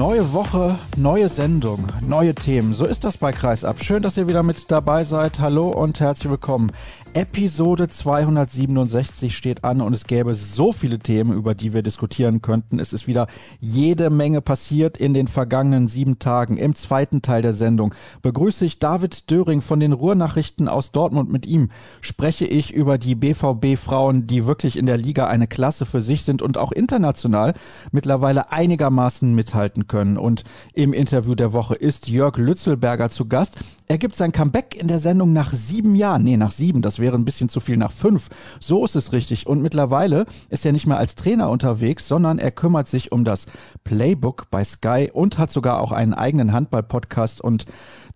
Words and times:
Neue 0.00 0.32
Woche, 0.32 0.78
neue 0.96 1.28
Sendung, 1.28 1.86
neue 2.00 2.34
Themen. 2.34 2.72
So 2.72 2.86
ist 2.86 3.04
das 3.04 3.18
bei 3.18 3.32
Kreisab. 3.32 3.84
Schön, 3.84 4.02
dass 4.02 4.16
ihr 4.16 4.26
wieder 4.26 4.42
mit 4.42 4.70
dabei 4.70 5.04
seid. 5.04 5.40
Hallo 5.40 5.68
und 5.68 6.00
herzlich 6.00 6.30
willkommen. 6.30 6.72
Episode 7.12 7.86
267 7.86 9.36
steht 9.36 9.62
an 9.62 9.82
und 9.82 9.92
es 9.92 10.06
gäbe 10.06 10.34
so 10.34 10.72
viele 10.72 11.00
Themen, 11.00 11.34
über 11.34 11.54
die 11.54 11.74
wir 11.74 11.82
diskutieren 11.82 12.40
könnten. 12.40 12.78
Es 12.78 12.94
ist 12.94 13.08
wieder 13.08 13.26
jede 13.58 14.08
Menge 14.08 14.40
passiert 14.40 14.96
in 14.96 15.12
den 15.12 15.28
vergangenen 15.28 15.86
sieben 15.86 16.18
Tagen. 16.18 16.56
Im 16.56 16.74
zweiten 16.74 17.20
Teil 17.20 17.42
der 17.42 17.52
Sendung 17.52 17.94
begrüße 18.22 18.64
ich 18.64 18.78
David 18.78 19.30
Döring 19.30 19.60
von 19.60 19.80
den 19.80 19.92
Ruhrnachrichten 19.92 20.66
aus 20.66 20.92
Dortmund. 20.92 21.30
Mit 21.30 21.44
ihm 21.44 21.68
spreche 22.00 22.46
ich 22.46 22.72
über 22.72 22.96
die 22.96 23.16
BVB-Frauen, 23.16 24.26
die 24.26 24.46
wirklich 24.46 24.78
in 24.78 24.86
der 24.86 24.96
Liga 24.96 25.26
eine 25.26 25.46
Klasse 25.46 25.84
für 25.84 26.00
sich 26.00 26.22
sind 26.22 26.40
und 26.40 26.56
auch 26.56 26.72
international 26.72 27.52
mittlerweile 27.92 28.50
einigermaßen 28.50 29.34
mithalten 29.34 29.88
können. 29.90 30.16
Und 30.16 30.44
im 30.72 30.92
Interview 30.92 31.34
der 31.34 31.52
Woche 31.52 31.74
ist 31.74 32.08
Jörg 32.08 32.38
Lützelberger 32.38 33.10
zu 33.10 33.26
Gast. 33.26 33.60
Er 33.88 33.98
gibt 33.98 34.14
sein 34.14 34.30
Comeback 34.30 34.76
in 34.76 34.86
der 34.86 35.00
Sendung 35.00 35.32
nach 35.32 35.52
sieben 35.52 35.96
Jahren. 35.96 36.22
Nee, 36.22 36.36
nach 36.36 36.52
sieben. 36.52 36.80
Das 36.80 37.00
wäre 37.00 37.16
ein 37.16 37.24
bisschen 37.24 37.48
zu 37.48 37.58
viel 37.58 37.76
nach 37.76 37.90
fünf. 37.90 38.28
So 38.60 38.84
ist 38.84 38.94
es 38.94 39.12
richtig. 39.12 39.48
Und 39.48 39.60
mittlerweile 39.60 40.26
ist 40.48 40.64
er 40.64 40.72
nicht 40.72 40.86
mehr 40.86 40.98
als 40.98 41.16
Trainer 41.16 41.50
unterwegs, 41.50 42.06
sondern 42.06 42.38
er 42.38 42.52
kümmert 42.52 42.86
sich 42.86 43.10
um 43.10 43.24
das 43.24 43.46
Playbook 43.82 44.48
bei 44.50 44.62
Sky 44.62 45.10
und 45.12 45.38
hat 45.38 45.50
sogar 45.50 45.80
auch 45.80 45.90
einen 45.90 46.14
eigenen 46.14 46.52
Handball-Podcast 46.52 47.40
und 47.40 47.66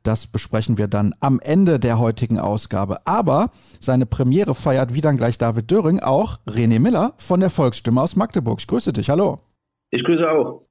das 0.04 0.26
besprechen 0.26 0.76
wir 0.76 0.86
dann 0.86 1.14
am 1.20 1.40
Ende 1.40 1.80
der 1.80 1.98
heutigen 1.98 2.38
Ausgabe. 2.38 3.06
Aber 3.06 3.48
seine 3.80 4.06
Premiere 4.06 4.54
feiert, 4.54 4.94
wie 4.94 5.00
dann 5.00 5.16
gleich 5.16 5.38
David 5.38 5.70
Döring, 5.70 5.98
auch 5.98 6.38
René 6.46 6.78
Miller 6.78 7.14
von 7.16 7.40
der 7.40 7.50
Volksstimme 7.50 8.02
aus 8.02 8.14
Magdeburg. 8.14 8.60
Ich 8.60 8.66
grüße 8.66 8.92
dich. 8.92 9.08
Hallo. 9.08 9.38
Ich 9.90 10.04
grüße 10.04 10.30
auch. 10.30 10.66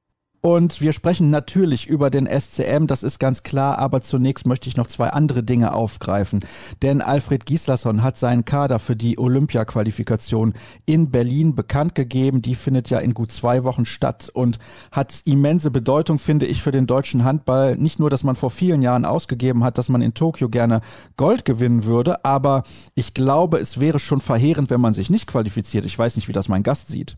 Und 0.46 0.82
wir 0.82 0.92
sprechen 0.92 1.30
natürlich 1.30 1.88
über 1.88 2.10
den 2.10 2.28
SCM, 2.28 2.86
das 2.86 3.02
ist 3.02 3.18
ganz 3.18 3.44
klar, 3.44 3.80
aber 3.80 4.02
zunächst 4.02 4.46
möchte 4.46 4.68
ich 4.68 4.76
noch 4.76 4.88
zwei 4.88 5.08
andere 5.08 5.42
Dinge 5.42 5.74
aufgreifen. 5.74 6.42
Denn 6.82 7.00
Alfred 7.02 7.46
Gislason 7.46 8.04
hat 8.04 8.18
seinen 8.18 8.44
Kader 8.44 8.80
für 8.80 8.98
die 8.98 9.18
Olympia-Qualifikation 9.18 10.54
in 10.86 11.12
Berlin 11.12 11.56
bekannt 11.56 11.96
gegeben. 11.96 12.42
Die 12.42 12.56
findet 12.56 12.90
ja 12.90 13.00
in 13.00 13.14
gut 13.14 13.32
zwei 13.32 13.64
Wochen 13.64 13.86
statt 13.86 14.30
und 14.34 14.60
hat 14.92 15.22
immense 15.24 15.72
Bedeutung, 15.72 16.20
finde 16.20 16.46
ich, 16.46 16.62
für 16.62 16.72
den 16.72 16.88
deutschen 16.88 17.24
Handball. 17.24 17.78
Nicht 17.78 18.00
nur, 18.00 18.10
dass 18.10 18.26
man 18.26 18.36
vor 18.36 18.52
vielen 18.52 18.82
Jahren 18.82 19.06
ausgegeben 19.06 19.64
hat, 19.64 19.78
dass 19.78 19.88
man 19.88 20.02
in 20.02 20.14
Tokio 20.14 20.50
gerne 20.50 20.82
Gold 21.16 21.46
gewinnen 21.46 21.86
würde, 21.86 22.26
aber 22.26 22.64
ich 22.96 23.14
glaube, 23.14 23.60
es 23.60 23.80
wäre 23.80 24.00
schon 24.00 24.20
verheerend, 24.20 24.70
wenn 24.72 24.82
man 24.82 24.94
sich 24.94 25.10
nicht 25.10 25.26
qualifiziert. 25.26 25.86
Ich 25.86 25.98
weiß 25.98 26.18
nicht, 26.18 26.28
wie 26.28 26.34
das 26.34 26.50
mein 26.50 26.64
Gast 26.64 26.90
sieht. 26.90 27.16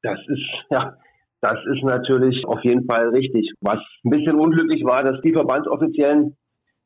Das 0.00 0.18
ist, 0.26 0.40
ja, 0.70 0.96
das 1.40 1.58
ist 1.72 1.84
natürlich 1.84 2.44
auf 2.46 2.62
jeden 2.62 2.84
Fall 2.86 3.10
richtig. 3.10 3.52
Was 3.60 3.78
ein 4.04 4.10
bisschen 4.10 4.38
unglücklich 4.38 4.84
war, 4.84 5.02
dass 5.02 5.20
die 5.22 5.32
Verbandsoffiziellen 5.32 6.36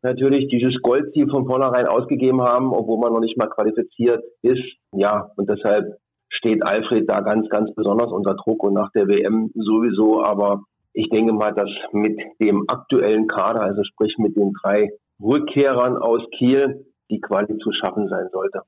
natürlich 0.02 0.48
dieses 0.48 0.80
Goldziel 0.82 1.28
von 1.30 1.46
vornherein 1.46 1.86
ausgegeben 1.86 2.42
haben, 2.42 2.72
obwohl 2.72 2.98
man 2.98 3.12
noch 3.12 3.20
nicht 3.20 3.38
mal 3.38 3.48
qualifiziert 3.48 4.22
ist. 4.42 4.62
Ja, 4.92 5.30
und 5.36 5.48
deshalb 5.48 5.96
steht 6.28 6.62
Alfred 6.62 7.08
da 7.08 7.20
ganz, 7.20 7.48
ganz 7.48 7.72
besonders 7.74 8.10
unter 8.10 8.34
Druck 8.34 8.62
und 8.64 8.74
nach 8.74 8.90
der 8.92 9.06
WM 9.08 9.50
sowieso. 9.54 10.22
Aber 10.22 10.62
ich 10.92 11.08
denke 11.08 11.32
mal, 11.32 11.52
dass 11.52 11.70
mit 11.92 12.18
dem 12.40 12.64
aktuellen 12.68 13.26
Kader, 13.26 13.62
also 13.62 13.82
sprich 13.84 14.16
mit 14.18 14.36
den 14.36 14.52
drei 14.62 14.90
Rückkehrern 15.22 15.96
aus 15.96 16.22
Kiel, 16.36 16.86
die 17.10 17.20
Quali 17.20 17.56
zu 17.58 17.70
schaffen 17.72 18.08
sein 18.08 18.28
sollte. 18.32 18.62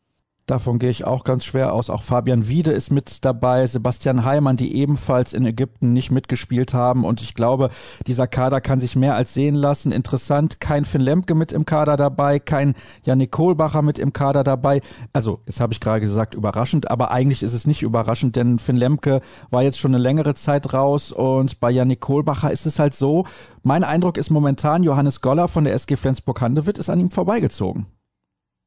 Davon 0.46 0.78
gehe 0.78 0.90
ich 0.90 1.06
auch 1.06 1.24
ganz 1.24 1.42
schwer 1.46 1.72
aus. 1.72 1.88
Auch 1.88 2.02
Fabian 2.02 2.48
Wiede 2.48 2.70
ist 2.70 2.90
mit 2.90 3.24
dabei, 3.24 3.66
Sebastian 3.66 4.26
Heimann, 4.26 4.58
die 4.58 4.76
ebenfalls 4.76 5.32
in 5.32 5.46
Ägypten 5.46 5.94
nicht 5.94 6.10
mitgespielt 6.10 6.74
haben. 6.74 7.06
Und 7.06 7.22
ich 7.22 7.32
glaube, 7.32 7.70
dieser 8.06 8.26
Kader 8.26 8.60
kann 8.60 8.78
sich 8.78 8.94
mehr 8.94 9.14
als 9.14 9.32
sehen 9.32 9.54
lassen. 9.54 9.90
Interessant, 9.90 10.60
kein 10.60 10.84
Finn 10.84 11.00
Lemke 11.00 11.34
mit 11.34 11.50
im 11.50 11.64
Kader 11.64 11.96
dabei, 11.96 12.40
kein 12.40 12.74
Janik 13.04 13.30
Kohlbacher 13.30 13.80
mit 13.80 13.98
im 13.98 14.12
Kader 14.12 14.44
dabei. 14.44 14.82
Also, 15.14 15.40
jetzt 15.46 15.60
habe 15.60 15.72
ich 15.72 15.80
gerade 15.80 16.02
gesagt, 16.02 16.34
überraschend, 16.34 16.90
aber 16.90 17.10
eigentlich 17.10 17.42
ist 17.42 17.54
es 17.54 17.66
nicht 17.66 17.80
überraschend, 17.80 18.36
denn 18.36 18.58
Finn 18.58 18.76
Lemke 18.76 19.22
war 19.48 19.62
jetzt 19.62 19.78
schon 19.78 19.94
eine 19.94 20.02
längere 20.02 20.34
Zeit 20.34 20.74
raus 20.74 21.10
und 21.10 21.58
bei 21.58 21.70
Janik 21.70 22.00
Kohlbacher 22.00 22.50
ist 22.50 22.66
es 22.66 22.78
halt 22.78 22.92
so. 22.92 23.24
Mein 23.62 23.82
Eindruck 23.82 24.18
ist 24.18 24.28
momentan, 24.28 24.82
Johannes 24.82 25.22
Goller 25.22 25.48
von 25.48 25.64
der 25.64 25.72
SG 25.72 25.96
Flensburg-Handewitt 25.96 26.76
ist 26.76 26.90
an 26.90 27.00
ihm 27.00 27.10
vorbeigezogen. 27.10 27.86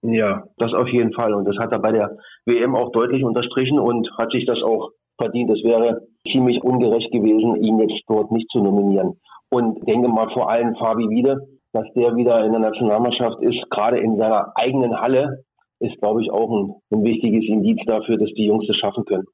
Ja, 0.09 0.43
das 0.57 0.73
auf 0.73 0.87
jeden 0.87 1.11
Fall. 1.13 1.33
Und 1.33 1.45
das 1.45 1.57
hat 1.57 1.73
er 1.73 1.79
bei 1.79 1.91
der 1.91 2.17
WM 2.45 2.75
auch 2.75 2.91
deutlich 2.91 3.25
unterstrichen 3.25 3.77
und 3.77 4.09
hat 4.17 4.31
sich 4.31 4.45
das 4.45 4.63
auch 4.63 4.91
verdient. 5.19 5.51
Es 5.51 5.63
wäre 5.65 6.01
ziemlich 6.31 6.63
ungerecht 6.63 7.11
gewesen, 7.11 7.61
ihn 7.61 7.79
jetzt 7.79 8.03
dort 8.07 8.31
nicht 8.31 8.49
zu 8.49 8.59
nominieren. 8.59 9.19
Und 9.49 9.85
denke 9.85 10.07
mal 10.07 10.29
vor 10.33 10.49
allem 10.49 10.75
Fabi 10.75 11.09
Wiede, 11.09 11.47
dass 11.73 11.85
der 11.93 12.15
wieder 12.15 12.45
in 12.45 12.51
der 12.53 12.61
Nationalmannschaft 12.61 13.41
ist, 13.41 13.69
gerade 13.69 13.99
in 13.99 14.17
seiner 14.17 14.53
eigenen 14.55 14.95
Halle, 14.97 15.43
ist, 15.79 15.99
glaube 15.99 16.21
ich, 16.21 16.31
auch 16.31 16.49
ein, 16.49 16.73
ein 16.91 17.03
wichtiges 17.03 17.43
Indiz 17.45 17.79
dafür, 17.85 18.17
dass 18.17 18.31
die 18.33 18.45
Jungs 18.45 18.65
das 18.65 18.77
schaffen 18.77 19.03
können. 19.03 19.25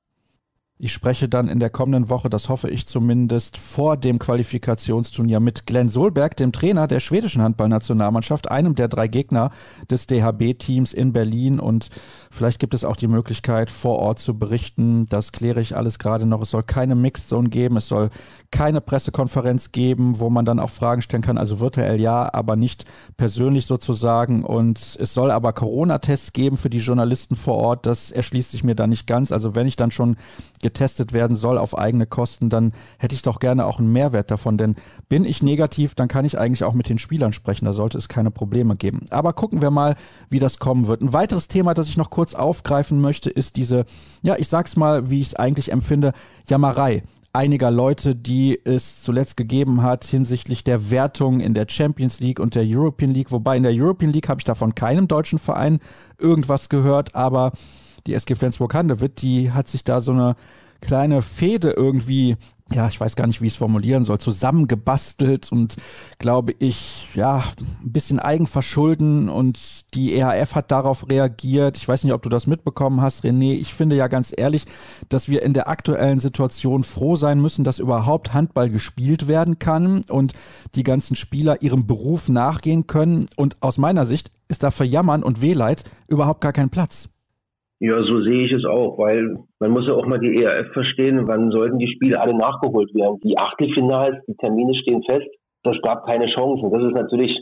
Ich 0.80 0.92
spreche 0.92 1.30
dann 1.30 1.50
in 1.50 1.60
der 1.60 1.70
kommenden 1.70 2.10
Woche, 2.10 2.32
das 2.32 2.50
hoffe 2.50 2.68
ich 2.68 2.88
zumindest, 2.88 3.58
vor 3.58 3.96
dem 3.96 4.18
Qualifikationsturnier 4.18 5.40
mit 5.40 5.68
Glenn 5.68 5.88
Solberg, 5.88 6.36
dem 6.36 6.52
Trainer 6.52 6.88
der 6.88 7.00
schwedischen 7.00 7.44
Handballnationalmannschaft, 7.44 8.50
einem 8.50 8.74
der 8.74 8.88
drei 8.88 9.08
Gegner 9.08 9.52
des 9.92 10.08
DHB-Teams 10.08 10.92
in 10.92 11.14
Berlin. 11.14 11.60
Und 11.60 11.92
vielleicht 12.32 12.60
gibt 12.60 12.74
es 12.74 12.84
auch 12.84 12.96
die 12.96 13.08
Möglichkeit, 13.08 13.70
vor 13.70 14.00
Ort 14.00 14.18
zu 14.18 14.38
berichten. 14.38 15.06
Das 15.06 15.32
kläre 15.32 15.62
ich 15.62 15.76
alles 15.76 16.00
gerade 16.00 16.26
noch. 16.26 16.42
Es 16.42 16.50
soll 16.50 16.64
keine 16.64 16.96
Mixed 16.96 17.30
Zone 17.30 17.50
geben. 17.50 17.78
Es 17.78 17.88
soll 17.88 18.10
keine 18.50 18.82
Pressekonferenz 18.82 19.72
geben, 19.72 20.20
wo 20.20 20.32
man 20.32 20.44
dann 20.44 20.60
auch 20.60 20.72
Fragen 20.72 21.04
stellen 21.04 21.24
kann. 21.24 21.38
Also 21.38 21.60
virtuell 21.60 22.02
ja, 22.02 22.34
aber 22.34 22.56
nicht 22.56 22.86
persönlich 23.16 23.68
sozusagen. 23.68 24.44
Und 24.44 24.98
es 25.00 25.14
soll 25.14 25.30
aber 25.30 25.54
Corona-Tests 25.54 26.34
geben 26.34 26.58
für 26.58 26.72
die 26.72 26.80
Journalisten 26.80 27.36
vor 27.36 27.58
Ort. 27.58 27.86
Das 27.86 28.10
erschließt 28.10 28.52
sich 28.52 28.64
mir 28.64 28.76
da 28.76 28.88
nicht 28.88 29.06
ganz. 29.06 29.32
Also 29.32 29.54
wenn 29.54 29.68
ich 29.68 29.76
dann 29.76 29.92
schon 29.92 30.18
getestet 30.64 31.14
werden 31.14 31.36
soll 31.36 31.60
auf 31.60 31.78
eigene 31.78 32.08
Kosten, 32.08 32.50
dann 32.50 32.74
hätte 32.98 33.14
ich 33.14 33.22
doch 33.22 33.40
gerne 33.40 33.68
auch 33.68 33.78
einen 33.78 33.92
Mehrwert 33.92 34.32
davon. 34.32 34.58
Denn 34.58 34.76
bin 35.10 35.26
ich 35.26 35.44
negativ, 35.44 35.94
dann 35.94 36.08
kann 36.08 36.26
ich 36.26 36.40
eigentlich 36.40 36.64
auch 36.64 36.74
mit 36.74 36.90
den 36.90 36.98
Spielern 36.98 37.34
sprechen. 37.34 37.66
Da 37.66 37.74
sollte 37.74 38.00
es 38.00 38.10
keine 38.10 38.32
Probleme 38.32 38.76
geben. 38.76 39.06
Aber 39.12 39.34
gucken 39.34 39.62
wir 39.62 39.70
mal, 39.70 39.96
wie 40.32 40.40
das 40.40 40.58
kommen 40.58 40.88
wird. 40.88 41.02
Ein 41.02 41.14
weiteres 41.14 41.48
Thema, 41.48 41.76
das 41.76 41.88
ich 41.88 41.98
noch 41.98 42.10
kurz 42.10 42.34
aufgreifen 42.34 43.00
möchte, 43.00 43.30
ist 43.30 43.58
diese, 43.58 43.86
ja, 44.24 44.36
ich 44.38 44.48
sag's 44.48 44.76
mal, 44.76 45.12
wie 45.12 45.22
ich 45.22 45.28
es 45.28 45.36
eigentlich 45.36 45.72
empfinde, 45.72 46.14
Jammerei 46.48 47.04
einiger 47.34 47.72
Leute, 47.72 48.16
die 48.16 48.60
es 48.64 49.02
zuletzt 49.02 49.38
gegeben 49.38 49.82
hat 49.82 50.06
hinsichtlich 50.06 50.64
der 50.64 50.92
Wertung 50.92 51.40
in 51.40 51.56
der 51.56 51.66
Champions 51.68 52.20
League 52.20 52.40
und 52.40 52.54
der 52.54 52.64
European 52.64 53.12
League. 53.12 53.32
Wobei 53.32 53.58
in 53.58 53.64
der 53.64 53.74
European 53.74 54.14
League 54.14 54.30
habe 54.30 54.40
ich 54.40 54.46
da 54.46 54.54
von 54.54 54.76
keinem 54.76 55.08
deutschen 55.08 55.40
Verein 55.40 55.80
irgendwas 56.20 56.70
gehört, 56.70 57.16
aber 57.16 57.52
die 58.08 58.14
SG 58.14 58.36
Flensburg-Handewitt, 58.36 59.22
die 59.22 59.52
hat 59.52 59.68
sich 59.68 59.84
da 59.84 60.02
so 60.02 60.12
eine 60.12 60.36
kleine 60.84 61.22
Fehde 61.22 61.72
irgendwie, 61.72 62.36
ja, 62.72 62.88
ich 62.88 63.00
weiß 63.00 63.16
gar 63.16 63.26
nicht, 63.26 63.42
wie 63.42 63.48
ich 63.48 63.54
es 63.54 63.58
formulieren 63.58 64.04
soll, 64.04 64.20
zusammengebastelt 64.20 65.52
und 65.52 65.76
glaube 66.20 66.54
ich, 66.60 67.08
ja, 67.16 67.44
ein 67.84 67.94
bisschen 67.94 68.20
Eigenverschulden 68.20 69.30
und 69.30 69.94
die 69.94 70.14
EHF 70.14 70.56
hat 70.56 70.72
darauf 70.72 71.10
reagiert. 71.10 71.78
Ich 71.78 71.88
weiß 71.88 72.04
nicht, 72.04 72.14
ob 72.14 72.22
du 72.22 72.30
das 72.30 72.48
mitbekommen 72.48 73.02
hast, 73.02 73.24
René. 73.24 73.54
Ich 73.54 73.74
finde 73.74 73.96
ja 73.96 74.08
ganz 74.08 74.34
ehrlich, 74.36 74.66
dass 75.08 75.30
wir 75.30 75.42
in 75.44 75.54
der 75.54 75.70
aktuellen 75.70 76.20
Situation 76.20 76.84
froh 76.84 77.16
sein 77.16 77.42
müssen, 77.42 77.64
dass 77.64 77.80
überhaupt 77.80 78.34
Handball 78.34 78.70
gespielt 78.70 79.28
werden 79.28 79.60
kann 79.60 80.04
und 80.10 80.34
die 80.76 80.84
ganzen 80.84 81.16
Spieler 81.16 81.62
ihrem 81.62 81.88
Beruf 81.88 82.28
nachgehen 82.28 82.88
können. 82.88 83.28
Und 83.38 83.62
aus 83.62 83.78
meiner 83.78 84.06
Sicht 84.06 84.32
ist 84.50 84.64
da 84.64 84.72
für 84.72 84.86
Jammern 84.86 85.24
und 85.24 85.42
Wehleid 85.42 85.84
überhaupt 86.08 86.42
gar 86.42 86.54
kein 86.54 86.70
Platz. 86.70 87.13
Ja, 87.86 88.02
so 88.02 88.22
sehe 88.22 88.46
ich 88.46 88.54
es 88.54 88.64
auch, 88.64 88.98
weil 88.98 89.36
man 89.60 89.72
muss 89.72 89.86
ja 89.86 89.94
auch 89.94 90.06
mal 90.06 90.18
die 90.18 90.42
ERF 90.42 90.72
verstehen, 90.72 91.28
wann 91.28 91.52
sollten 91.52 91.80
die 91.80 91.92
Spiele 91.92 92.18
alle 92.18 92.34
nachgeholt 92.34 92.96
werden. 92.96 93.20
Die 93.26 93.38
Achtelfinals, 93.38 94.24
die 94.26 94.36
Termine 94.36 94.74
stehen 94.74 95.04
fest, 95.04 95.28
das 95.64 95.76
gab 95.82 96.06
keine 96.06 96.28
Chancen. 96.28 96.72
Das 96.72 96.82
ist 96.82 96.94
natürlich 96.94 97.38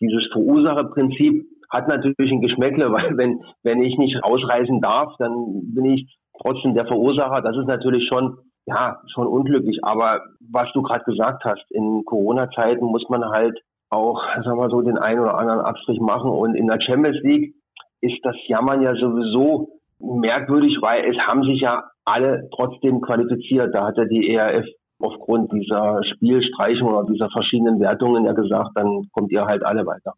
dieses 0.00 0.26
Verursacherprinzip 0.32 1.44
hat 1.68 1.88
natürlich 1.88 2.32
ein 2.32 2.40
Geschmäckle, 2.40 2.90
weil 2.92 3.18
wenn, 3.18 3.42
wenn 3.64 3.82
ich 3.82 3.98
nicht 3.98 4.16
ausreisen 4.24 4.80
darf, 4.80 5.12
dann 5.18 5.34
bin 5.74 5.84
ich 5.84 6.16
trotzdem 6.40 6.72
der 6.72 6.86
Verursacher. 6.86 7.42
Das 7.42 7.54
ist 7.58 7.66
natürlich 7.66 8.08
schon, 8.08 8.38
ja, 8.64 8.96
schon 9.12 9.26
unglücklich. 9.26 9.78
Aber 9.82 10.22
was 10.40 10.72
du 10.72 10.80
gerade 10.80 11.04
gesagt 11.04 11.44
hast, 11.44 11.66
in 11.68 12.02
Corona-Zeiten 12.06 12.86
muss 12.86 13.04
man 13.10 13.26
halt 13.28 13.60
auch, 13.90 14.24
sagen 14.42 14.58
wir 14.58 14.70
so, 14.70 14.80
den 14.80 14.96
einen 14.96 15.20
oder 15.20 15.38
anderen 15.38 15.60
Abstrich 15.60 16.00
machen. 16.00 16.30
Und 16.30 16.54
in 16.54 16.66
der 16.66 16.80
Champions 16.80 17.18
League 17.22 17.52
ist 18.00 18.20
das 18.22 18.36
Jammern 18.48 18.80
ja 18.80 18.94
sowieso 18.94 19.81
merkwürdig, 20.02 20.78
weil 20.80 21.08
es 21.10 21.16
haben 21.18 21.44
sich 21.44 21.60
ja 21.60 21.84
alle 22.04 22.48
trotzdem 22.54 23.00
qualifiziert. 23.00 23.74
Da 23.74 23.86
hat 23.86 23.96
ja 23.96 24.04
die 24.04 24.30
ERF 24.34 24.66
aufgrund 24.98 25.52
dieser 25.52 26.00
Spielstreichung 26.04 26.88
oder 26.88 27.10
dieser 27.10 27.28
verschiedenen 27.30 27.80
Wertungen 27.80 28.24
ja 28.24 28.32
gesagt, 28.32 28.70
dann 28.74 29.08
kommt 29.12 29.32
ihr 29.32 29.44
halt 29.44 29.64
alle 29.64 29.86
weiter. 29.86 30.14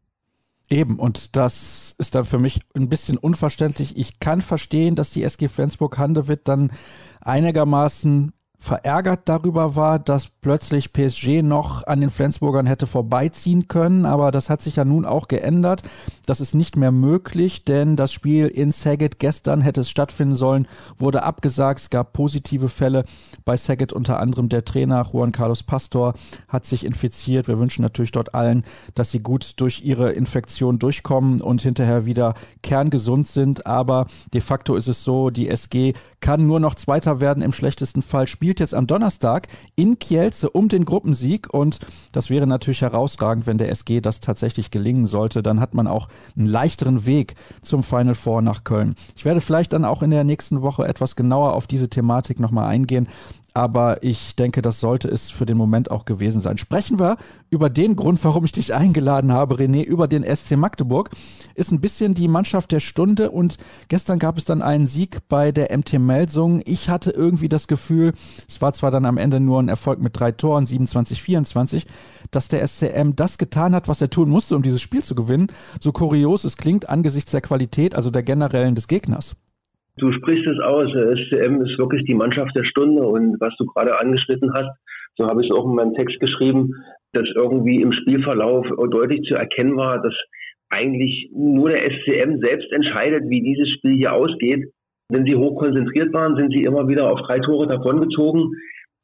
Eben, 0.70 0.98
und 0.98 1.36
das 1.36 1.94
ist 1.98 2.14
dann 2.14 2.24
für 2.24 2.38
mich 2.38 2.60
ein 2.74 2.88
bisschen 2.88 3.18
unverständlich. 3.18 3.98
Ich 3.98 4.18
kann 4.18 4.40
verstehen, 4.40 4.94
dass 4.94 5.10
die 5.10 5.22
SG 5.22 5.48
Flensburg-Handewitt 5.48 6.48
dann 6.48 6.72
einigermaßen 7.20 8.32
verärgert 8.64 9.28
darüber 9.28 9.76
war, 9.76 9.98
dass 9.98 10.28
plötzlich 10.28 10.94
PSG 10.94 11.42
noch 11.42 11.86
an 11.86 12.00
den 12.00 12.08
Flensburgern 12.08 12.64
hätte 12.64 12.86
vorbeiziehen 12.86 13.68
können, 13.68 14.06
aber 14.06 14.30
das 14.30 14.48
hat 14.48 14.62
sich 14.62 14.76
ja 14.76 14.86
nun 14.86 15.04
auch 15.04 15.28
geändert. 15.28 15.82
Das 16.24 16.40
ist 16.40 16.54
nicht 16.54 16.74
mehr 16.74 16.90
möglich, 16.90 17.66
denn 17.66 17.94
das 17.94 18.10
Spiel 18.10 18.46
in 18.46 18.72
Saget 18.72 19.18
gestern 19.18 19.60
hätte 19.60 19.82
es 19.82 19.90
stattfinden 19.90 20.34
sollen, 20.34 20.66
wurde 20.96 21.24
abgesagt. 21.24 21.80
Es 21.80 21.90
gab 21.90 22.14
positive 22.14 22.70
Fälle 22.70 23.04
bei 23.44 23.58
Saget, 23.58 23.92
unter 23.92 24.18
anderem 24.18 24.48
der 24.48 24.64
Trainer 24.64 25.06
Juan 25.12 25.32
Carlos 25.32 25.62
Pastor 25.62 26.14
hat 26.48 26.64
sich 26.64 26.86
infiziert. 26.86 27.48
Wir 27.48 27.58
wünschen 27.58 27.82
natürlich 27.82 28.12
dort 28.12 28.34
allen, 28.34 28.64
dass 28.94 29.10
sie 29.10 29.20
gut 29.20 29.60
durch 29.60 29.84
ihre 29.84 30.12
Infektion 30.12 30.78
durchkommen 30.78 31.42
und 31.42 31.60
hinterher 31.60 32.06
wieder 32.06 32.32
kerngesund 32.62 33.26
sind, 33.26 33.66
aber 33.66 34.06
de 34.32 34.40
facto 34.40 34.74
ist 34.74 34.88
es 34.88 35.04
so, 35.04 35.28
die 35.28 35.50
SG 35.50 35.92
kann 36.20 36.46
nur 36.46 36.60
noch 36.60 36.76
Zweiter 36.76 37.20
werden, 37.20 37.42
im 37.42 37.52
schlechtesten 37.52 38.00
Fall 38.00 38.26
spielt 38.26 38.53
jetzt 38.60 38.74
am 38.74 38.86
Donnerstag 38.86 39.48
in 39.76 39.98
Kielce 39.98 40.48
um 40.50 40.68
den 40.68 40.84
Gruppensieg 40.84 41.52
und 41.52 41.78
das 42.12 42.30
wäre 42.30 42.46
natürlich 42.46 42.82
herausragend, 42.82 43.46
wenn 43.46 43.58
der 43.58 43.70
SG 43.70 44.00
das 44.00 44.20
tatsächlich 44.20 44.70
gelingen 44.70 45.06
sollte. 45.06 45.42
Dann 45.42 45.60
hat 45.60 45.74
man 45.74 45.86
auch 45.86 46.08
einen 46.36 46.46
leichteren 46.46 47.06
Weg 47.06 47.34
zum 47.62 47.82
Final 47.82 48.14
Four 48.14 48.42
nach 48.42 48.64
Köln. 48.64 48.94
Ich 49.16 49.24
werde 49.24 49.40
vielleicht 49.40 49.72
dann 49.72 49.84
auch 49.84 50.02
in 50.02 50.10
der 50.10 50.24
nächsten 50.24 50.62
Woche 50.62 50.86
etwas 50.86 51.16
genauer 51.16 51.54
auf 51.54 51.66
diese 51.66 51.88
Thematik 51.88 52.40
nochmal 52.40 52.68
eingehen 52.68 53.08
aber 53.54 54.02
ich 54.02 54.34
denke, 54.34 54.62
das 54.62 54.80
sollte 54.80 55.08
es 55.08 55.30
für 55.30 55.46
den 55.46 55.56
Moment 55.56 55.92
auch 55.92 56.04
gewesen 56.04 56.40
sein. 56.40 56.58
Sprechen 56.58 56.98
wir 56.98 57.16
über 57.50 57.70
den 57.70 57.94
Grund, 57.94 58.22
warum 58.24 58.44
ich 58.44 58.50
dich 58.50 58.74
eingeladen 58.74 59.32
habe, 59.32 59.54
René, 59.54 59.84
über 59.84 60.08
den 60.08 60.24
SC 60.24 60.56
Magdeburg. 60.56 61.10
Ist 61.54 61.70
ein 61.70 61.80
bisschen 61.80 62.14
die 62.14 62.26
Mannschaft 62.26 62.72
der 62.72 62.80
Stunde 62.80 63.30
und 63.30 63.56
gestern 63.86 64.18
gab 64.18 64.38
es 64.38 64.44
dann 64.44 64.60
einen 64.60 64.88
Sieg 64.88 65.28
bei 65.28 65.52
der 65.52 65.76
MT 65.76 66.00
Melsung. 66.00 66.62
Ich 66.66 66.88
hatte 66.88 67.12
irgendwie 67.12 67.48
das 67.48 67.68
Gefühl, 67.68 68.12
es 68.48 68.60
war 68.60 68.72
zwar 68.72 68.90
dann 68.90 69.06
am 69.06 69.18
Ende 69.18 69.38
nur 69.38 69.62
ein 69.62 69.68
Erfolg 69.68 70.00
mit 70.00 70.18
drei 70.18 70.32
Toren, 70.32 70.66
27, 70.66 71.22
24, 71.22 71.86
dass 72.32 72.48
der 72.48 72.66
SCM 72.66 73.12
das 73.14 73.38
getan 73.38 73.72
hat, 73.76 73.86
was 73.86 74.00
er 74.00 74.10
tun 74.10 74.30
musste, 74.30 74.56
um 74.56 74.62
dieses 74.62 74.82
Spiel 74.82 75.04
zu 75.04 75.14
gewinnen. 75.14 75.46
So 75.80 75.92
kurios 75.92 76.42
es 76.42 76.56
klingt 76.56 76.88
angesichts 76.88 77.30
der 77.30 77.40
Qualität, 77.40 77.94
also 77.94 78.10
der 78.10 78.24
generellen 78.24 78.74
des 78.74 78.88
Gegners. 78.88 79.36
Du 79.96 80.10
sprichst 80.12 80.46
es 80.46 80.58
aus. 80.58 80.90
SCM 80.90 81.62
ist 81.62 81.78
wirklich 81.78 82.04
die 82.04 82.14
Mannschaft 82.14 82.54
der 82.56 82.64
Stunde 82.64 83.02
und 83.02 83.40
was 83.40 83.54
du 83.58 83.66
gerade 83.66 83.98
angeschnitten 84.00 84.52
hast, 84.52 84.70
so 85.16 85.26
habe 85.26 85.42
ich 85.42 85.50
es 85.50 85.56
auch 85.56 85.64
in 85.64 85.76
meinem 85.76 85.94
Text 85.94 86.18
geschrieben, 86.18 86.72
dass 87.12 87.28
irgendwie 87.36 87.80
im 87.80 87.92
Spielverlauf 87.92 88.66
deutlich 88.90 89.22
zu 89.28 89.34
erkennen 89.34 89.76
war, 89.76 90.02
dass 90.02 90.14
eigentlich 90.70 91.30
nur 91.32 91.70
der 91.70 91.82
SCM 91.82 92.40
selbst 92.42 92.72
entscheidet, 92.72 93.28
wie 93.28 93.42
dieses 93.42 93.68
Spiel 93.70 93.94
hier 93.94 94.12
ausgeht. 94.12 94.72
Wenn 95.08 95.24
sie 95.24 95.36
hoch 95.36 95.56
konzentriert 95.60 96.12
waren, 96.12 96.34
sind 96.34 96.52
sie 96.52 96.64
immer 96.64 96.88
wieder 96.88 97.10
auf 97.10 97.20
drei 97.20 97.38
Tore 97.38 97.68
davongezogen. 97.68 98.50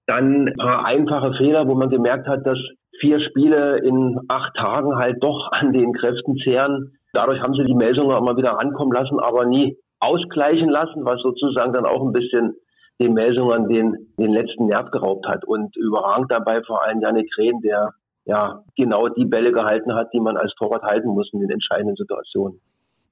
Dann 0.06 0.48
ein 0.48 0.56
paar 0.56 0.86
einfache 0.88 1.34
Fehler, 1.34 1.68
wo 1.68 1.76
man 1.76 1.90
gemerkt 1.90 2.26
hat, 2.26 2.44
dass 2.44 2.58
vier 2.98 3.20
Spiele 3.20 3.78
in 3.84 4.18
acht 4.28 4.56
Tagen 4.56 4.96
halt 4.96 5.22
doch 5.22 5.52
an 5.52 5.72
den 5.72 5.92
Kräften 5.92 6.36
zehren. 6.38 6.96
Dadurch 7.12 7.40
haben 7.40 7.54
sie 7.54 7.64
die 7.64 7.74
Melsungen 7.74 8.16
immer 8.16 8.36
wieder 8.36 8.50
rankommen 8.50 8.92
lassen, 8.92 9.20
aber 9.20 9.44
nie 9.44 9.76
ausgleichen 10.00 10.68
lassen, 10.68 11.04
was 11.04 11.20
sozusagen 11.22 11.72
dann 11.72 11.86
auch 11.86 12.04
ein 12.04 12.12
bisschen 12.12 12.54
den 13.00 13.14
Melsungen 13.14 13.68
den, 13.68 14.12
den 14.18 14.32
letzten 14.32 14.66
Nerv 14.66 14.90
geraubt 14.90 15.26
hat. 15.26 15.44
Und 15.44 15.76
überragend 15.76 16.30
dabei 16.30 16.62
vor 16.66 16.82
allem 16.82 17.00
Janik 17.00 17.30
Rehn, 17.38 17.60
der 17.62 17.90
ja 18.26 18.62
genau 18.76 19.08
die 19.08 19.24
Bälle 19.24 19.52
gehalten 19.52 19.94
hat, 19.94 20.12
die 20.12 20.20
man 20.20 20.36
als 20.36 20.52
Torwart 20.54 20.82
halten 20.82 21.08
muss 21.08 21.30
in 21.32 21.40
den 21.40 21.50
entscheidenden 21.50 21.96
Situationen. 21.96 22.60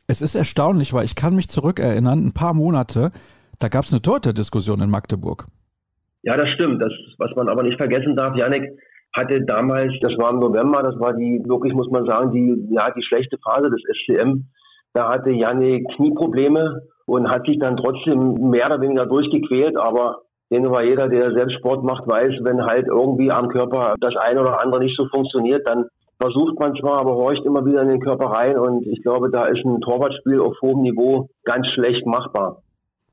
Es 0.07 0.23
ist 0.23 0.35
erstaunlich, 0.35 0.93
weil 0.93 1.05
ich 1.05 1.15
kann 1.15 1.35
mich 1.35 1.49
zurückerinnern, 1.49 2.27
ein 2.27 2.33
paar 2.33 2.55
Monate, 2.55 3.11
da 3.59 3.69
gab 3.69 3.85
es 3.85 3.93
eine 3.93 4.01
Torhüter-Diskussion 4.01 4.81
in 4.81 4.91
Magdeburg. 4.91 5.47
Ja, 6.23 6.37
das 6.37 6.49
stimmt. 6.51 6.81
Das, 6.81 6.93
was 7.19 7.31
man 7.37 7.49
aber 7.49 7.63
nicht 7.63 7.79
vergessen 7.79 8.17
darf, 8.17 8.37
Janik 8.37 8.65
hatte 9.15 9.43
damals, 9.43 9.93
das 10.01 10.13
war 10.19 10.31
im 10.31 10.41
November, 10.41 10.83
das 10.83 10.99
war 11.01 11.15
die, 11.15 11.43
wirklich 11.47 11.73
muss 11.75 11.91
man 11.91 12.07
sagen, 12.07 12.33
die, 12.33 12.75
ja, 12.75 12.91
die 12.91 13.03
schlechte 13.03 13.39
Phase 13.39 13.71
des 13.71 13.83
SCM 13.83 14.45
da 14.99 15.09
hatte 15.09 15.31
Janne 15.31 15.85
Knieprobleme 15.95 16.83
und 17.07 17.31
hat 17.31 17.47
sich 17.47 17.59
dann 17.61 17.77
trotzdem 17.77 18.35
mehr 18.51 18.67
oder 18.67 18.81
weniger 18.81 19.07
durchgequält, 19.07 19.77
aber 19.77 20.23
denke 20.51 20.71
mal, 20.71 20.85
jeder, 20.85 21.09
der 21.09 21.33
selbst 21.33 21.55
Sport 21.59 21.85
macht, 21.85 22.09
weiß, 22.09 22.41
wenn 22.41 22.67
halt 22.67 22.89
irgendwie 22.89 23.31
am 23.31 23.49
Körper 23.49 23.95
das 24.01 24.17
eine 24.17 24.41
oder 24.41 24.61
andere 24.61 24.83
nicht 24.83 24.97
so 24.97 25.07
funktioniert, 25.07 25.69
dann 25.69 25.87
versucht 26.21 26.59
man 26.59 26.75
zwar, 26.75 26.99
aber 26.99 27.15
horcht 27.15 27.45
immer 27.45 27.65
wieder 27.65 27.83
in 27.83 27.89
den 27.89 28.01
Körper 28.01 28.27
rein 28.27 28.59
und 28.59 28.85
ich 28.87 29.01
glaube, 29.03 29.31
da 29.31 29.47
ist 29.47 29.65
ein 29.65 29.81
Torwartspiel 29.81 30.41
auf 30.41 30.57
hohem 30.63 30.83
Niveau 30.83 31.29
ganz 31.45 31.71
schlecht 31.71 32.05
machbar. 32.05 32.63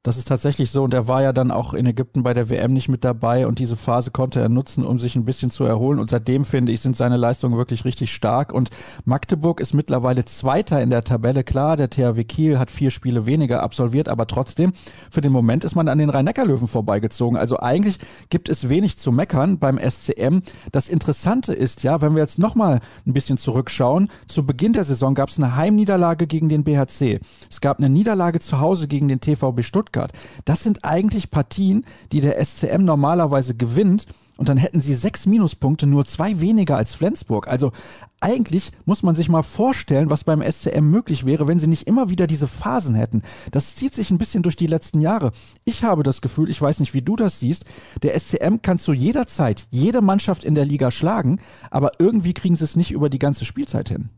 Das 0.05 0.17
ist 0.17 0.27
tatsächlich 0.27 0.69
so 0.69 0.83
und 0.83 0.93
er 0.93 1.07
war 1.07 1.23
ja 1.23 1.33
dann 1.33 1.49
auch 1.49 1.73
in 1.73 1.87
Ägypten 1.87 2.21
bei 2.21 2.35
der 2.35 2.51
WM 2.51 2.73
nicht 2.73 2.89
mit 2.89 3.03
dabei 3.03 3.47
und 3.47 3.57
diese 3.57 3.75
Phase 3.75 4.11
konnte 4.11 4.39
er 4.39 4.49
nutzen, 4.49 4.85
um 4.85 4.99
sich 4.99 5.15
ein 5.15 5.25
bisschen 5.25 5.49
zu 5.49 5.63
erholen 5.63 5.97
und 5.97 6.11
seitdem 6.11 6.45
finde 6.45 6.71
ich, 6.71 6.81
sind 6.81 6.95
seine 6.95 7.17
Leistungen 7.17 7.57
wirklich 7.57 7.85
richtig 7.85 8.13
stark 8.13 8.53
und 8.53 8.69
Magdeburg 9.05 9.59
ist 9.59 9.73
mittlerweile 9.73 10.23
Zweiter 10.23 10.79
in 10.79 10.91
der 10.91 11.03
Tabelle. 11.03 11.43
Klar, 11.43 11.75
der 11.75 11.89
THW 11.89 12.23
Kiel 12.23 12.59
hat 12.59 12.69
vier 12.69 12.91
Spiele 12.91 13.25
weniger 13.25 13.63
absolviert, 13.63 14.07
aber 14.07 14.27
trotzdem, 14.27 14.73
für 15.09 15.21
den 15.21 15.31
Moment 15.31 15.63
ist 15.63 15.73
man 15.73 15.87
an 15.87 15.97
den 15.97 16.11
Rhein-Neckar-Löwen 16.11 16.67
vorbeigezogen. 16.67 17.35
Also 17.35 17.59
eigentlich 17.59 17.97
gibt 18.29 18.47
es 18.47 18.69
wenig 18.69 18.99
zu 18.99 19.11
meckern 19.11 19.57
beim 19.57 19.79
SCM. 19.79 20.41
Das 20.71 20.87
Interessante 20.87 21.51
ist 21.51 21.81
ja, 21.81 22.01
wenn 22.01 22.13
wir 22.13 22.21
jetzt 22.21 22.37
nochmal 22.37 22.79
ein 23.07 23.13
bisschen 23.13 23.39
zurückschauen, 23.39 24.09
zu 24.27 24.45
Beginn 24.45 24.73
der 24.73 24.83
Saison 24.83 25.15
gab 25.15 25.29
es 25.29 25.39
eine 25.39 25.55
Heimniederlage 25.55 26.27
gegen 26.27 26.47
den 26.47 26.63
BHC. 26.63 27.21
Es 27.49 27.59
gab 27.59 27.79
eine 27.79 27.89
Niederlage 27.89 28.39
zu 28.39 28.59
Hause 28.59 28.87
gegen 28.87 29.07
den 29.07 29.19
TVB 29.19 29.63
Stuttgart. 29.63 29.94
Stuttgart. 29.95 30.11
Das 30.43 30.61
sind 30.61 30.83
eigentlich 30.83 31.31
Partien, 31.31 31.85
die 32.11 32.21
der 32.21 32.43
SCM 32.43 32.83
normalerweise 32.83 33.55
gewinnt. 33.55 34.05
Und 34.37 34.49
dann 34.49 34.57
hätten 34.57 34.81
sie 34.81 34.95
sechs 34.95 35.25
Minuspunkte, 35.25 35.87
nur 35.87 36.05
zwei 36.05 36.41
weniger 36.41 36.75
als 36.75 36.93
Flensburg. 36.93 37.47
Also 37.47 37.71
eigentlich 38.19 38.71
muss 38.83 39.01
man 39.01 39.15
sich 39.15 39.29
mal 39.29 39.43
vorstellen, 39.43 40.09
was 40.09 40.25
beim 40.25 40.41
SCM 40.41 40.89
möglich 40.89 41.25
wäre, 41.25 41.47
wenn 41.47 41.59
sie 41.59 41.67
nicht 41.67 41.87
immer 41.87 42.09
wieder 42.09 42.27
diese 42.27 42.47
Phasen 42.47 42.95
hätten. 42.95 43.21
Das 43.51 43.77
zieht 43.77 43.95
sich 43.95 44.11
ein 44.11 44.17
bisschen 44.17 44.43
durch 44.43 44.57
die 44.57 44.67
letzten 44.67 44.99
Jahre. 44.99 45.31
Ich 45.63 45.85
habe 45.85 46.03
das 46.03 46.19
Gefühl, 46.19 46.49
ich 46.49 46.61
weiß 46.61 46.81
nicht, 46.81 46.93
wie 46.93 47.01
du 47.01 47.15
das 47.15 47.39
siehst, 47.39 47.63
der 48.03 48.19
SCM 48.19 48.61
kann 48.61 48.77
zu 48.77 48.91
jeder 48.91 49.25
Zeit 49.25 49.67
jede 49.69 50.01
Mannschaft 50.01 50.43
in 50.43 50.55
der 50.55 50.65
Liga 50.65 50.91
schlagen, 50.91 51.39
aber 51.71 51.91
irgendwie 51.99 52.33
kriegen 52.33 52.57
sie 52.57 52.65
es 52.65 52.75
nicht 52.75 52.91
über 52.91 53.09
die 53.09 53.19
ganze 53.19 53.45
Spielzeit 53.45 53.87
hin. 53.87 54.09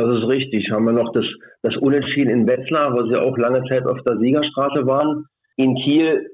Das 0.00 0.18
ist 0.18 0.28
richtig. 0.28 0.70
Haben 0.70 0.84
wir 0.84 0.92
noch 0.92 1.12
das, 1.12 1.24
das 1.62 1.76
Unentschieden 1.76 2.30
in 2.30 2.48
Wetzlar, 2.48 2.92
wo 2.92 3.06
sie 3.08 3.20
auch 3.20 3.36
lange 3.36 3.64
Zeit 3.68 3.84
auf 3.84 3.98
der 4.06 4.18
Siegerstraße 4.18 4.86
waren. 4.86 5.24
In 5.56 5.74
Kiel 5.74 6.28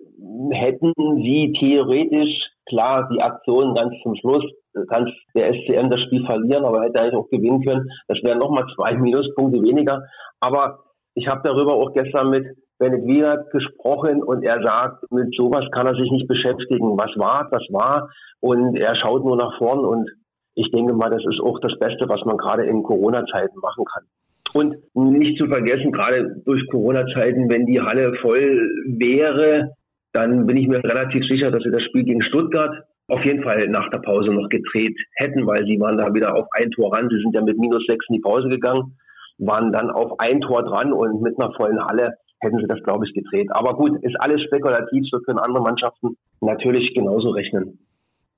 hätten 0.52 0.92
sie 1.16 1.54
theoretisch, 1.58 2.30
klar, 2.68 3.08
die 3.10 3.22
Aktion 3.22 3.74
ganz 3.74 3.94
zum 4.02 4.14
Schluss, 4.16 4.44
kann 4.90 5.10
der 5.34 5.54
SCM 5.54 5.88
das 5.88 6.00
Spiel 6.00 6.26
verlieren, 6.26 6.64
aber 6.64 6.82
hätte 6.82 7.00
eigentlich 7.00 7.14
auch 7.14 7.30
gewinnen 7.30 7.64
können. 7.64 7.88
Das 8.08 8.18
wären 8.22 8.38
nochmal 8.38 8.66
zwei 8.74 8.94
Minuspunkte 8.98 9.62
weniger. 9.62 10.02
Aber 10.40 10.80
ich 11.14 11.26
habe 11.28 11.40
darüber 11.44 11.74
auch 11.74 11.92
gestern 11.94 12.28
mit 12.28 12.44
Bennett 12.78 13.06
Wiegert 13.06 13.50
gesprochen 13.50 14.22
und 14.22 14.44
er 14.44 14.60
sagt, 14.62 15.10
mit 15.10 15.34
sowas 15.36 15.64
kann 15.72 15.86
er 15.86 15.94
sich 15.94 16.10
nicht 16.10 16.28
beschäftigen. 16.28 16.98
Was 16.98 17.16
war, 17.16 17.48
das 17.50 17.62
war. 17.70 18.10
Und 18.40 18.76
er 18.76 18.94
schaut 18.96 19.24
nur 19.24 19.36
nach 19.36 19.56
vorn 19.56 19.86
und 19.86 20.10
ich 20.54 20.70
denke 20.70 20.94
mal, 20.94 21.10
das 21.10 21.24
ist 21.24 21.40
auch 21.40 21.58
das 21.60 21.78
Beste, 21.78 22.08
was 22.08 22.24
man 22.24 22.36
gerade 22.36 22.64
in 22.64 22.82
Corona-Zeiten 22.82 23.58
machen 23.60 23.84
kann. 23.84 24.04
Und 24.52 24.76
nicht 24.94 25.38
zu 25.38 25.46
vergessen, 25.46 25.90
gerade 25.90 26.42
durch 26.44 26.68
Corona-Zeiten, 26.70 27.50
wenn 27.50 27.66
die 27.66 27.80
Halle 27.80 28.14
voll 28.20 28.70
wäre, 28.86 29.70
dann 30.12 30.46
bin 30.46 30.56
ich 30.56 30.68
mir 30.68 30.82
relativ 30.84 31.26
sicher, 31.26 31.50
dass 31.50 31.62
sie 31.64 31.72
das 31.72 31.82
Spiel 31.82 32.04
gegen 32.04 32.22
Stuttgart 32.22 32.84
auf 33.08 33.24
jeden 33.24 33.42
Fall 33.42 33.68
nach 33.68 33.90
der 33.90 33.98
Pause 33.98 34.30
noch 34.30 34.48
gedreht 34.48 34.96
hätten, 35.16 35.46
weil 35.46 35.66
sie 35.66 35.78
waren 35.80 35.98
da 35.98 36.14
wieder 36.14 36.34
auf 36.36 36.46
ein 36.52 36.70
Tor 36.70 36.94
ran. 36.94 37.08
Sie 37.10 37.20
sind 37.20 37.34
ja 37.34 37.42
mit 37.42 37.58
minus 37.58 37.84
sechs 37.86 38.06
in 38.08 38.14
die 38.14 38.20
Pause 38.20 38.48
gegangen, 38.48 38.96
waren 39.38 39.72
dann 39.72 39.90
auf 39.90 40.18
ein 40.20 40.40
Tor 40.40 40.62
dran 40.62 40.92
und 40.92 41.20
mit 41.20 41.38
einer 41.38 41.52
vollen 41.54 41.84
Halle 41.84 42.14
hätten 42.40 42.58
sie 42.58 42.66
das, 42.68 42.82
glaube 42.82 43.06
ich, 43.06 43.12
gedreht. 43.12 43.48
Aber 43.50 43.74
gut, 43.74 44.02
ist 44.02 44.16
alles 44.20 44.42
spekulativ, 44.42 45.04
so 45.10 45.18
können 45.20 45.38
andere 45.38 45.62
Mannschaften 45.62 46.16
natürlich 46.40 46.94
genauso 46.94 47.30
rechnen. 47.30 47.78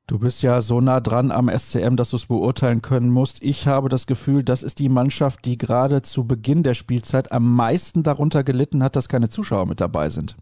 Du 0.08 0.20
bist 0.20 0.40
ja 0.44 0.60
so 0.60 0.80
nah 0.80 1.00
dran 1.00 1.32
am 1.32 1.48
SCM, 1.48 1.96
dass 1.96 2.10
du 2.10 2.16
es 2.16 2.26
beurteilen 2.26 2.80
können 2.80 3.10
musst. 3.10 3.42
Ich 3.42 3.66
habe 3.66 3.88
das 3.88 4.06
Gefühl, 4.06 4.44
das 4.44 4.62
ist 4.62 4.78
die 4.78 4.88
Mannschaft, 4.88 5.44
die 5.44 5.58
gerade 5.58 6.00
zu 6.02 6.28
Beginn 6.28 6.62
der 6.62 6.74
Spielzeit 6.74 7.32
am 7.32 7.56
meisten 7.56 8.04
darunter 8.04 8.44
gelitten 8.44 8.84
hat, 8.84 8.94
dass 8.94 9.08
keine 9.08 9.26
Zuschauer 9.26 9.66
mit 9.66 9.80
dabei 9.80 10.08
sind. 10.08 10.36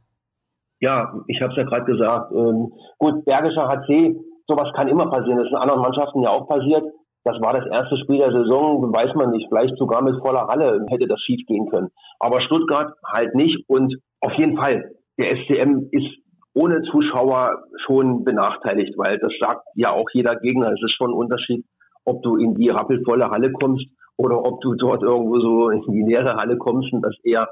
Ja, 0.81 1.15
ich 1.29 1.41
habe 1.41 1.53
es 1.53 1.57
ja 1.57 1.65
gerade 1.65 1.87
gesagt. 1.87 2.31
Ähm, 2.33 2.73
gut, 2.99 3.25
Bergischer 3.25 3.67
HC, 3.67 4.15
sowas 4.47 4.69
kann 4.77 4.89
immer 4.89 5.11
passieren. 5.11 5.39
Das 5.39 5.47
ist 5.47 5.53
in 5.53 5.57
anderen 5.57 5.81
Mannschaften 5.81 6.23
ja 6.23 6.29
auch 6.29 6.47
passiert. 6.47 6.85
das 7.25 7.41
war 7.41 7.55
das 7.55 7.65
erste 7.73 7.97
Spiel 7.97 8.19
der 8.19 8.33
Saison, 8.33 8.93
weiß 8.93 9.15
man 9.15 9.31
nicht, 9.31 9.49
vielleicht 9.49 9.79
sogar 9.79 10.03
mit 10.03 10.21
voller 10.21 10.47
Halle 10.47 10.85
hätte 10.91 11.07
das 11.07 11.23
schief 11.23 11.41
gehen 11.47 11.71
können. 11.71 11.89
Aber 12.19 12.43
Stuttgart 12.43 12.93
halt 13.03 13.35
nicht 13.35 13.65
und 13.67 13.97
auf 14.21 14.33
jeden 14.35 14.59
Fall, 14.59 14.91
der 15.17 15.37
SCM 15.37 15.89
ist 15.91 16.24
ohne 16.55 16.83
Zuschauer 16.83 17.65
schon 17.85 18.25
benachteiligt, 18.25 18.97
weil 18.97 19.19
das 19.19 19.33
sagt 19.41 19.67
ja 19.75 19.91
auch 19.91 20.09
jeder 20.13 20.37
Gegner. 20.37 20.73
Es 20.73 20.83
ist 20.83 20.97
schon 20.97 21.11
ein 21.11 21.17
Unterschied, 21.17 21.67
ob 22.05 22.23
du 22.23 22.37
in 22.37 22.55
die 22.55 22.69
rappelvolle 22.69 23.31
Halle 23.31 23.53
kommst 23.53 23.87
oder 24.17 24.39
ob 24.45 24.61
du 24.61 24.75
dort 24.75 25.03
irgendwo 25.03 25.41
so 25.41 25.71
in 25.71 25.83
die 25.93 26.03
leere 26.03 26.37
Halle 26.37 26.57
kommst 26.57 26.93
und 26.93 27.03
das 27.03 27.17
eher 27.25 27.49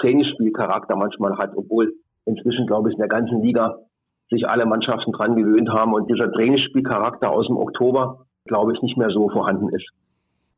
Trainingsspielcharakter 0.00 0.96
manchmal 0.96 1.38
hat, 1.38 1.52
obwohl 1.56 1.92
inzwischen, 2.24 2.66
glaube 2.66 2.88
ich, 2.88 2.94
in 2.94 3.00
der 3.00 3.08
ganzen 3.08 3.42
Liga 3.42 3.78
sich 4.30 4.48
alle 4.48 4.66
Mannschaften 4.66 5.12
dran 5.12 5.36
gewöhnt 5.36 5.68
haben 5.68 5.94
und 5.94 6.10
dieser 6.10 6.32
Trainingsspielcharakter 6.32 7.30
aus 7.30 7.46
dem 7.46 7.56
Oktober, 7.56 8.26
glaube 8.46 8.72
ich, 8.72 8.82
nicht 8.82 8.96
mehr 8.96 9.10
so 9.10 9.28
vorhanden 9.28 9.68
ist. 9.68 9.88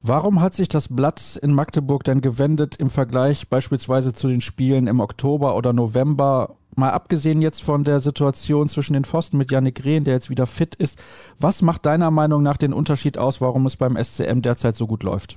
Warum 0.06 0.42
hat 0.42 0.52
sich 0.52 0.68
das 0.68 0.94
Blatt 0.94 1.38
in 1.42 1.54
Magdeburg 1.54 2.04
denn 2.04 2.20
gewendet 2.20 2.76
im 2.78 2.90
Vergleich 2.90 3.48
beispielsweise 3.48 4.12
zu 4.12 4.28
den 4.28 4.42
Spielen 4.42 4.86
im 4.86 5.00
Oktober 5.00 5.56
oder 5.56 5.72
November? 5.72 6.56
Mal 6.76 6.90
abgesehen 6.90 7.40
jetzt 7.40 7.62
von 7.62 7.84
der 7.84 8.00
Situation 8.00 8.68
zwischen 8.68 8.94
den 8.94 9.04
Pfosten 9.04 9.38
mit 9.38 9.50
Yannick 9.50 9.84
Rehn, 9.84 10.04
der 10.04 10.14
jetzt 10.14 10.30
wieder 10.30 10.46
fit 10.46 10.74
ist, 10.74 10.98
was 11.40 11.62
macht 11.62 11.86
deiner 11.86 12.10
Meinung 12.10 12.42
nach 12.42 12.56
den 12.56 12.72
Unterschied 12.72 13.18
aus, 13.18 13.40
warum 13.40 13.66
es 13.66 13.76
beim 13.76 13.96
SCM 13.96 14.40
derzeit 14.40 14.76
so 14.76 14.86
gut 14.86 15.02
läuft? 15.02 15.36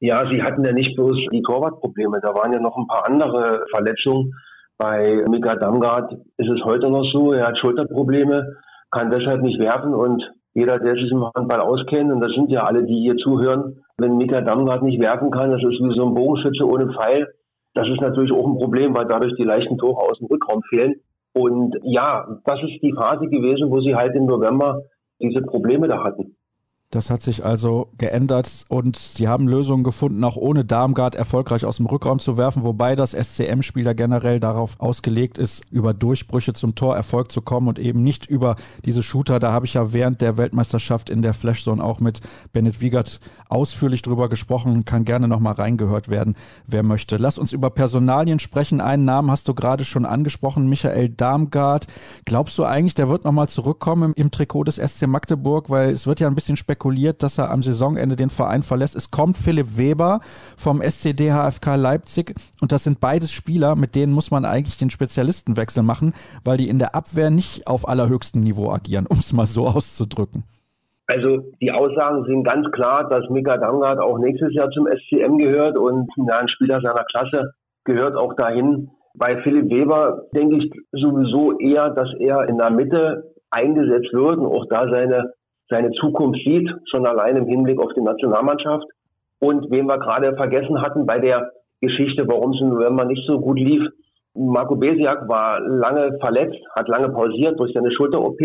Ja, 0.00 0.28
sie 0.28 0.42
hatten 0.42 0.64
ja 0.64 0.72
nicht 0.72 0.96
bloß 0.96 1.16
die 1.32 1.42
Torwartprobleme, 1.42 2.20
da 2.20 2.34
waren 2.34 2.52
ja 2.52 2.60
noch 2.60 2.76
ein 2.76 2.88
paar 2.88 3.06
andere 3.06 3.64
Verletzungen. 3.70 4.34
Bei 4.76 5.24
Mika 5.28 5.54
Damgard 5.54 6.12
ist 6.38 6.50
es 6.50 6.64
heute 6.64 6.90
noch 6.90 7.04
so, 7.12 7.32
er 7.32 7.46
hat 7.46 7.58
Schulterprobleme, 7.58 8.56
kann 8.90 9.12
deshalb 9.12 9.42
nicht 9.42 9.60
werfen 9.60 9.94
und 9.94 10.22
jeder, 10.54 10.78
der 10.80 10.94
sich 10.94 11.10
im 11.10 11.24
Handball 11.34 11.60
auskennt, 11.60 12.12
und 12.12 12.20
das 12.20 12.32
sind 12.32 12.50
ja 12.50 12.64
alle, 12.64 12.84
die 12.84 13.00
hier 13.00 13.16
zuhören, 13.16 13.80
wenn 13.96 14.16
Mika 14.16 14.40
Damgard 14.40 14.82
nicht 14.82 15.00
werfen 15.00 15.30
kann, 15.30 15.52
das 15.52 15.62
ist 15.62 15.80
wie 15.80 15.94
so 15.94 16.06
ein 16.06 16.14
Bogenschütze 16.14 16.66
ohne 16.66 16.92
Pfeil. 16.92 17.28
Das 17.74 17.88
ist 17.88 18.00
natürlich 18.00 18.32
auch 18.32 18.46
ein 18.46 18.58
Problem, 18.58 18.94
weil 18.94 19.06
dadurch 19.06 19.34
die 19.36 19.44
leichten 19.44 19.78
Tore 19.78 20.02
aus 20.02 20.18
dem 20.18 20.26
Rückraum 20.26 20.62
fehlen. 20.68 21.00
Und 21.32 21.74
ja, 21.82 22.26
das 22.44 22.60
ist 22.62 22.82
die 22.82 22.92
Phase 22.92 23.26
gewesen, 23.26 23.70
wo 23.70 23.80
sie 23.80 23.94
halt 23.94 24.14
im 24.14 24.26
November 24.26 24.82
diese 25.18 25.40
Probleme 25.40 25.88
da 25.88 26.04
hatten. 26.04 26.36
Das 26.92 27.08
hat 27.08 27.22
sich 27.22 27.42
also 27.42 27.88
geändert 27.96 28.64
und 28.68 28.96
sie 28.96 29.26
haben 29.26 29.48
Lösungen 29.48 29.82
gefunden, 29.82 30.22
auch 30.24 30.36
ohne 30.36 30.62
Darmgard 30.66 31.14
erfolgreich 31.14 31.64
aus 31.64 31.78
dem 31.78 31.86
Rückraum 31.86 32.18
zu 32.18 32.36
werfen, 32.36 32.64
wobei 32.64 32.96
das 32.96 33.12
SCM-Spiel 33.12 33.86
ja 33.86 33.94
generell 33.94 34.40
darauf 34.40 34.78
ausgelegt 34.78 35.38
ist, 35.38 35.62
über 35.70 35.94
Durchbrüche 35.94 36.52
zum 36.52 36.74
Torerfolg 36.74 37.32
zu 37.32 37.40
kommen 37.40 37.68
und 37.68 37.78
eben 37.78 38.02
nicht 38.02 38.26
über 38.26 38.56
diese 38.84 39.02
Shooter. 39.02 39.38
Da 39.38 39.52
habe 39.52 39.64
ich 39.64 39.72
ja 39.72 39.94
während 39.94 40.20
der 40.20 40.36
Weltmeisterschaft 40.36 41.08
in 41.08 41.22
der 41.22 41.32
Flashzone 41.32 41.82
auch 41.82 41.98
mit 41.98 42.20
Bennett 42.52 42.82
Wiegert 42.82 43.20
ausführlich 43.48 44.02
drüber 44.02 44.28
gesprochen, 44.28 44.84
kann 44.84 45.06
gerne 45.06 45.28
nochmal 45.28 45.54
reingehört 45.54 46.10
werden, 46.10 46.36
wer 46.66 46.82
möchte. 46.82 47.16
Lass 47.16 47.38
uns 47.38 47.54
über 47.54 47.70
Personalien 47.70 48.38
sprechen. 48.38 48.82
Einen 48.82 49.06
Namen 49.06 49.30
hast 49.30 49.48
du 49.48 49.54
gerade 49.54 49.86
schon 49.86 50.04
angesprochen, 50.04 50.68
Michael 50.68 51.08
Darmgard. 51.08 51.86
Glaubst 52.26 52.58
du 52.58 52.64
eigentlich, 52.64 52.94
der 52.94 53.08
wird 53.08 53.24
nochmal 53.24 53.48
zurückkommen 53.48 54.12
im, 54.12 54.24
im 54.24 54.30
Trikot 54.30 54.64
des 54.64 54.76
SC 54.76 55.06
Magdeburg, 55.06 55.70
weil 55.70 55.88
es 55.90 56.06
wird 56.06 56.20
ja 56.20 56.26
ein 56.28 56.34
bisschen 56.34 56.58
spekuliert 56.58 56.81
spekuliert, 56.82 57.22
dass 57.22 57.38
er 57.38 57.50
am 57.50 57.62
Saisonende 57.62 58.16
den 58.16 58.28
Verein 58.28 58.62
verlässt. 58.62 58.96
Es 58.96 59.12
kommt 59.12 59.36
Philipp 59.36 59.78
Weber 59.78 60.18
vom 60.56 60.82
SCD 60.82 61.30
HFK 61.30 61.76
Leipzig 61.76 62.34
und 62.60 62.72
das 62.72 62.82
sind 62.82 62.98
beides 62.98 63.30
Spieler, 63.30 63.76
mit 63.76 63.94
denen 63.94 64.12
muss 64.12 64.32
man 64.32 64.44
eigentlich 64.44 64.78
den 64.78 64.90
Spezialistenwechsel 64.90 65.84
machen, 65.84 66.12
weil 66.44 66.56
die 66.56 66.68
in 66.68 66.80
der 66.80 66.96
Abwehr 66.96 67.30
nicht 67.30 67.68
auf 67.68 67.88
allerhöchstem 67.88 68.42
Niveau 68.42 68.70
agieren, 68.72 69.06
um 69.10 69.18
es 69.18 69.32
mal 69.32 69.46
so 69.46 69.66
auszudrücken. 69.66 70.42
Also 71.06 71.52
die 71.60 71.70
Aussagen 71.70 72.24
sind 72.24 72.42
ganz 72.42 72.68
klar, 72.72 73.08
dass 73.08 73.28
Mika 73.30 73.58
Damgard 73.58 74.00
auch 74.00 74.18
nächstes 74.18 74.52
Jahr 74.54 74.70
zum 74.70 74.86
SCM 74.86 75.38
gehört 75.38 75.76
und 75.78 76.08
ein 76.18 76.48
Spieler 76.48 76.80
seiner 76.80 77.04
Klasse 77.04 77.52
gehört 77.84 78.16
auch 78.16 78.34
dahin. 78.34 78.90
Bei 79.14 79.40
Philipp 79.42 79.70
Weber 79.70 80.22
denke 80.34 80.56
ich 80.56 80.72
sowieso 80.90 81.58
eher, 81.60 81.90
dass 81.90 82.08
er 82.18 82.48
in 82.48 82.58
der 82.58 82.70
Mitte 82.70 83.34
eingesetzt 83.50 84.12
wird 84.12 84.38
und 84.38 84.46
auch 84.46 84.66
da 84.68 84.88
seine 84.88 85.32
seine 85.72 85.90
Zukunft 85.92 86.40
sieht, 86.44 86.68
schon 86.90 87.06
allein 87.06 87.36
im 87.36 87.46
Hinblick 87.46 87.80
auf 87.80 87.92
die 87.94 88.02
Nationalmannschaft. 88.02 88.86
Und 89.40 89.70
wen 89.70 89.86
wir 89.86 89.98
gerade 89.98 90.36
vergessen 90.36 90.80
hatten 90.82 91.06
bei 91.06 91.18
der 91.18 91.50
Geschichte, 91.80 92.28
warum 92.28 92.52
es 92.52 92.60
im 92.60 92.68
November 92.68 93.04
nicht 93.04 93.26
so 93.26 93.40
gut 93.40 93.58
lief. 93.58 93.82
Marco 94.34 94.76
Besiak 94.76 95.28
war 95.28 95.60
lange 95.60 96.16
verletzt, 96.20 96.58
hat 96.76 96.88
lange 96.88 97.08
pausiert 97.08 97.58
durch 97.58 97.72
seine 97.74 97.90
Schulter-OP. 97.92 98.38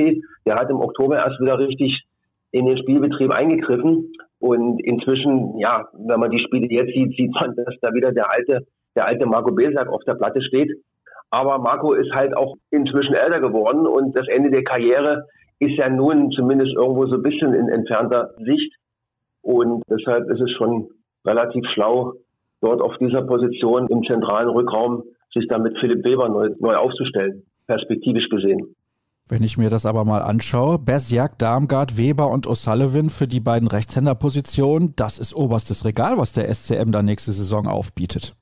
Der 0.45 0.55
hat 0.55 0.69
im 0.69 0.81
Oktober 0.81 1.17
erst 1.17 1.39
wieder 1.39 1.59
richtig 1.59 2.03
in 2.51 2.65
den 2.65 2.77
Spielbetrieb 2.77 3.31
eingegriffen. 3.31 4.11
Und 4.39 4.79
inzwischen, 4.83 5.57
ja, 5.59 5.87
wenn 5.93 6.19
man 6.19 6.31
die 6.31 6.39
Spiele 6.39 6.67
jetzt 6.69 6.93
sieht, 6.93 7.15
sieht 7.15 7.33
man, 7.39 7.55
dass 7.55 7.75
da 7.81 7.93
wieder 7.93 8.11
der 8.11 8.31
alte, 8.31 8.65
der 8.95 9.05
alte 9.05 9.25
Marco 9.25 9.51
Besiak 9.51 9.87
auf 9.89 10.03
der 10.05 10.15
Platte 10.15 10.41
steht. 10.41 10.71
Aber 11.29 11.59
Marco 11.59 11.93
ist 11.93 12.11
halt 12.13 12.35
auch 12.35 12.55
inzwischen 12.71 13.13
älter 13.13 13.39
geworden 13.39 13.85
und 13.85 14.17
das 14.17 14.27
Ende 14.27 14.49
der 14.49 14.63
Karriere 14.63 15.25
ist 15.59 15.77
ja 15.77 15.89
nun 15.89 16.31
zumindest 16.31 16.73
irgendwo 16.75 17.07
so 17.07 17.15
ein 17.15 17.23
bisschen 17.23 17.53
in 17.53 17.69
entfernter 17.69 18.31
Sicht. 18.37 18.73
Und 19.41 19.83
deshalb 19.89 20.29
ist 20.29 20.41
es 20.41 20.51
schon 20.51 20.89
relativ 21.25 21.63
schlau, 21.73 22.13
dort 22.61 22.81
auf 22.81 22.97
dieser 22.97 23.21
Position 23.23 23.87
im 23.87 24.03
zentralen 24.03 24.49
Rückraum 24.49 25.03
sich 25.33 25.47
dann 25.47 25.63
mit 25.63 25.77
Philipp 25.79 26.05
Weber 26.05 26.29
neu, 26.29 26.49
neu 26.59 26.75
aufzustellen, 26.75 27.43
perspektivisch 27.67 28.29
gesehen. 28.29 28.75
Wenn 29.29 29.43
ich 29.43 29.57
mir 29.57 29.69
das 29.69 29.85
aber 29.85 30.05
mal 30.05 30.21
anschaue, 30.21 30.79
Bersiak, 30.79 31.37
Darmgard, 31.37 31.97
Weber 31.97 32.31
und 32.31 32.47
O'Sullivan 32.47 33.09
für 33.09 33.27
die 33.27 33.41
beiden 33.41 33.67
Rechtshänderpositionen, 33.67 34.93
das 34.95 35.19
ist 35.19 35.33
oberstes 35.33 35.83
Regal, 35.83 36.17
was 36.17 36.31
der 36.31 36.47
SCM 36.53 36.91
da 36.91 37.01
nächste 37.01 37.33
Saison 37.33 37.67
aufbietet. 37.67 38.35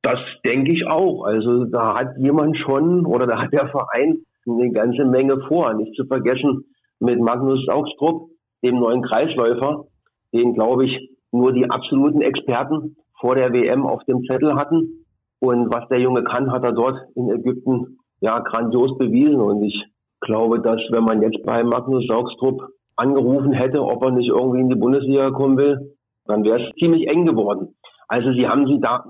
Das 0.00 0.18
denke 0.44 0.72
ich 0.72 0.86
auch. 0.86 1.24
Also 1.24 1.64
da 1.64 1.94
hat 1.98 2.16
jemand 2.16 2.56
schon 2.58 3.04
oder 3.04 3.26
da 3.26 3.38
hat 3.38 3.52
der 3.52 3.68
Verein 3.68 4.16
eine 4.46 4.70
ganze 4.70 5.04
Menge 5.04 5.40
vor. 5.48 5.72
Nicht 5.74 5.94
zu 5.94 6.06
vergessen 6.06 6.64
mit 7.00 7.20
Magnus 7.20 7.66
Augstrup, 7.68 8.28
dem 8.62 8.76
neuen 8.76 9.02
Kreisläufer, 9.02 9.84
den, 10.32 10.54
glaube 10.54 10.86
ich, 10.86 11.10
nur 11.32 11.52
die 11.52 11.68
absoluten 11.68 12.22
Experten 12.22 12.96
vor 13.20 13.34
der 13.34 13.52
WM 13.52 13.86
auf 13.86 14.02
dem 14.04 14.22
Zettel 14.24 14.54
hatten. 14.54 15.04
Und 15.40 15.72
was 15.74 15.88
der 15.88 16.00
Junge 16.00 16.24
kann, 16.24 16.52
hat 16.52 16.64
er 16.64 16.72
dort 16.72 16.96
in 17.14 17.30
Ägypten 17.30 17.98
ja 18.20 18.38
grandios 18.40 18.96
bewiesen. 18.98 19.40
Und 19.40 19.62
ich 19.62 19.84
glaube, 20.20 20.60
dass 20.60 20.80
wenn 20.90 21.04
man 21.04 21.22
jetzt 21.22 21.42
bei 21.44 21.62
Magnus 21.62 22.08
Augstrup 22.10 22.62
angerufen 22.96 23.52
hätte, 23.52 23.82
ob 23.82 24.02
er 24.04 24.12
nicht 24.12 24.28
irgendwie 24.28 24.60
in 24.60 24.68
die 24.68 24.76
Bundesliga 24.76 25.30
kommen 25.30 25.58
will, 25.58 25.96
dann 26.26 26.44
wäre 26.44 26.62
es 26.62 26.74
ziemlich 26.78 27.08
eng 27.08 27.26
geworden. 27.26 27.74
Also 28.08 28.32
sie 28.32 28.46
haben 28.46 28.66
sie 28.66 28.80
da 28.80 29.04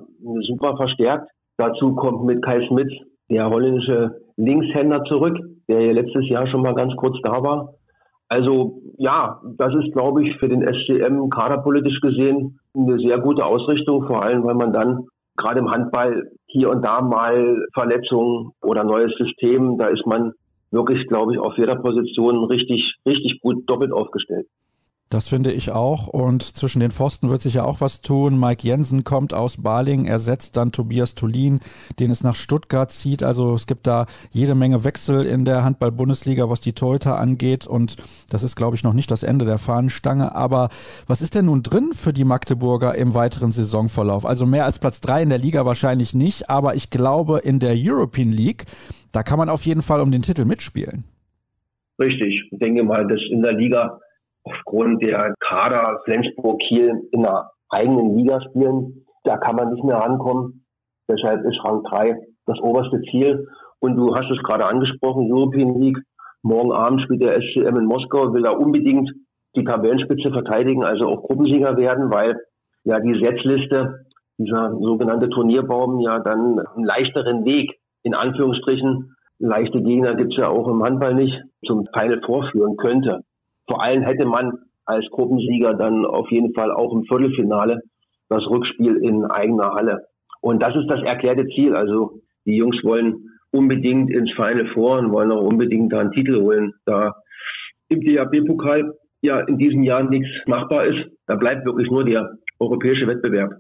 super 0.47 0.77
verstärkt. 0.77 1.31
Dazu 1.57 1.95
kommt 1.95 2.25
mit 2.25 2.43
Kai 2.45 2.67
Smith 2.67 2.93
der 3.31 3.49
holländische 3.51 4.24
Linkshänder 4.37 5.05
zurück, 5.05 5.39
der 5.69 5.81
ja 5.81 5.93
letztes 5.93 6.29
Jahr 6.29 6.47
schon 6.47 6.63
mal 6.63 6.75
ganz 6.75 6.95
kurz 6.97 7.17
da 7.23 7.43
war. 7.43 7.75
Also 8.29 8.81
ja, 8.99 9.41
das 9.57 9.75
ist, 9.75 9.93
glaube 9.93 10.25
ich, 10.25 10.37
für 10.39 10.49
den 10.49 10.63
SCM 10.63 11.29
kaderpolitisch 11.29 12.01
gesehen 12.01 12.59
eine 12.75 12.99
sehr 12.99 13.19
gute 13.21 13.45
Ausrichtung, 13.45 14.07
vor 14.07 14.25
allem 14.25 14.45
weil 14.45 14.55
man 14.55 14.73
dann 14.73 15.07
gerade 15.37 15.61
im 15.61 15.71
Handball 15.71 16.31
hier 16.47 16.71
und 16.71 16.85
da 16.85 17.01
mal 17.01 17.67
Verletzungen 17.75 18.53
oder 18.63 18.85
neues 18.85 19.13
System, 19.17 19.79
da 19.79 19.89
ist 19.89 20.07
man 20.07 20.33
wirklich, 20.71 21.07
glaube 21.07 21.33
ich, 21.33 21.39
auf 21.39 21.57
jeder 21.57 21.77
Position 21.77 22.45
richtig, 22.45 22.97
richtig 23.07 23.41
gut 23.41 23.69
doppelt 23.69 23.93
aufgestellt. 23.93 24.47
Das 25.15 25.29
finde 25.29 25.53
ich 25.53 25.71
auch. 25.71 26.09
Und 26.09 26.43
zwischen 26.43 26.81
den 26.81 26.91
Pfosten 26.91 27.31
wird 27.31 27.41
sich 27.41 27.55
ja 27.55 27.65
auch 27.65 27.81
was 27.81 28.01
tun. 28.01 28.37
Mike 28.37 28.67
Jensen 28.67 29.05
kommt 29.05 29.33
aus 29.33 29.63
Baling, 29.63 30.07
ersetzt 30.07 30.57
dann 30.57 30.73
Tobias 30.73 31.15
Tulin, 31.15 31.61
den 32.01 32.11
es 32.11 32.25
nach 32.25 32.35
Stuttgart 32.35 32.91
zieht. 32.91 33.23
Also 33.23 33.55
es 33.55 33.69
gibt 33.69 33.87
da 33.87 34.07
jede 34.31 34.57
Menge 34.57 34.83
Wechsel 34.83 35.25
in 35.25 35.45
der 35.45 35.63
Handball-Bundesliga, 35.63 36.51
was 36.51 36.61
die 36.63 36.73
Torhüter 36.73 37.17
angeht. 37.17 37.65
Und 37.65 37.95
das 38.29 38.43
ist, 38.43 38.57
glaube 38.57 38.75
ich, 38.75 38.83
noch 38.83 38.93
nicht 38.93 39.09
das 39.09 39.23
Ende 39.23 39.45
der 39.45 39.59
Fahnenstange. 39.59 40.35
Aber 40.35 40.69
was 41.07 41.23
ist 41.23 41.37
denn 41.37 41.45
nun 41.45 41.63
drin 41.63 41.93
für 41.95 42.13
die 42.13 42.25
Magdeburger 42.25 42.97
im 42.97 43.15
weiteren 43.15 43.53
Saisonverlauf? 43.53 44.27
Also 44.27 44.47
mehr 44.47 44.65
als 44.65 44.81
Platz 44.81 45.01
drei 45.01 45.23
in 45.23 45.29
der 45.29 45.39
Liga 45.39 45.65
wahrscheinlich 45.65 46.17
nicht. 46.17 46.51
Aber 46.51 46.75
ich 46.75 46.91
glaube, 46.91 47.39
in 47.39 47.61
der 47.61 47.77
European 47.77 48.33
League, 48.33 48.65
da 49.13 49.23
kann 49.23 49.39
man 49.39 49.49
auf 49.49 49.65
jeden 49.65 49.83
Fall 49.83 50.01
um 50.01 50.11
den 50.11 50.23
Titel 50.23 50.45
mitspielen. 50.45 51.05
Richtig. 52.01 52.49
Ich 52.51 52.59
denke 52.59 52.83
mal, 52.83 53.07
dass 53.07 53.21
in 53.31 53.43
der 53.43 53.53
Liga 53.53 54.01
aufgrund 54.45 55.03
der 55.03 55.35
Kader 55.41 56.01
Flensburg-Kiel 56.05 57.09
in 57.11 57.27
einer 57.27 57.51
eigenen 57.71 58.17
Liga 58.17 58.41
spielen. 58.43 59.07
Da 59.25 59.37
kann 59.39 59.57
man 59.57 59.73
nicht 59.73 59.85
mehr 59.85 59.97
rankommen. 59.97 60.65
Deshalb 61.09 61.45
ist 61.45 61.63
Rang 61.65 61.83
3 61.83 62.17
das 62.47 62.59
oberste 62.61 63.01
Ziel. 63.11 63.49
Und 63.81 63.97
du 63.97 64.15
hast 64.15 64.31
es 64.31 64.43
gerade 64.43 64.67
angesprochen, 64.67 65.31
European 65.33 65.81
League. 65.81 65.99
Morgen 66.43 66.73
Abend 66.73 67.03
spielt 67.03 67.23
der 67.23 67.41
SCM 67.41 67.77
in 67.77 67.87
Moskau, 67.87 68.33
will 68.35 68.43
da 68.43 68.51
unbedingt 68.51 69.11
die 69.57 69.65
Tabellenspitze 69.65 70.31
verteidigen, 70.31 70.85
also 70.85 71.07
auch 71.07 71.23
Gruppensieger 71.23 71.77
werden, 71.77 72.13
weil 72.13 72.39
ja 72.85 73.01
die 73.01 73.19
Setzliste, 73.19 74.07
dieser 74.37 74.73
sogenannte 74.81 75.29
Turnierbaum, 75.29 76.01
ja 76.01 76.19
dann 76.19 76.59
einen 76.59 76.85
leichteren 76.85 77.45
Weg, 77.45 77.79
in 78.03 78.15
Anführungsstrichen, 78.15 79.15
leichte 79.39 79.81
Gegner 79.81 80.15
gibt's 80.17 80.37
ja 80.37 80.49
auch 80.49 80.69
im 80.69 80.83
Handball 80.83 81.15
nicht, 81.15 81.41
zum 81.65 81.87
Final 81.95 82.21
vorführen 82.25 82.77
könnte. 82.77 83.21
Vor 83.67 83.83
allem 83.83 84.03
hätte 84.03 84.27
man 84.27 84.53
als 84.85 85.07
Gruppensieger 85.11 85.75
dann 85.75 86.05
auf 86.05 86.31
jeden 86.31 86.53
Fall 86.55 86.71
auch 86.71 86.93
im 86.93 87.05
Viertelfinale 87.05 87.81
das 88.29 88.45
Rückspiel 88.49 88.97
in 88.97 89.25
eigener 89.25 89.71
Halle. 89.75 90.07
Und 90.41 90.63
das 90.63 90.75
ist 90.77 90.89
das 90.89 91.03
erklärte 91.03 91.47
Ziel. 91.55 91.75
Also 91.75 92.21
die 92.45 92.57
Jungs 92.57 92.77
wollen 92.85 93.31
unbedingt 93.51 94.11
ins 94.11 94.31
Final 94.33 94.67
Four 94.75 94.99
und 94.99 95.13
wollen 95.13 95.33
auch 95.33 95.43
unbedingt 95.43 95.93
da 95.93 96.01
einen 96.01 96.13
Titel 96.13 96.41
holen. 96.41 96.75
Da 96.85 97.15
im 97.89 98.01
DHB-Pokal 98.01 98.93
ja 99.23 99.41
in 99.41 99.59
diesem 99.59 99.83
Jahr 99.83 100.03
nichts 100.03 100.29
machbar 100.47 100.85
ist, 100.85 101.09
da 101.27 101.37
bleibt 101.37 101.65
wirklich 101.65 101.91
nur 101.91 102.05
der 102.05 102.37
europäische 102.59 103.07
Wettbewerb. 103.07 103.53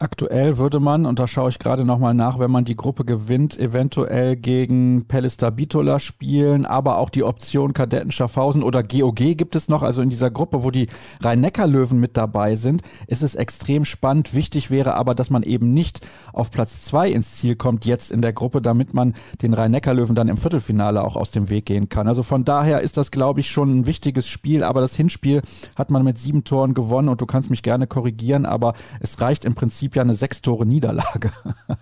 Aktuell 0.00 0.58
würde 0.58 0.78
man, 0.78 1.06
und 1.06 1.18
da 1.18 1.26
schaue 1.26 1.50
ich 1.50 1.58
gerade 1.58 1.84
nochmal 1.84 2.14
nach, 2.14 2.38
wenn 2.38 2.52
man 2.52 2.64
die 2.64 2.76
Gruppe 2.76 3.04
gewinnt, 3.04 3.58
eventuell 3.58 4.36
gegen 4.36 5.08
Pellister 5.08 5.50
Bitola 5.50 5.98
spielen, 5.98 6.66
aber 6.66 6.98
auch 6.98 7.10
die 7.10 7.24
Option 7.24 7.72
Kadetten 7.72 8.12
Schaffhausen 8.12 8.62
oder 8.62 8.84
GOG 8.84 9.16
gibt 9.36 9.56
es 9.56 9.68
noch. 9.68 9.82
Also 9.82 10.00
in 10.00 10.08
dieser 10.08 10.30
Gruppe, 10.30 10.62
wo 10.62 10.70
die 10.70 10.86
Rhein-Neckar-Löwen 11.20 11.98
mit 11.98 12.16
dabei 12.16 12.54
sind, 12.54 12.82
ist 13.08 13.24
es 13.24 13.34
extrem 13.34 13.84
spannend. 13.84 14.34
Wichtig 14.34 14.70
wäre 14.70 14.94
aber, 14.94 15.16
dass 15.16 15.30
man 15.30 15.42
eben 15.42 15.74
nicht 15.74 16.06
auf 16.32 16.52
Platz 16.52 16.84
zwei 16.84 17.10
ins 17.10 17.34
Ziel 17.34 17.56
kommt 17.56 17.84
jetzt 17.84 18.12
in 18.12 18.22
der 18.22 18.32
Gruppe, 18.32 18.62
damit 18.62 18.94
man 18.94 19.14
den 19.42 19.52
Rhein-Neckar-Löwen 19.52 20.14
dann 20.14 20.28
im 20.28 20.36
Viertelfinale 20.36 21.02
auch 21.02 21.16
aus 21.16 21.32
dem 21.32 21.48
Weg 21.48 21.66
gehen 21.66 21.88
kann. 21.88 22.06
Also 22.06 22.22
von 22.22 22.44
daher 22.44 22.82
ist 22.82 22.98
das, 22.98 23.10
glaube 23.10 23.40
ich, 23.40 23.50
schon 23.50 23.80
ein 23.80 23.86
wichtiges 23.86 24.28
Spiel, 24.28 24.62
aber 24.62 24.80
das 24.80 24.94
Hinspiel 24.94 25.42
hat 25.74 25.90
man 25.90 26.04
mit 26.04 26.18
sieben 26.18 26.44
Toren 26.44 26.74
gewonnen 26.74 27.08
und 27.08 27.20
du 27.20 27.26
kannst 27.26 27.50
mich 27.50 27.64
gerne 27.64 27.88
korrigieren, 27.88 28.46
aber 28.46 28.74
es 29.00 29.20
reicht 29.20 29.44
im 29.44 29.56
Prinzip 29.56 29.87
Prinzip 29.88 29.96
ja 29.96 30.02
eine 30.02 30.14
sechs 30.14 30.42
Tore 30.42 30.66
Niederlage. 30.66 31.30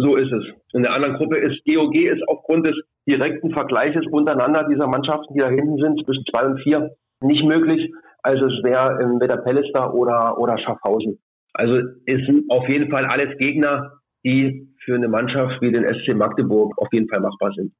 So 0.00 0.14
ist 0.14 0.30
es. 0.30 0.44
In 0.74 0.84
der 0.84 0.92
anderen 0.94 1.16
Gruppe 1.16 1.38
ist 1.38 1.60
GOG 1.66 1.96
ist 1.96 2.22
aufgrund 2.28 2.64
des 2.64 2.76
direkten 3.08 3.50
Vergleiches 3.50 4.06
untereinander 4.08 4.62
dieser 4.70 4.86
Mannschaften, 4.86 5.34
die 5.34 5.40
da 5.40 5.48
hinten 5.48 5.76
sind, 5.76 6.04
zwischen 6.04 6.24
zwei 6.30 6.46
und 6.46 6.60
vier, 6.60 6.94
nicht 7.20 7.42
möglich. 7.42 7.92
Also 8.22 8.46
es 8.46 8.62
wäre 8.62 8.96
entweder 9.02 9.38
Pellister 9.38 9.92
oder, 9.92 10.38
oder 10.38 10.56
Schaffhausen. 10.56 11.18
Also 11.52 11.78
es 12.06 12.26
sind 12.26 12.48
auf 12.48 12.68
jeden 12.68 12.92
Fall 12.92 13.06
alles 13.06 13.36
Gegner, 13.38 13.94
die 14.24 14.72
für 14.84 14.94
eine 14.94 15.08
Mannschaft 15.08 15.60
wie 15.62 15.72
den 15.72 15.82
SC 15.82 16.14
Magdeburg 16.14 16.78
auf 16.78 16.92
jeden 16.92 17.08
Fall 17.08 17.18
machbar 17.18 17.50
sind. 17.56 17.72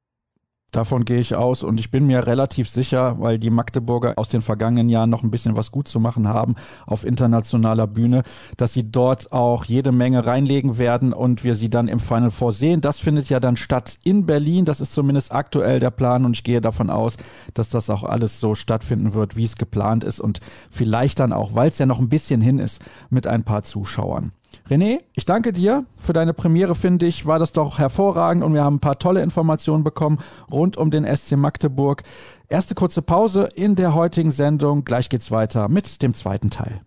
Davon 0.71 1.03
gehe 1.03 1.19
ich 1.19 1.33
aus 1.33 1.63
und 1.63 1.79
ich 1.79 1.89
bin 1.89 2.05
mir 2.05 2.27
relativ 2.27 2.69
sicher, 2.69 3.15
weil 3.19 3.39
die 3.39 3.49
Magdeburger 3.49 4.13
aus 4.17 4.29
den 4.29 4.41
vergangenen 4.41 4.87
Jahren 4.87 5.09
noch 5.09 5.23
ein 5.23 5.31
bisschen 5.31 5.57
was 5.57 5.71
gut 5.71 5.87
zu 5.87 5.99
machen 5.99 6.27
haben 6.27 6.53
auf 6.85 7.03
internationaler 7.03 7.87
Bühne, 7.87 8.21
dass 8.55 8.73
sie 8.73 8.91
dort 8.91 9.31
auch 9.31 9.65
jede 9.65 9.91
Menge 9.91 10.27
reinlegen 10.27 10.77
werden 10.77 11.11
und 11.11 11.43
wir 11.43 11.55
sie 11.55 11.71
dann 11.71 11.87
im 11.87 11.99
Final 11.99 12.29
Four 12.29 12.51
sehen. 12.51 12.81
Das 12.81 12.99
findet 12.99 13.29
ja 13.29 13.39
dann 13.39 13.57
statt 13.57 13.97
in 14.03 14.27
Berlin. 14.27 14.65
Das 14.65 14.79
ist 14.79 14.93
zumindest 14.93 15.31
aktuell 15.31 15.79
der 15.79 15.91
Plan 15.91 16.23
und 16.23 16.35
ich 16.35 16.43
gehe 16.43 16.61
davon 16.61 16.91
aus, 16.91 17.17
dass 17.55 17.69
das 17.69 17.89
auch 17.89 18.03
alles 18.03 18.39
so 18.39 18.53
stattfinden 18.53 19.15
wird, 19.15 19.35
wie 19.35 19.45
es 19.45 19.55
geplant 19.55 20.03
ist 20.03 20.19
und 20.19 20.39
vielleicht 20.69 21.19
dann 21.19 21.33
auch, 21.33 21.55
weil 21.55 21.69
es 21.69 21.79
ja 21.79 21.87
noch 21.87 21.99
ein 21.99 22.09
bisschen 22.09 22.41
hin 22.41 22.59
ist, 22.59 22.83
mit 23.09 23.25
ein 23.25 23.43
paar 23.43 23.63
Zuschauern. 23.63 24.33
René, 24.69 24.99
ich 25.13 25.25
danke 25.25 25.51
dir 25.51 25.85
für 25.97 26.13
deine 26.13 26.33
Premiere, 26.33 26.75
finde 26.75 27.07
ich, 27.07 27.25
war 27.25 27.39
das 27.39 27.53
doch 27.53 27.79
hervorragend 27.79 28.43
und 28.43 28.53
wir 28.53 28.63
haben 28.63 28.75
ein 28.75 28.79
paar 28.79 28.99
tolle 28.99 29.23
Informationen 29.23 29.83
bekommen 29.83 30.19
rund 30.51 30.77
um 30.77 30.91
den 30.91 31.05
SC 31.05 31.37
Magdeburg. 31.37 32.03
Erste 32.47 32.75
kurze 32.75 33.01
Pause 33.01 33.49
in 33.55 33.75
der 33.75 33.93
heutigen 33.93 34.31
Sendung. 34.31 34.83
Gleich 34.83 35.09
geht's 35.09 35.31
weiter 35.31 35.69
mit 35.69 36.01
dem 36.01 36.13
zweiten 36.13 36.49
Teil. 36.49 36.81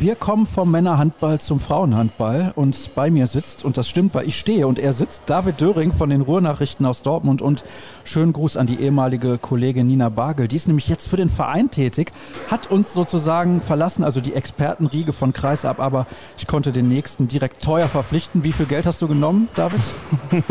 Wir 0.00 0.14
kommen 0.14 0.46
vom 0.46 0.70
Männerhandball 0.70 1.42
zum 1.42 1.60
Frauenhandball 1.60 2.54
und 2.56 2.94
bei 2.94 3.10
mir 3.10 3.26
sitzt, 3.26 3.66
und 3.66 3.76
das 3.76 3.86
stimmt, 3.86 4.14
weil 4.14 4.26
ich 4.26 4.38
stehe 4.38 4.66
und 4.66 4.78
er 4.78 4.94
sitzt, 4.94 5.24
David 5.26 5.60
Döring 5.60 5.92
von 5.92 6.08
den 6.08 6.22
Ruhrnachrichten 6.22 6.86
aus 6.86 7.02
Dortmund 7.02 7.42
und 7.42 7.64
schönen 8.04 8.32
Gruß 8.32 8.56
an 8.56 8.66
die 8.66 8.80
ehemalige 8.80 9.36
Kollegin 9.36 9.88
Nina 9.88 10.08
Bagel. 10.08 10.48
Die 10.48 10.56
ist 10.56 10.68
nämlich 10.68 10.88
jetzt 10.88 11.06
für 11.06 11.18
den 11.18 11.28
Verein 11.28 11.70
tätig, 11.70 12.12
hat 12.50 12.70
uns 12.70 12.94
sozusagen 12.94 13.60
verlassen, 13.60 14.02
also 14.02 14.22
die 14.22 14.32
Expertenriege 14.32 15.12
von 15.12 15.34
Kreisab, 15.34 15.80
aber 15.80 16.06
ich 16.38 16.46
konnte 16.46 16.72
den 16.72 16.88
nächsten 16.88 17.28
direkt 17.28 17.62
teuer 17.62 17.86
verpflichten. 17.86 18.42
Wie 18.42 18.52
viel 18.52 18.64
Geld 18.64 18.86
hast 18.86 19.02
du 19.02 19.06
genommen, 19.06 19.48
David? 19.54 19.82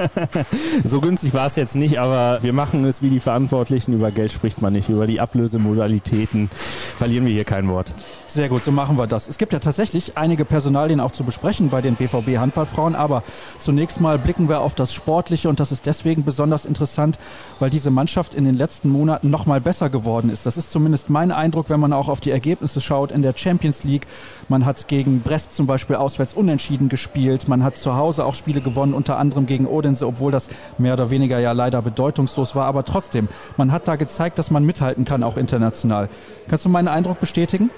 so 0.84 1.02
günstig 1.02 1.34
war 1.34 1.48
es 1.48 1.56
jetzt 1.56 1.76
nicht, 1.76 2.00
aber 2.00 2.44
wir 2.44 2.54
machen 2.54 2.86
es 2.86 3.02
wie 3.02 3.10
die 3.10 3.20
Verantwortlichen. 3.20 3.96
Über 3.96 4.12
Geld 4.12 4.32
spricht 4.32 4.62
man 4.62 4.74
nicht. 4.74 4.90
Über 4.90 5.08
die 5.08 5.20
Ablösemodalitäten 5.20 6.52
verlieren 6.98 7.26
wir 7.26 7.34
hier 7.34 7.46
kein 7.46 7.68
Wort. 7.68 7.92
Sehr 8.28 8.48
gut, 8.48 8.64
so 8.64 8.72
machen 8.72 8.96
wir 8.96 9.08
das. 9.08 9.28
Es 9.28 9.39
gibt 9.40 9.54
ja 9.54 9.60
tatsächlich 9.60 10.18
einige 10.18 10.46
Personalien 10.46 11.00
auch 11.00 11.12
zu 11.12 11.24
besprechen 11.24 11.70
bei 11.70 11.82
den 11.82 11.96
BVB 11.96 12.38
Handballfrauen, 12.38 12.94
aber 12.94 13.24
zunächst 13.58 14.02
mal 14.02 14.20
blicken 14.20 14.50
wir 14.50 14.60
auf 14.60 14.76
das 14.76 14.94
Sportliche 14.94 15.50
und 15.50 15.60
das 15.60 15.72
ist 15.72 15.88
deswegen 15.88 16.24
besonders 16.24 16.66
interessant, 16.66 17.18
weil 17.58 17.70
diese 17.70 17.90
Mannschaft 17.90 18.34
in 18.34 18.44
den 18.44 18.56
letzten 18.56 18.90
Monaten 18.90 19.30
noch 19.30 19.46
mal 19.46 19.62
besser 19.62 19.90
geworden 19.90 20.30
ist. 20.30 20.46
Das 20.46 20.58
ist 20.58 20.72
zumindest 20.72 21.10
mein 21.10 21.32
Eindruck, 21.32 21.70
wenn 21.70 21.80
man 21.80 21.94
auch 21.94 22.10
auf 22.10 22.20
die 22.20 22.32
Ergebnisse 22.32 22.82
schaut 22.82 23.12
in 23.12 23.22
der 23.22 23.34
Champions 23.36 23.84
League. 23.86 24.08
Man 24.50 24.66
hat 24.66 24.90
gegen 24.90 25.22
Brest 25.22 25.56
zum 25.56 25.66
Beispiel 25.66 25.96
auswärts 25.96 26.34
unentschieden 26.34 26.90
gespielt. 26.90 27.48
Man 27.48 27.64
hat 27.64 27.78
zu 27.78 27.96
Hause 27.96 28.26
auch 28.26 28.36
Spiele 28.36 28.60
gewonnen, 28.60 28.94
unter 28.94 29.18
anderem 29.18 29.46
gegen 29.46 29.66
Odense, 29.66 30.06
obwohl 30.06 30.34
das 30.34 30.50
mehr 30.78 30.94
oder 30.94 31.10
weniger 31.10 31.40
ja 31.40 31.54
leider 31.54 31.82
bedeutungslos 31.82 32.56
war. 32.56 32.66
Aber 32.66 32.84
trotzdem, 32.84 33.30
man 33.56 33.72
hat 33.72 33.88
da 33.88 33.96
gezeigt, 33.96 34.38
dass 34.38 34.52
man 34.52 34.66
mithalten 34.66 35.06
kann, 35.06 35.24
auch 35.24 35.38
international. 35.38 36.10
Kannst 36.50 36.66
du 36.66 36.70
meinen 36.70 36.90
Eindruck 36.90 37.22
bestätigen? 37.22 37.70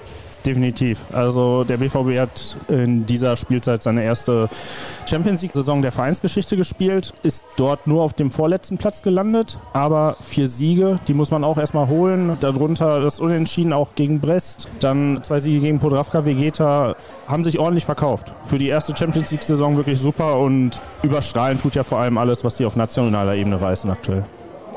Definitiv. 0.44 1.06
Also 1.12 1.62
der 1.62 1.76
BVB 1.76 2.18
hat 2.18 2.58
in 2.68 3.06
dieser 3.06 3.36
Spielzeit 3.36 3.82
seine 3.82 4.02
erste 4.02 4.48
Champions 5.06 5.42
League-Saison 5.42 5.82
der 5.82 5.92
Vereinsgeschichte 5.92 6.56
gespielt, 6.56 7.12
ist 7.22 7.44
dort 7.56 7.86
nur 7.86 8.02
auf 8.02 8.12
dem 8.12 8.30
vorletzten 8.30 8.76
Platz 8.76 9.02
gelandet, 9.02 9.58
aber 9.72 10.16
vier 10.20 10.48
Siege, 10.48 10.98
die 11.06 11.14
muss 11.14 11.30
man 11.30 11.44
auch 11.44 11.58
erstmal 11.58 11.88
holen. 11.88 12.36
Darunter 12.40 13.00
das 13.00 13.20
Unentschieden 13.20 13.72
auch 13.72 13.94
gegen 13.94 14.20
Brest, 14.20 14.68
dann 14.80 15.20
zwei 15.22 15.38
Siege 15.38 15.60
gegen 15.60 15.78
Podravka 15.78 16.24
Vegeta, 16.24 16.96
haben 17.28 17.44
sich 17.44 17.58
ordentlich 17.58 17.84
verkauft. 17.84 18.32
Für 18.42 18.58
die 18.58 18.68
erste 18.68 18.96
Champions 18.96 19.30
League-Saison 19.30 19.76
wirklich 19.76 20.00
super 20.00 20.38
und 20.38 20.80
überstrahlen 21.02 21.58
tut 21.58 21.76
ja 21.76 21.84
vor 21.84 21.98
allem 21.98 22.18
alles, 22.18 22.44
was 22.44 22.56
sie 22.56 22.66
auf 22.66 22.74
nationaler 22.74 23.34
Ebene 23.34 23.60
reißen 23.60 23.90
aktuell. 23.90 24.24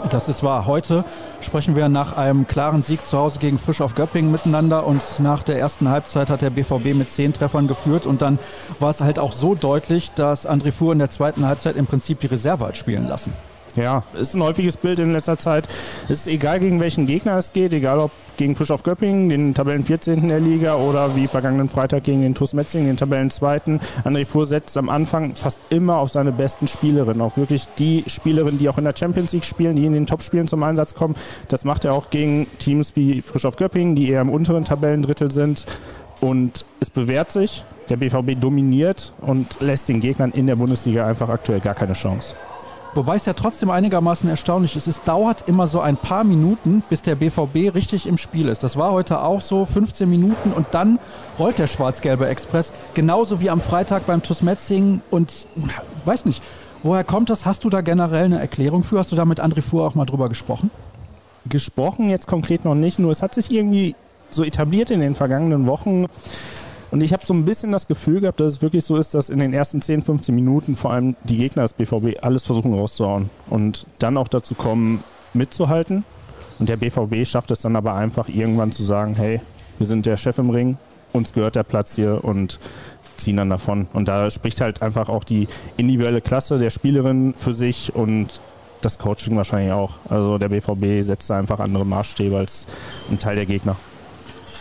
Das 0.10 0.30
ist 0.30 0.44
wahr. 0.44 0.66
Heute 0.66 1.04
sprechen 1.42 1.76
wir 1.76 1.90
nach 1.90 2.16
einem 2.18 2.48
klaren 2.48 2.84
Sieg 2.84 3.06
zu 3.06 3.18
Hause 3.18 3.40
gegen 3.40 3.58
Frisch 3.58 3.82
auf 3.82 3.96
Göppingen 3.96 4.32
miteinander 4.32 4.86
und 4.86 5.02
nach 5.20 5.44
der 5.44 5.60
ersten 5.60 5.90
Halbzeit 5.90 6.30
hat 6.30 6.42
der 6.42 6.50
BVB 6.50 6.94
mit 6.94 7.10
zehn 7.10 7.34
Treffern 7.34 7.68
geführt 7.68 8.06
und 8.06 8.22
dann 8.22 8.40
war 8.80 8.90
es 8.90 9.02
halt 9.02 9.20
auch 9.20 9.32
so 9.32 9.56
deutlich, 9.56 10.12
dass 10.12 10.48
André 10.48 10.72
Fuhr 10.72 10.94
in 10.94 11.00
der 11.00 11.10
zweiten 11.10 11.46
Halbzeit 11.46 11.76
im 11.76 11.86
Prinzip 11.86 12.20
die 12.20 12.28
Reserve 12.28 12.68
hat 12.68 12.78
spielen 12.78 13.08
lassen. 13.08 13.34
Ja, 13.76 14.04
ist 14.18 14.36
ein 14.36 14.44
häufiges 14.44 14.78
Bild 14.78 15.00
in 15.00 15.12
letzter 15.12 15.38
Zeit. 15.38 15.68
Es 16.06 16.22
ist 16.22 16.28
egal, 16.28 16.60
gegen 16.60 16.80
welchen 16.80 17.08
Gegner 17.08 17.38
es 17.38 17.52
geht, 17.52 17.74
egal 17.74 18.00
ob 18.00 18.12
gegen 18.38 18.56
Frisch 18.56 18.72
auf 18.72 18.84
Göppingen, 18.84 19.30
den 19.30 19.54
Tabellen 19.54 19.84
14. 19.84 20.28
der 20.28 20.40
Liga 20.40 20.76
oder 20.76 21.16
wie 21.16 21.28
vergangenen 21.28 21.70
Freitag 21.70 22.04
gegen 22.04 22.22
den 22.22 22.36
TuS 22.36 22.54
Metzing, 22.54 22.86
den 22.86 22.98
Tabellen 22.98 23.30
2. 23.30 23.58
André 24.04 24.26
Fuhr 24.26 24.46
setzt 24.46 24.78
am 24.78 24.90
Anfang 24.90 25.36
fast 25.36 25.60
immer 25.70 25.98
auf 25.98 26.10
seine 26.10 26.32
besten 26.32 26.68
Spielerinnen, 26.68 27.22
auch 27.22 27.38
wirklich 27.38 27.68
die 27.78 28.04
Spielerinnen, 28.08 28.60
die 28.60 28.70
auch 28.70 28.78
in 28.78 28.86
der 28.86 28.96
Champions 28.98 29.34
League 29.34 29.46
spielen, 29.46 29.76
die 29.76 29.86
in 29.86 29.94
den 29.94 30.06
Topspielen 30.06 30.48
zum 30.48 30.64
Einsatz 30.64 30.96
kommen. 30.96 31.16
Das 31.48 31.66
macht 31.66 31.86
er 31.86 31.94
auch 31.94 32.10
gegen 32.10 32.48
Teams 32.58 32.96
wie 32.96 33.22
Frisch 33.22 33.46
auf 33.46 33.58
Göppingen, 33.58 33.96
die 33.96 34.10
eher 34.10 34.22
im 34.22 34.30
unteren 34.30 34.66
Tabellendrittel 34.66 35.32
sind. 35.32 35.66
Und 36.22 36.66
es 36.80 36.90
bewährt 36.90 37.32
sich. 37.32 37.64
Der 37.90 37.98
BVB 37.98 38.40
dominiert 38.40 39.14
und 39.22 39.60
lässt 39.60 39.90
den 39.90 40.00
Gegnern 40.00 40.32
in 40.32 40.48
der 40.48 40.56
Bundesliga 40.56 41.06
einfach 41.06 41.30
aktuell 41.30 41.60
gar 41.60 41.76
keine 41.76 41.94
Chance. 41.94 42.34
Wobei 42.96 43.18
es 43.18 43.26
ja 43.26 43.34
trotzdem 43.34 43.70
einigermaßen 43.70 44.30
erstaunlich 44.30 44.78
ist. 44.78 44.88
Es 44.88 45.02
dauert 45.02 45.50
immer 45.50 45.68
so 45.68 45.82
ein 45.82 45.98
paar 45.98 46.24
Minuten, 46.24 46.82
bis 46.90 47.02
der 47.02 47.16
BVB 47.16 47.76
richtig 47.76 48.08
im 48.08 48.18
Spiel 48.18 48.48
ist. 48.48 48.64
Das 48.64 48.78
war 48.78 48.94
heute 48.94 49.22
auch 49.22 49.42
so, 49.42 49.66
15 49.66 50.10
Minuten 50.10 50.54
und 50.54 50.68
dann 50.72 50.98
rollt 51.38 51.60
der 51.60 51.68
schwarz-gelbe 51.68 52.28
Express. 52.28 52.72
Genauso 52.94 53.42
wie 53.42 53.50
am 53.50 53.60
Freitag 53.60 54.08
beim 54.08 54.24
TuS 54.24 54.42
Metzing 54.42 55.02
und 55.12 55.34
weiß 56.06 56.24
nicht, 56.24 56.42
woher 56.84 57.04
kommt 57.04 57.30
das? 57.30 57.46
Hast 57.46 57.66
du 57.66 57.70
da 57.70 57.82
generell 57.82 58.26
eine 58.26 58.40
Erklärung 58.40 58.82
für? 58.82 58.98
Hast 58.98 59.12
du 59.12 59.18
da 59.18 59.26
mit 59.26 59.42
André 59.42 59.62
Fuhr 59.62 59.86
auch 59.86 59.96
mal 59.96 60.06
drüber 60.06 60.30
gesprochen? 60.30 60.72
Gesprochen 61.50 62.10
jetzt 62.10 62.28
konkret 62.28 62.64
noch 62.64 62.76
nicht, 62.76 62.98
nur 62.98 63.12
es 63.12 63.22
hat 63.22 63.34
sich 63.34 63.52
irgendwie 63.52 63.96
so 64.32 64.46
etabliert 64.46 64.90
in 64.90 65.02
den 65.02 65.16
vergangenen 65.16 65.68
Wochen. 65.68 66.06
Und 66.96 67.02
ich 67.02 67.12
habe 67.12 67.26
so 67.26 67.34
ein 67.34 67.44
bisschen 67.44 67.74
das 67.74 67.90
Gefühl 67.90 68.22
gehabt, 68.22 68.40
dass 68.40 68.54
es 68.54 68.62
wirklich 68.62 68.86
so 68.86 68.96
ist, 68.96 69.14
dass 69.16 69.30
in 69.30 69.40
den 69.40 69.52
ersten 69.52 69.82
10, 69.82 70.02
15 70.02 70.34
Minuten 70.34 70.76
vor 70.76 70.94
allem 70.94 71.18
die 71.26 71.36
Gegner 71.36 71.64
des 71.64 71.74
BVB 71.74 72.24
alles 72.24 72.46
versuchen 72.46 72.74
rauszuhauen 72.74 73.30
und 73.50 73.86
dann 74.00 74.16
auch 74.16 74.30
dazu 74.30 74.56
kommen, 74.56 75.04
mitzuhalten. 75.34 76.06
Und 76.58 76.70
der 76.70 76.78
BVB 76.78 77.28
schafft 77.28 77.52
es 77.52 77.60
dann 77.60 77.76
aber 77.76 77.96
einfach 77.96 78.30
irgendwann 78.30 78.72
zu 78.72 78.82
sagen, 78.82 79.14
hey, 79.16 79.42
wir 79.78 79.86
sind 79.88 80.06
der 80.06 80.16
Chef 80.16 80.38
im 80.38 80.50
Ring, 80.50 80.78
uns 81.12 81.34
gehört 81.34 81.58
der 81.58 81.64
Platz 81.64 81.96
hier 81.96 82.24
und 82.24 82.60
ziehen 83.18 83.36
dann 83.36 83.50
davon. 83.50 83.90
Und 83.92 84.08
da 84.08 84.30
spricht 84.30 84.62
halt 84.62 84.82
einfach 84.82 85.10
auch 85.10 85.26
die 85.26 85.50
individuelle 85.76 86.22
Klasse 86.22 86.60
der 86.60 86.70
Spielerin 86.70 87.34
für 87.34 87.52
sich 87.52 87.94
und 87.94 88.40
das 88.80 89.00
Coaching 89.00 89.36
wahrscheinlich 89.36 89.74
auch. 89.74 89.96
Also 90.08 90.38
der 90.38 90.48
BVB 90.48 91.06
setzt 91.06 91.30
da 91.30 91.38
einfach 91.38 91.60
andere 91.60 91.86
Maßstäbe 91.86 92.38
als 92.38 92.66
ein 93.12 93.20
Teil 93.20 93.36
der 93.36 93.48
Gegner. 93.48 93.76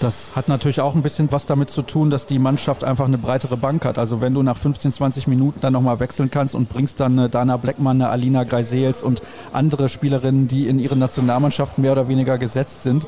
Das 0.00 0.30
hat 0.34 0.48
natürlich 0.48 0.80
auch 0.80 0.94
ein 0.94 1.02
bisschen 1.02 1.30
was 1.32 1.46
damit 1.46 1.70
zu 1.70 1.82
tun, 1.82 2.10
dass 2.10 2.26
die 2.26 2.38
Mannschaft 2.38 2.84
einfach 2.84 3.06
eine 3.06 3.18
breitere 3.18 3.56
Bank 3.56 3.84
hat. 3.84 3.98
Also 3.98 4.20
wenn 4.20 4.34
du 4.34 4.42
nach 4.42 4.56
15, 4.56 4.92
20 4.92 5.26
Minuten 5.28 5.60
dann 5.60 5.72
nochmal 5.72 6.00
wechseln 6.00 6.30
kannst 6.30 6.54
und 6.54 6.68
bringst 6.68 7.00
dann 7.00 7.18
eine 7.18 7.28
Dana 7.28 7.56
Blackman, 7.56 8.02
eine 8.02 8.10
Alina 8.10 8.44
Geisels 8.44 9.02
und 9.02 9.22
andere 9.52 9.88
Spielerinnen, 9.88 10.48
die 10.48 10.68
in 10.68 10.78
ihre 10.78 10.96
Nationalmannschaft 10.96 11.78
mehr 11.78 11.92
oder 11.92 12.08
weniger 12.08 12.38
gesetzt 12.38 12.82
sind, 12.82 13.06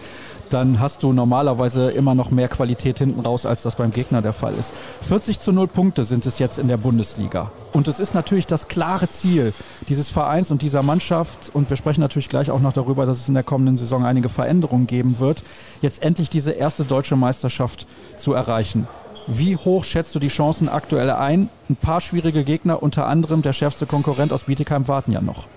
dann 0.51 0.81
hast 0.81 1.03
du 1.03 1.13
normalerweise 1.13 1.91
immer 1.91 2.15
noch 2.15 2.31
mehr 2.31 2.49
Qualität 2.49 2.99
hinten 2.99 3.21
raus, 3.21 3.47
als 3.47 3.63
das 3.63 3.77
beim 3.77 3.91
Gegner 3.91 4.23
der 4.23 4.33
Fall 4.33 4.55
ist. 4.55 4.73
40 5.03 5.41
zu 5.41 5.53
0 5.53 5.67
Punkte 5.67 6.05
sind 6.05 6.27
es 6.27 6.39
jetzt 6.39 6.59
in 6.59 6.69
der 6.69 6.77
Bundesliga. 6.77 7.51
Und 7.73 7.89
es 7.89 8.01
ist 8.01 8.15
natürlich 8.15 8.47
das 8.47 8.69
klare 8.69 9.09
Ziel 9.09 9.53
dieses 9.89 10.09
Vereins 10.09 10.51
und 10.51 10.63
dieser 10.63 10.83
Mannschaft, 10.83 11.51
und 11.53 11.69
wir 11.71 11.77
sprechen 11.77 12.01
natürlich 12.01 12.29
gleich 12.29 12.51
auch 12.51 12.61
noch 12.61 12.73
darüber, 12.73 13.07
dass 13.07 13.19
es 13.19 13.29
in 13.29 13.35
der 13.35 13.43
kommenden 13.43 13.77
Saison 13.77 14.05
einige 14.05 14.29
Veränderungen 14.29 14.87
geben 14.87 15.19
wird, 15.19 15.43
jetzt 15.83 16.03
endlich 16.03 16.31
diese 16.31 16.53
erste 16.53 16.85
deutsche 16.85 17.17
Meisterschaft 17.17 17.87
zu 18.17 18.33
erreichen. 18.33 18.87
Wie 19.27 19.57
hoch 19.57 19.85
schätzt 19.85 20.15
du 20.15 20.21
die 20.21 20.29
Chancen 20.29 20.69
aktuell 20.69 21.11
ein? 21.11 21.49
Ein 21.69 21.77
paar 21.77 22.01
schwierige 22.01 22.45
Gegner, 22.45 22.83
unter 22.83 23.09
anderem 23.09 23.43
der 23.43 23.53
schärfste 23.53 23.85
Konkurrent 23.85 24.33
aus 24.33 24.45
Bietigheim 24.45 24.87
warten 24.87 25.11
ja 25.11 25.21
noch. 25.21 25.49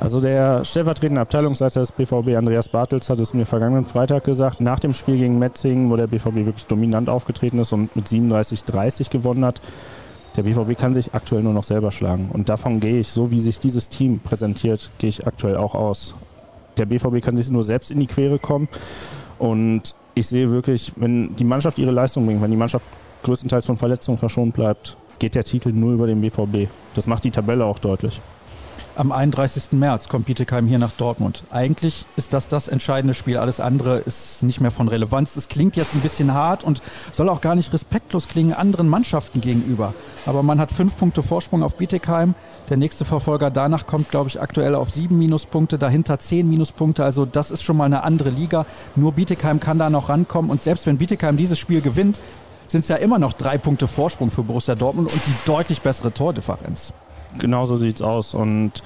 Also 0.00 0.20
der 0.20 0.64
stellvertretende 0.64 1.20
Abteilungsleiter 1.20 1.80
des 1.80 1.92
BVB, 1.92 2.36
Andreas 2.36 2.68
Bartels, 2.68 3.08
hat 3.10 3.20
es 3.20 3.32
mir 3.32 3.46
vergangenen 3.46 3.84
Freitag 3.84 4.24
gesagt, 4.24 4.60
nach 4.60 4.80
dem 4.80 4.92
Spiel 4.92 5.16
gegen 5.16 5.38
Metzingen, 5.38 5.90
wo 5.90 5.96
der 5.96 6.08
BVB 6.08 6.46
wirklich 6.46 6.66
dominant 6.66 7.08
aufgetreten 7.08 7.60
ist 7.60 7.72
und 7.72 7.94
mit 7.94 8.06
37-30 8.06 9.10
gewonnen 9.10 9.44
hat, 9.44 9.60
der 10.36 10.42
BVB 10.42 10.76
kann 10.76 10.94
sich 10.94 11.14
aktuell 11.14 11.44
nur 11.44 11.52
noch 11.52 11.62
selber 11.62 11.92
schlagen. 11.92 12.30
Und 12.32 12.48
davon 12.48 12.80
gehe 12.80 12.98
ich, 12.98 13.08
so 13.08 13.30
wie 13.30 13.40
sich 13.40 13.60
dieses 13.60 13.88
Team 13.88 14.18
präsentiert, 14.18 14.90
gehe 14.98 15.08
ich 15.08 15.26
aktuell 15.26 15.56
auch 15.56 15.76
aus. 15.76 16.14
Der 16.76 16.86
BVB 16.86 17.24
kann 17.24 17.36
sich 17.36 17.48
nur 17.50 17.62
selbst 17.62 17.92
in 17.92 18.00
die 18.00 18.08
Quere 18.08 18.40
kommen. 18.40 18.68
Und 19.38 19.94
ich 20.14 20.26
sehe 20.26 20.50
wirklich, 20.50 20.92
wenn 20.96 21.36
die 21.36 21.44
Mannschaft 21.44 21.78
ihre 21.78 21.92
Leistung 21.92 22.26
bringt, 22.26 22.42
wenn 22.42 22.50
die 22.50 22.56
Mannschaft 22.56 22.86
größtenteils 23.22 23.66
von 23.66 23.76
Verletzungen 23.76 24.18
verschont 24.18 24.54
bleibt, 24.54 24.96
geht 25.20 25.36
der 25.36 25.44
Titel 25.44 25.72
nur 25.72 25.92
über 25.92 26.08
den 26.08 26.20
BVB. 26.20 26.68
Das 26.96 27.06
macht 27.06 27.22
die 27.22 27.30
Tabelle 27.30 27.64
auch 27.64 27.78
deutlich. 27.78 28.20
Am 28.96 29.10
31. 29.10 29.72
März 29.72 30.08
kommt 30.08 30.26
Bietigheim 30.26 30.68
hier 30.68 30.78
nach 30.78 30.92
Dortmund. 30.92 31.42
Eigentlich 31.50 32.06
ist 32.16 32.32
das 32.32 32.46
das 32.46 32.68
entscheidende 32.68 33.14
Spiel. 33.14 33.38
Alles 33.38 33.58
andere 33.58 33.98
ist 33.98 34.44
nicht 34.44 34.60
mehr 34.60 34.70
von 34.70 34.86
Relevanz. 34.86 35.34
Es 35.34 35.48
klingt 35.48 35.74
jetzt 35.74 35.96
ein 35.96 36.00
bisschen 36.00 36.32
hart 36.32 36.62
und 36.62 36.80
soll 37.10 37.28
auch 37.28 37.40
gar 37.40 37.56
nicht 37.56 37.72
respektlos 37.72 38.28
klingen 38.28 38.52
anderen 38.52 38.88
Mannschaften 38.88 39.40
gegenüber. 39.40 39.94
Aber 40.26 40.44
man 40.44 40.60
hat 40.60 40.70
fünf 40.70 40.96
Punkte 40.96 41.24
Vorsprung 41.24 41.64
auf 41.64 41.74
Bietigheim. 41.76 42.36
Der 42.70 42.76
nächste 42.76 43.04
Verfolger 43.04 43.50
danach 43.50 43.88
kommt, 43.88 44.12
glaube 44.12 44.28
ich, 44.28 44.40
aktuell 44.40 44.76
auf 44.76 44.90
sieben 44.90 45.18
Minuspunkte, 45.18 45.76
dahinter 45.76 46.20
zehn 46.20 46.48
Minuspunkte. 46.48 47.02
Also 47.02 47.24
das 47.26 47.50
ist 47.50 47.64
schon 47.64 47.76
mal 47.76 47.86
eine 47.86 48.04
andere 48.04 48.30
Liga. 48.30 48.64
Nur 48.94 49.10
Bietigheim 49.10 49.58
kann 49.58 49.80
da 49.80 49.90
noch 49.90 50.08
rankommen. 50.08 50.52
Und 50.52 50.62
selbst 50.62 50.86
wenn 50.86 50.98
Bietigheim 50.98 51.36
dieses 51.36 51.58
Spiel 51.58 51.80
gewinnt, 51.80 52.20
sind 52.68 52.82
es 52.82 52.88
ja 52.88 52.96
immer 52.96 53.18
noch 53.18 53.32
drei 53.32 53.58
Punkte 53.58 53.88
Vorsprung 53.88 54.30
für 54.30 54.44
Borussia 54.44 54.76
Dortmund 54.76 55.12
und 55.12 55.20
die 55.26 55.34
deutlich 55.46 55.82
bessere 55.82 56.12
Tordifferenz 56.12 56.92
genauso 57.38 57.76
sieht 57.76 57.96
es 57.96 58.02
aus. 58.02 58.34
Und 58.34 58.82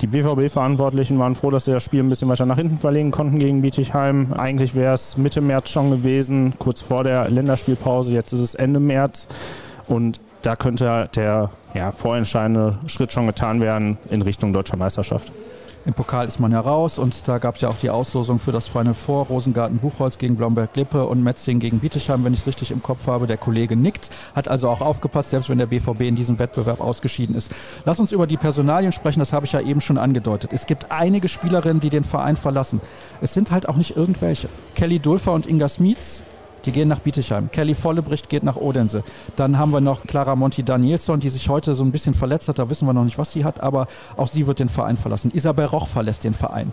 die 0.00 0.06
BVB-Verantwortlichen 0.06 1.18
waren 1.18 1.34
froh, 1.34 1.50
dass 1.50 1.64
sie 1.64 1.72
das 1.72 1.82
Spiel 1.82 2.00
ein 2.00 2.08
bisschen 2.08 2.28
weiter 2.28 2.46
nach 2.46 2.58
hinten 2.58 2.76
verlegen 2.76 3.10
konnten 3.10 3.38
gegen 3.38 3.62
Bietigheim. 3.62 4.34
Eigentlich 4.34 4.74
wäre 4.74 4.94
es 4.94 5.16
Mitte 5.16 5.40
März 5.40 5.70
schon 5.70 5.90
gewesen, 5.90 6.54
kurz 6.58 6.82
vor 6.82 7.02
der 7.02 7.30
Länderspielpause. 7.30 8.12
Jetzt 8.12 8.32
ist 8.32 8.40
es 8.40 8.54
Ende 8.54 8.80
März. 8.80 9.26
Und 9.88 10.20
da 10.42 10.54
könnte 10.54 11.08
der 11.14 11.50
ja, 11.74 11.92
vorentscheidende 11.92 12.78
Schritt 12.86 13.12
schon 13.12 13.26
getan 13.26 13.60
werden 13.60 13.98
in 14.10 14.22
Richtung 14.22 14.52
deutscher 14.52 14.76
Meisterschaft. 14.76 15.32
Im 15.86 15.94
Pokal 15.94 16.26
ist 16.26 16.40
man 16.40 16.50
ja 16.50 16.58
raus 16.58 16.98
und 16.98 17.28
da 17.28 17.38
gab 17.38 17.54
es 17.54 17.60
ja 17.60 17.68
auch 17.68 17.76
die 17.80 17.90
Auslosung 17.90 18.40
für 18.40 18.50
das 18.50 18.66
Final 18.66 18.92
Four. 18.92 19.26
Rosengarten 19.26 19.78
Buchholz 19.78 20.18
gegen 20.18 20.34
Blomberg-Lippe 20.34 21.06
und 21.06 21.22
Metzing 21.22 21.60
gegen 21.60 21.78
Bietigheim, 21.78 22.24
wenn 22.24 22.34
ich 22.34 22.40
es 22.40 22.46
richtig 22.48 22.72
im 22.72 22.82
Kopf 22.82 23.06
habe. 23.06 23.28
Der 23.28 23.36
Kollege 23.36 23.76
nickt, 23.76 24.10
hat 24.34 24.48
also 24.48 24.68
auch 24.68 24.80
aufgepasst, 24.80 25.30
selbst 25.30 25.48
wenn 25.48 25.58
der 25.58 25.66
BVB 25.66 26.00
in 26.00 26.16
diesem 26.16 26.40
Wettbewerb 26.40 26.80
ausgeschieden 26.80 27.36
ist. 27.36 27.54
Lass 27.84 28.00
uns 28.00 28.10
über 28.10 28.26
die 28.26 28.36
Personalien 28.36 28.90
sprechen, 28.90 29.20
das 29.20 29.32
habe 29.32 29.46
ich 29.46 29.52
ja 29.52 29.60
eben 29.60 29.80
schon 29.80 29.96
angedeutet. 29.96 30.50
Es 30.52 30.66
gibt 30.66 30.90
einige 30.90 31.28
Spielerinnen, 31.28 31.78
die 31.78 31.90
den 31.90 32.02
Verein 32.02 32.36
verlassen. 32.36 32.80
Es 33.20 33.32
sind 33.32 33.52
halt 33.52 33.68
auch 33.68 33.76
nicht 33.76 33.96
irgendwelche. 33.96 34.48
Kelly 34.74 34.98
Dulfer 34.98 35.34
und 35.34 35.46
Inga 35.46 35.68
Smietz 35.68 36.20
die 36.64 36.72
gehen 36.72 36.88
nach 36.88 37.00
Bietigheim. 37.00 37.50
Kelly 37.50 37.74
Vollebricht 37.74 38.28
geht 38.28 38.42
nach 38.42 38.56
Odense. 38.56 39.04
Dann 39.36 39.58
haben 39.58 39.72
wir 39.72 39.80
noch 39.80 40.02
Clara 40.02 40.34
Monti 40.36 40.62
Danielson, 40.62 41.20
die 41.20 41.28
sich 41.28 41.48
heute 41.48 41.74
so 41.74 41.84
ein 41.84 41.92
bisschen 41.92 42.14
verletzt 42.14 42.48
hat. 42.48 42.58
Da 42.58 42.68
wissen 42.70 42.86
wir 42.86 42.92
noch 42.92 43.04
nicht, 43.04 43.18
was 43.18 43.32
sie 43.32 43.44
hat, 43.44 43.60
aber 43.60 43.86
auch 44.16 44.28
sie 44.28 44.46
wird 44.46 44.58
den 44.58 44.68
Verein 44.68 44.96
verlassen. 44.96 45.30
Isabel 45.32 45.66
Roch 45.66 45.86
verlässt 45.86 46.24
den 46.24 46.34
Verein. 46.34 46.72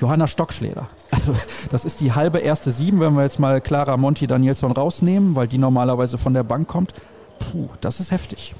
Johanna 0.00 0.26
Stockschleder. 0.26 0.88
Also 1.10 1.34
das 1.70 1.84
ist 1.84 2.00
die 2.00 2.12
halbe 2.12 2.38
erste 2.38 2.70
Sieben, 2.70 3.00
wenn 3.00 3.14
wir 3.14 3.22
jetzt 3.22 3.40
mal 3.40 3.60
Clara 3.60 3.96
Monti 3.96 4.26
Danielson 4.26 4.72
rausnehmen, 4.72 5.34
weil 5.34 5.48
die 5.48 5.58
normalerweise 5.58 6.18
von 6.18 6.34
der 6.34 6.44
Bank 6.44 6.68
kommt. 6.68 6.94
Puh, 7.38 7.68
das 7.80 8.00
ist 8.00 8.10
heftig. 8.10 8.54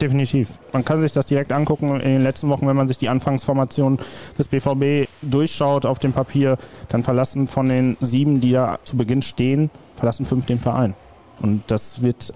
Definitiv. 0.00 0.58
Man 0.72 0.84
kann 0.84 1.00
sich 1.00 1.10
das 1.10 1.26
direkt 1.26 1.50
angucken 1.50 2.00
in 2.00 2.12
den 2.12 2.22
letzten 2.22 2.48
Wochen, 2.48 2.68
wenn 2.68 2.76
man 2.76 2.86
sich 2.86 2.98
die 2.98 3.08
Anfangsformation 3.08 3.98
des 4.38 4.46
BVB 4.46 5.08
durchschaut 5.22 5.86
auf 5.86 5.98
dem 5.98 6.12
Papier, 6.12 6.56
dann 6.88 7.02
verlassen 7.02 7.48
von 7.48 7.68
den 7.68 7.96
sieben, 8.00 8.40
die 8.40 8.52
da 8.52 8.78
zu 8.84 8.96
Beginn 8.96 9.22
stehen, 9.22 9.70
verlassen 9.98 10.26
fünf 10.26 10.46
den 10.46 10.58
Verein. 10.58 10.94
Und 11.40 11.62
das 11.68 12.02
wird 12.02 12.32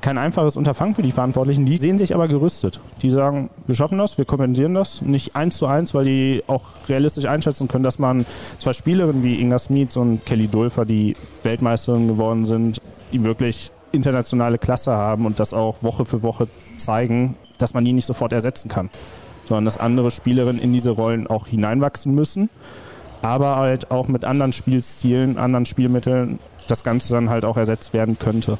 kein 0.00 0.18
einfaches 0.18 0.56
Unterfangen 0.56 0.94
für 0.94 1.02
die 1.02 1.12
Verantwortlichen. 1.12 1.64
Die 1.64 1.78
sehen 1.78 1.96
sich 1.96 2.14
aber 2.14 2.28
gerüstet. 2.28 2.78
Die 3.00 3.08
sagen, 3.08 3.48
wir 3.66 3.74
schaffen 3.74 3.96
das, 3.96 4.18
wir 4.18 4.26
kompensieren 4.26 4.74
das. 4.74 5.00
Nicht 5.00 5.34
eins 5.34 5.56
zu 5.56 5.66
eins, 5.66 5.94
weil 5.94 6.04
die 6.04 6.42
auch 6.46 6.64
realistisch 6.88 7.24
einschätzen 7.24 7.68
können, 7.68 7.84
dass 7.84 7.98
man 7.98 8.26
zwei 8.58 8.74
Spielerinnen 8.74 9.22
wie 9.22 9.40
Inga 9.40 9.58
Smeets 9.58 9.96
und 9.96 10.26
Kelly 10.26 10.48
Dulfer, 10.48 10.84
die 10.84 11.16
Weltmeisterin 11.42 12.06
geworden 12.06 12.44
sind, 12.44 12.82
die 13.12 13.24
wirklich 13.24 13.70
internationale 13.92 14.58
Klasse 14.58 14.92
haben 14.92 15.24
und 15.24 15.40
das 15.40 15.54
auch 15.54 15.82
Woche 15.82 16.04
für 16.04 16.22
Woche 16.22 16.48
zeigen, 16.76 17.36
dass 17.58 17.72
man 17.72 17.84
die 17.84 17.92
nicht 17.92 18.06
sofort 18.06 18.32
ersetzen 18.32 18.68
kann. 18.68 18.90
Sondern 19.46 19.64
dass 19.64 19.78
andere 19.78 20.10
Spielerinnen 20.10 20.60
in 20.60 20.72
diese 20.72 20.90
Rollen 20.90 21.26
auch 21.26 21.46
hineinwachsen 21.46 22.14
müssen, 22.14 22.50
aber 23.22 23.56
halt 23.56 23.90
auch 23.90 24.08
mit 24.08 24.24
anderen 24.24 24.52
Spielstilen, 24.52 25.38
anderen 25.38 25.64
Spielmitteln 25.64 26.40
das 26.68 26.84
Ganze 26.84 27.12
dann 27.12 27.30
halt 27.30 27.44
auch 27.44 27.56
ersetzt 27.56 27.92
werden 27.92 28.18
könnte. 28.18 28.58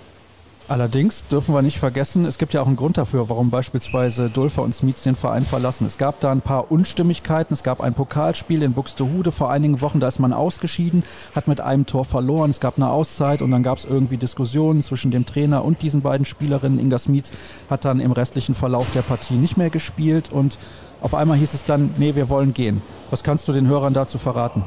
Allerdings 0.66 1.28
dürfen 1.28 1.54
wir 1.54 1.60
nicht 1.60 1.78
vergessen, 1.78 2.24
es 2.24 2.38
gibt 2.38 2.54
ja 2.54 2.62
auch 2.62 2.66
einen 2.66 2.76
Grund 2.76 2.96
dafür, 2.96 3.28
warum 3.28 3.50
beispielsweise 3.50 4.30
Dulfer 4.30 4.62
und 4.62 4.74
Smits 4.74 5.02
den 5.02 5.14
Verein 5.14 5.44
verlassen. 5.44 5.86
Es 5.86 5.98
gab 5.98 6.20
da 6.20 6.32
ein 6.32 6.40
paar 6.40 6.72
Unstimmigkeiten. 6.72 7.52
Es 7.52 7.62
gab 7.62 7.82
ein 7.82 7.92
Pokalspiel 7.92 8.62
in 8.62 8.72
Buxtehude 8.72 9.30
vor 9.30 9.50
einigen 9.50 9.82
Wochen, 9.82 10.00
da 10.00 10.08
ist 10.08 10.20
man 10.20 10.32
ausgeschieden, 10.32 11.04
hat 11.34 11.48
mit 11.48 11.60
einem 11.60 11.84
Tor 11.84 12.06
verloren. 12.06 12.48
Es 12.48 12.60
gab 12.60 12.78
eine 12.78 12.88
Auszeit 12.88 13.42
und 13.42 13.50
dann 13.50 13.62
gab 13.62 13.76
es 13.76 13.84
irgendwie 13.84 14.16
Diskussionen 14.16 14.82
zwischen 14.82 15.10
dem 15.10 15.26
Trainer 15.26 15.62
und 15.62 15.82
diesen 15.82 16.00
beiden 16.00 16.24
Spielerinnen. 16.24 16.78
Inga 16.78 16.98
Smits 16.98 17.32
hat 17.68 17.84
dann 17.84 18.00
im 18.00 18.12
restlichen 18.12 18.54
Verlauf 18.54 18.90
der 18.94 19.02
Partie 19.02 19.34
nicht 19.34 19.58
mehr 19.58 19.68
gespielt 19.68 20.32
und 20.32 20.56
auf 21.02 21.14
einmal 21.14 21.36
hieß 21.36 21.52
es 21.52 21.64
dann, 21.64 21.90
nee, 21.98 22.14
wir 22.14 22.30
wollen 22.30 22.54
gehen. 22.54 22.80
Was 23.10 23.22
kannst 23.22 23.46
du 23.48 23.52
den 23.52 23.68
Hörern 23.68 23.92
dazu 23.92 24.16
verraten? 24.16 24.64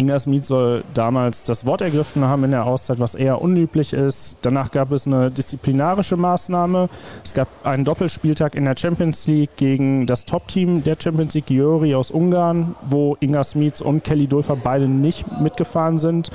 Inga 0.00 0.18
Smith 0.18 0.46
soll 0.46 0.82
damals 0.94 1.44
das 1.44 1.66
Wort 1.66 1.82
ergriffen 1.82 2.24
haben 2.24 2.44
in 2.44 2.52
der 2.52 2.64
Auszeit, 2.64 3.00
was 3.00 3.14
eher 3.14 3.42
unüblich 3.42 3.92
ist. 3.92 4.38
Danach 4.40 4.70
gab 4.70 4.92
es 4.92 5.06
eine 5.06 5.30
disziplinarische 5.30 6.16
Maßnahme. 6.16 6.88
Es 7.22 7.34
gab 7.34 7.48
einen 7.64 7.84
Doppelspieltag 7.84 8.54
in 8.54 8.64
der 8.64 8.76
Champions 8.78 9.26
League 9.26 9.56
gegen 9.56 10.06
das 10.06 10.24
Top-Team 10.24 10.84
der 10.84 10.96
Champions 10.98 11.34
League, 11.34 11.46
Giori 11.46 11.94
aus 11.94 12.10
Ungarn, 12.10 12.76
wo 12.88 13.18
Inga 13.20 13.44
Smith 13.44 13.82
und 13.82 14.02
Kelly 14.02 14.26
Dulfer 14.26 14.56
beide 14.56 14.88
nicht 14.88 15.26
mitgefahren 15.38 15.98
sind. 15.98 16.30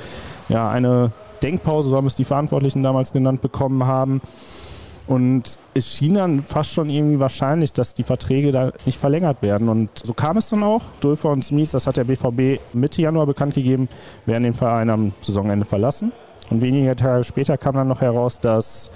Ja, 0.48 0.70
eine 0.70 1.10
Denkpause, 1.42 1.88
so 1.88 1.96
haben 1.96 2.06
es 2.06 2.14
die 2.14 2.24
Verantwortlichen 2.24 2.84
damals 2.84 3.12
genannt 3.12 3.42
bekommen 3.42 3.84
haben. 3.84 4.20
Und 5.06 5.58
es 5.74 5.86
schien 5.92 6.14
dann 6.14 6.42
fast 6.42 6.70
schon 6.70 6.90
irgendwie 6.90 7.20
wahrscheinlich, 7.20 7.72
dass 7.72 7.94
die 7.94 8.02
Verträge 8.02 8.50
da 8.50 8.72
nicht 8.86 8.98
verlängert 8.98 9.40
werden. 9.40 9.68
Und 9.68 9.90
so 9.94 10.12
kam 10.14 10.36
es 10.36 10.48
dann 10.48 10.64
auch. 10.64 10.82
Dulfer 11.00 11.30
und 11.30 11.44
Smith, 11.44 11.70
das 11.70 11.86
hat 11.86 11.96
der 11.96 12.04
BVB 12.04 12.60
Mitte 12.72 13.02
Januar 13.02 13.26
bekannt 13.26 13.54
gegeben, 13.54 13.88
werden 14.24 14.42
den 14.42 14.54
Verein 14.54 14.90
am 14.90 15.12
Saisonende 15.20 15.64
verlassen. 15.64 16.12
Und 16.50 16.60
wenige 16.60 16.96
Tage 16.96 17.24
später 17.24 17.56
kam 17.56 17.74
dann 17.74 17.88
noch 17.88 18.00
heraus, 18.00 18.40
dass, 18.40 18.90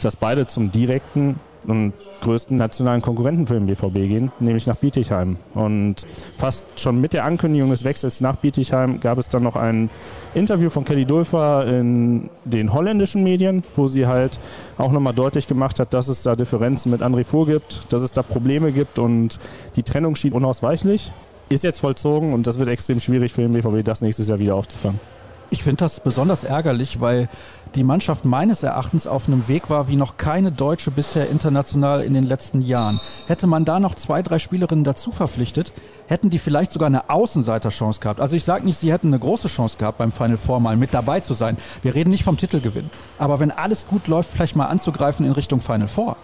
dass 0.00 0.14
beide 0.14 0.46
zum 0.46 0.70
direkten 0.70 1.40
und 1.66 1.92
größten 2.22 2.56
nationalen 2.56 3.00
Konkurrenten 3.00 3.46
für 3.46 3.54
den 3.54 3.66
BVB 3.66 3.94
gehen, 3.94 4.32
nämlich 4.40 4.66
nach 4.66 4.76
Bietigheim. 4.76 5.36
Und 5.54 6.06
fast 6.38 6.80
schon 6.80 7.00
mit 7.00 7.12
der 7.12 7.24
Ankündigung 7.24 7.70
des 7.70 7.84
Wechsels 7.84 8.20
nach 8.20 8.36
Bietigheim 8.36 9.00
gab 9.00 9.18
es 9.18 9.28
dann 9.28 9.42
noch 9.42 9.56
ein 9.56 9.90
Interview 10.34 10.70
von 10.70 10.84
Kelly 10.84 11.04
Dulfer 11.04 11.66
in 11.66 12.30
den 12.44 12.72
holländischen 12.72 13.22
Medien, 13.22 13.62
wo 13.76 13.86
sie 13.86 14.06
halt 14.06 14.38
auch 14.78 14.92
nochmal 14.92 15.14
deutlich 15.14 15.46
gemacht 15.46 15.78
hat, 15.78 15.94
dass 15.94 16.08
es 16.08 16.22
da 16.22 16.36
Differenzen 16.36 16.90
mit 16.90 17.02
André 17.02 17.24
Fuhr 17.24 17.46
gibt, 17.46 17.92
dass 17.92 18.02
es 18.02 18.12
da 18.12 18.22
Probleme 18.22 18.72
gibt 18.72 18.98
und 18.98 19.38
die 19.76 19.82
Trennung 19.82 20.16
schien 20.16 20.32
unausweichlich. 20.32 21.12
Ist 21.48 21.64
jetzt 21.64 21.80
vollzogen 21.80 22.32
und 22.32 22.46
das 22.46 22.58
wird 22.58 22.68
extrem 22.68 22.98
schwierig 22.98 23.32
für 23.32 23.42
den 23.42 23.52
BVB, 23.52 23.84
das 23.84 24.00
nächstes 24.00 24.28
Jahr 24.28 24.38
wieder 24.38 24.54
aufzufangen. 24.54 25.00
Ich 25.50 25.62
finde 25.64 25.84
das 25.84 26.00
besonders 26.00 26.44
ärgerlich, 26.44 27.02
weil 27.02 27.28
die 27.74 27.84
Mannschaft 27.84 28.24
meines 28.24 28.62
Erachtens 28.62 29.06
auf 29.06 29.28
einem 29.28 29.48
Weg 29.48 29.70
war 29.70 29.88
wie 29.88 29.96
noch 29.96 30.16
keine 30.16 30.52
Deutsche 30.52 30.90
bisher 30.90 31.30
international 31.30 32.02
in 32.02 32.14
den 32.14 32.24
letzten 32.24 32.60
Jahren. 32.60 33.00
Hätte 33.26 33.46
man 33.46 33.64
da 33.64 33.80
noch 33.80 33.94
zwei, 33.94 34.22
drei 34.22 34.38
Spielerinnen 34.38 34.84
dazu 34.84 35.10
verpflichtet, 35.10 35.72
hätten 36.06 36.30
die 36.30 36.38
vielleicht 36.38 36.72
sogar 36.72 36.86
eine 36.86 37.08
Außenseiterchance 37.08 38.00
gehabt. 38.00 38.20
Also 38.20 38.36
ich 38.36 38.44
sage 38.44 38.64
nicht, 38.64 38.78
sie 38.78 38.92
hätten 38.92 39.08
eine 39.08 39.18
große 39.18 39.48
Chance 39.48 39.78
gehabt, 39.78 39.98
beim 39.98 40.12
Final 40.12 40.36
Four 40.36 40.60
mal 40.60 40.76
mit 40.76 40.92
dabei 40.92 41.20
zu 41.20 41.34
sein. 41.34 41.56
Wir 41.82 41.94
reden 41.94 42.10
nicht 42.10 42.24
vom 42.24 42.36
Titelgewinn. 42.36 42.90
Aber 43.18 43.40
wenn 43.40 43.50
alles 43.50 43.86
gut 43.86 44.06
läuft, 44.06 44.30
vielleicht 44.30 44.56
mal 44.56 44.66
anzugreifen 44.66 45.24
in 45.24 45.32
Richtung 45.32 45.60
Final 45.60 45.88
Four. 45.88 46.16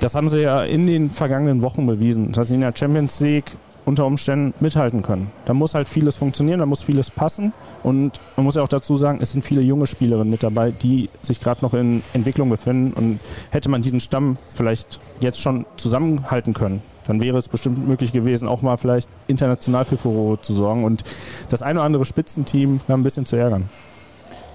Das 0.00 0.14
haben 0.14 0.28
sie 0.28 0.42
ja 0.42 0.62
in 0.62 0.86
den 0.86 1.10
vergangenen 1.10 1.62
Wochen 1.62 1.86
bewiesen, 1.86 2.32
dass 2.32 2.48
sie 2.48 2.54
in 2.54 2.60
der 2.60 2.74
Champions 2.76 3.18
League 3.20 3.56
unter 3.86 4.04
Umständen 4.04 4.52
mithalten 4.60 5.02
können. 5.02 5.30
Da 5.46 5.54
muss 5.54 5.74
halt 5.74 5.88
vieles 5.88 6.16
funktionieren, 6.16 6.58
da 6.58 6.66
muss 6.66 6.82
vieles 6.82 7.10
passen. 7.10 7.54
Und 7.82 8.20
man 8.36 8.44
muss 8.44 8.56
ja 8.56 8.62
auch 8.62 8.68
dazu 8.68 8.96
sagen, 8.96 9.20
es 9.22 9.32
sind 9.32 9.42
viele 9.42 9.62
junge 9.62 9.86
Spielerinnen 9.86 10.28
mit 10.28 10.42
dabei, 10.42 10.72
die 10.72 11.08
sich 11.22 11.40
gerade 11.40 11.64
noch 11.64 11.72
in 11.72 12.02
Entwicklung 12.12 12.50
befinden. 12.50 12.92
Und 12.92 13.20
hätte 13.50 13.70
man 13.70 13.80
diesen 13.80 14.00
Stamm 14.00 14.36
vielleicht 14.48 14.98
jetzt 15.20 15.40
schon 15.40 15.66
zusammenhalten 15.76 16.52
können, 16.52 16.82
dann 17.06 17.20
wäre 17.20 17.38
es 17.38 17.48
bestimmt 17.48 17.86
möglich 17.86 18.12
gewesen, 18.12 18.48
auch 18.48 18.60
mal 18.60 18.76
vielleicht 18.76 19.08
international 19.28 19.84
für 19.84 19.96
Furore 19.96 20.40
zu 20.40 20.52
sorgen 20.52 20.82
und 20.82 21.04
das 21.48 21.62
ein 21.62 21.76
oder 21.76 21.86
andere 21.86 22.04
Spitzenteam 22.04 22.80
ein 22.88 23.02
bisschen 23.02 23.24
zu 23.24 23.36
ärgern. 23.36 23.68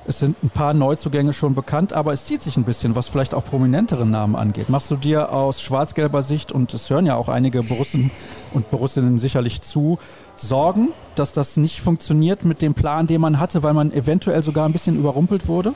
Es 0.08 0.18
sind 0.18 0.42
ein 0.44 0.50
paar 0.50 0.74
Neuzugänge 0.74 1.32
schon 1.32 1.54
bekannt, 1.54 1.94
aber 1.94 2.12
es 2.12 2.26
zieht 2.26 2.42
sich 2.42 2.58
ein 2.58 2.64
bisschen, 2.64 2.96
was 2.96 3.08
vielleicht 3.08 3.36
auch 3.36 3.44
prominentere 3.44 4.06
Namen 4.06 4.36
angeht. 4.36 4.68
Machst 4.68 4.90
du 4.90 4.96
dir 4.96 5.32
aus 5.32 5.62
schwarz-gelber 5.62 6.24
Sicht, 6.24 6.52
und 6.52 6.74
es 6.74 6.90
hören 6.90 7.06
ja 7.06 7.16
auch 7.16 7.30
einige 7.30 7.62
Borussen 7.62 8.10
und 8.52 8.72
Borussinnen 8.72 9.20
sicherlich 9.20 9.62
zu, 9.62 10.00
Sorgen, 10.38 10.90
dass 11.14 11.34
das 11.34 11.56
nicht 11.56 11.82
funktioniert 11.82 12.46
mit 12.46 12.64
dem 12.64 12.74
Plan, 12.74 13.06
den 13.06 13.22
man 13.22 13.40
hatte, 13.40 13.62
weil 13.62 13.74
man 13.74 13.92
eventuell 13.92 14.42
sogar 14.42 14.66
ein 14.66 14.74
bisschen 14.74 14.98
überrumpelt 14.98 15.48
wurde? 15.48 15.76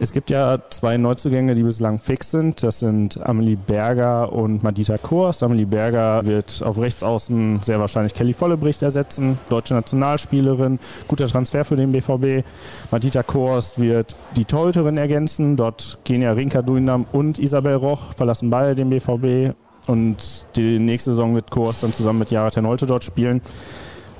Es 0.00 0.12
gibt 0.12 0.30
ja 0.30 0.58
zwei 0.70 0.96
Neuzugänge, 0.96 1.56
die 1.56 1.64
bislang 1.64 1.98
fix 1.98 2.30
sind. 2.30 2.62
Das 2.62 2.78
sind 2.78 3.20
Amelie 3.20 3.56
Berger 3.56 4.32
und 4.32 4.62
Madita 4.62 4.96
Korst. 4.96 5.42
Amelie 5.42 5.66
Berger 5.66 6.24
wird 6.24 6.62
auf 6.64 6.78
Rechtsaußen 6.78 7.60
sehr 7.62 7.80
wahrscheinlich 7.80 8.14
Kelly 8.14 8.32
Vollebricht 8.32 8.80
ersetzen. 8.82 9.38
Deutsche 9.50 9.74
Nationalspielerin, 9.74 10.78
guter 11.08 11.26
Transfer 11.26 11.64
für 11.64 11.74
den 11.74 11.90
BVB. 11.90 12.46
Madita 12.92 13.24
Korst 13.24 13.80
wird 13.80 14.14
die 14.36 14.44
Torhüterin 14.44 14.98
ergänzen. 14.98 15.56
Dort 15.56 15.98
gehen 16.04 16.22
ja 16.22 16.30
Rinka 16.30 16.62
Duinam 16.62 17.04
und 17.10 17.40
Isabel 17.40 17.74
Roch, 17.74 18.12
verlassen 18.12 18.50
beide 18.50 18.76
den 18.76 18.90
BVB. 18.90 19.56
Und 19.88 20.46
die 20.54 20.78
nächste 20.78 21.10
Saison 21.10 21.34
wird 21.34 21.50
Korst 21.50 21.82
dann 21.82 21.92
zusammen 21.92 22.20
mit 22.20 22.30
Jara 22.30 22.50
Ternolte 22.50 22.86
dort 22.86 23.02
spielen. 23.02 23.42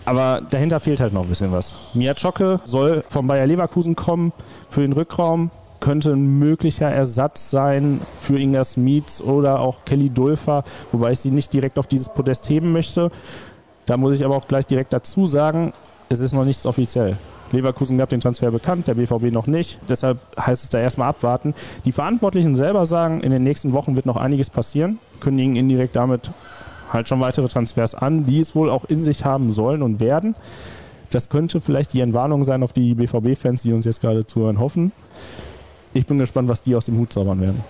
Aber 0.05 0.41
dahinter 0.41 0.81
fehlt 0.81 0.99
halt 0.99 1.13
noch 1.13 1.23
ein 1.23 1.29
bisschen 1.29 1.53
was. 1.53 1.75
Mia 1.95 2.17
Zschocke 2.17 2.61
soll 2.65 3.05
vom 3.09 3.29
Bayer 3.29 3.47
Leverkusen 3.47 3.95
kommen 3.95 4.33
für 4.71 4.81
den 4.81 4.95
Rückraum 4.95 5.51
könnte 5.81 6.13
ein 6.13 6.39
möglicher 6.39 6.89
Ersatz 6.89 7.51
sein 7.51 8.01
für 8.21 8.39
Inga 8.39 8.65
Smits 8.65 9.23
oder 9.23 9.61
auch 9.61 9.85
Kelly 9.85 10.11
Dulfer, 10.11 10.65
wobei 10.93 11.13
ich 11.13 11.21
sie 11.21 11.31
nicht 11.31 11.53
direkt 11.53 11.79
auf 11.79 11.87
dieses 11.87 12.09
Podest 12.09 12.49
heben 12.49 12.73
möchte. 12.73 13.11
Da 13.87 13.97
muss 13.97 14.15
ich 14.15 14.25
aber 14.25 14.37
auch 14.37 14.49
gleich 14.49 14.67
direkt 14.67 14.93
dazu 14.93 15.27
sagen, 15.27 15.73
es 16.09 16.21
ist 16.21 16.33
noch 16.33 16.45
nichts 16.45 16.67
offiziell. 16.67 17.17
Leverkusen 17.53 17.97
gab 17.97 18.11
den 18.11 18.21
Transfer 18.21 18.51
bekannt, 18.51 18.87
der 18.89 18.95
BVB 18.95 19.33
noch 19.33 19.47
nicht. 19.47 19.79
Deshalb 19.89 20.19
heißt 20.39 20.65
es 20.65 20.69
da 20.69 20.79
erstmal 20.79 21.09
abwarten. 21.09 21.55
Die 21.85 21.93
Verantwortlichen 21.93 22.55
selber 22.55 22.85
sagen, 22.85 23.23
in 23.23 23.31
den 23.31 23.43
nächsten 23.43 23.73
Wochen 23.73 23.97
wird 23.97 24.05
noch 24.05 24.17
einiges 24.17 24.51
passieren, 24.51 24.99
kündigen 25.21 25.57
indirekt 25.57 25.97
damit 25.97 26.31
halt 26.93 27.09
schon 27.09 27.21
weitere 27.21 27.49
Transfers 27.49 27.95
an, 27.95 28.27
die 28.27 28.41
es 28.41 28.55
wohl 28.55 28.71
auch 28.71 28.85
in 28.85 29.01
sich 29.01 29.25
haben 29.25 29.53
sollen 29.53 29.83
und 29.83 30.01
werden. 30.01 30.35
Das 31.11 31.31
könnte 31.31 31.61
vielleicht 31.61 31.95
die 31.95 32.01
Entwarnung 32.01 32.45
sein, 32.45 32.63
auf 32.63 32.73
die 32.73 32.95
BVB-Fans, 32.95 33.63
die 33.63 33.73
uns 33.73 33.87
jetzt 33.87 34.03
gerade 34.03 34.27
zuhören, 34.27 34.59
hoffen 34.59 34.93
ich 35.95 36.07
bin 36.07 36.19
gespannt, 36.19 36.49
was 36.49 36.63
die 36.63 36.75
aus 36.75 36.87
dem 36.87 36.99
Hut 36.99 37.13
zaubern 37.13 37.41
werden. 37.41 37.63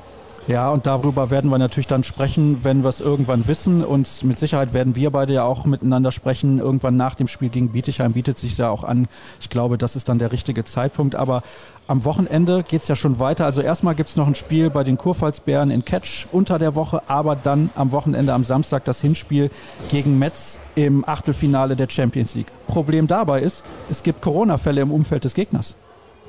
Ja, 0.49 0.71
und 0.71 0.87
darüber 0.87 1.29
werden 1.29 1.51
wir 1.51 1.59
natürlich 1.59 1.89
dann 1.89 2.05
sprechen, 2.05 2.61
wenn 2.63 2.83
wir 2.83 2.89
es 2.89 3.01
irgendwann 3.01 3.47
wissen. 3.49 3.85
Und 3.85 4.25
mit 4.25 4.39
Sicherheit 4.39 4.73
werden 4.73 4.97
wir 4.97 5.11
beide 5.11 5.35
ja 5.35 5.45
auch 5.45 5.67
miteinander 5.67 6.11
sprechen. 6.11 6.59
Irgendwann 6.59 6.97
nach 6.97 7.15
dem 7.15 7.29
Spiel 7.29 7.51
gegen 7.51 7.69
Bietigheim 7.69 8.15
bietet 8.15 8.39
sich 8.39 8.57
ja 8.57 8.71
auch 8.71 8.83
an. 8.83 9.09
Ich 9.43 9.51
glaube, 9.51 9.77
das 9.77 9.95
ist 9.95 10.09
dann 10.09 10.19
der 10.19 10.33
richtige 10.33 10.65
Zeitpunkt. 10.65 11.17
Aber 11.17 11.43
am 11.87 12.03
Wochenende 12.07 12.63
geht 12.63 12.81
es 12.81 12.89
ja 12.89 12.97
schon 12.97 13.19
weiter. 13.19 13.45
Also 13.45 13.61
erstmal 13.61 13.95
gibt 13.95 14.09
es 14.09 14.17
noch 14.17 14.27
ein 14.27 14.35
Spiel 14.35 14.71
bei 14.71 14.85
den 14.85 14.97
Kurpfalzbären 14.97 15.71
in 15.71 15.85
Catch 15.85 16.27
unter 16.33 16.59
der 16.59 16.75
Woche, 16.75 17.03
aber 17.09 17.37
dann 17.37 17.69
am 17.75 17.93
Wochenende, 17.93 18.33
am 18.33 18.45
Samstag, 18.45 18.87
das 18.87 19.03
Hinspiel 19.03 19.51
gegen 19.91 20.19
Metz 20.19 20.61
im 20.77 21.07
Achtelfinale 21.07 21.77
der 21.77 21.91
Champions 21.91 22.35
League. 22.35 22.51
Problem 22.67 23.07
dabei 23.07 23.43
ist, 23.43 23.65
es 23.91 24.03
gibt 24.03 24.23
Corona-Fälle 24.23 24.81
im 24.81 24.93
Umfeld 24.93 25.25
des 25.25 25.35
Gegners. 25.35 25.75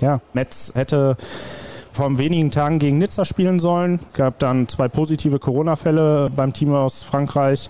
Ja, 0.01 0.19
Metz 0.33 0.73
hätte 0.75 1.15
vor 1.99 2.17
wenigen 2.17 2.49
Tagen 2.49 2.79
gegen 2.79 2.97
Nizza 2.97 3.25
spielen 3.25 3.59
sollen. 3.59 3.99
Gab 4.13 4.39
dann 4.39 4.69
zwei 4.69 4.87
positive 4.87 5.37
Corona-Fälle 5.37 6.31
beim 6.33 6.53
Team 6.53 6.73
aus 6.73 7.03
Frankreich. 7.03 7.69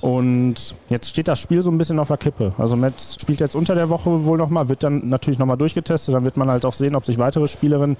Und 0.00 0.74
jetzt 0.88 1.10
steht 1.10 1.28
das 1.28 1.38
Spiel 1.38 1.60
so 1.60 1.70
ein 1.70 1.76
bisschen 1.76 1.98
auf 1.98 2.08
der 2.08 2.16
Kippe. 2.16 2.54
Also 2.56 2.74
Metz 2.74 3.18
spielt 3.20 3.38
jetzt 3.40 3.54
unter 3.54 3.74
der 3.74 3.90
Woche 3.90 4.24
wohl 4.24 4.38
nochmal, 4.38 4.70
wird 4.70 4.82
dann 4.82 5.10
natürlich 5.10 5.38
nochmal 5.38 5.58
durchgetestet. 5.58 6.14
Dann 6.14 6.24
wird 6.24 6.38
man 6.38 6.50
halt 6.50 6.64
auch 6.64 6.72
sehen, 6.72 6.96
ob 6.96 7.04
sich 7.04 7.18
weitere 7.18 7.48
Spielerinnen 7.48 7.98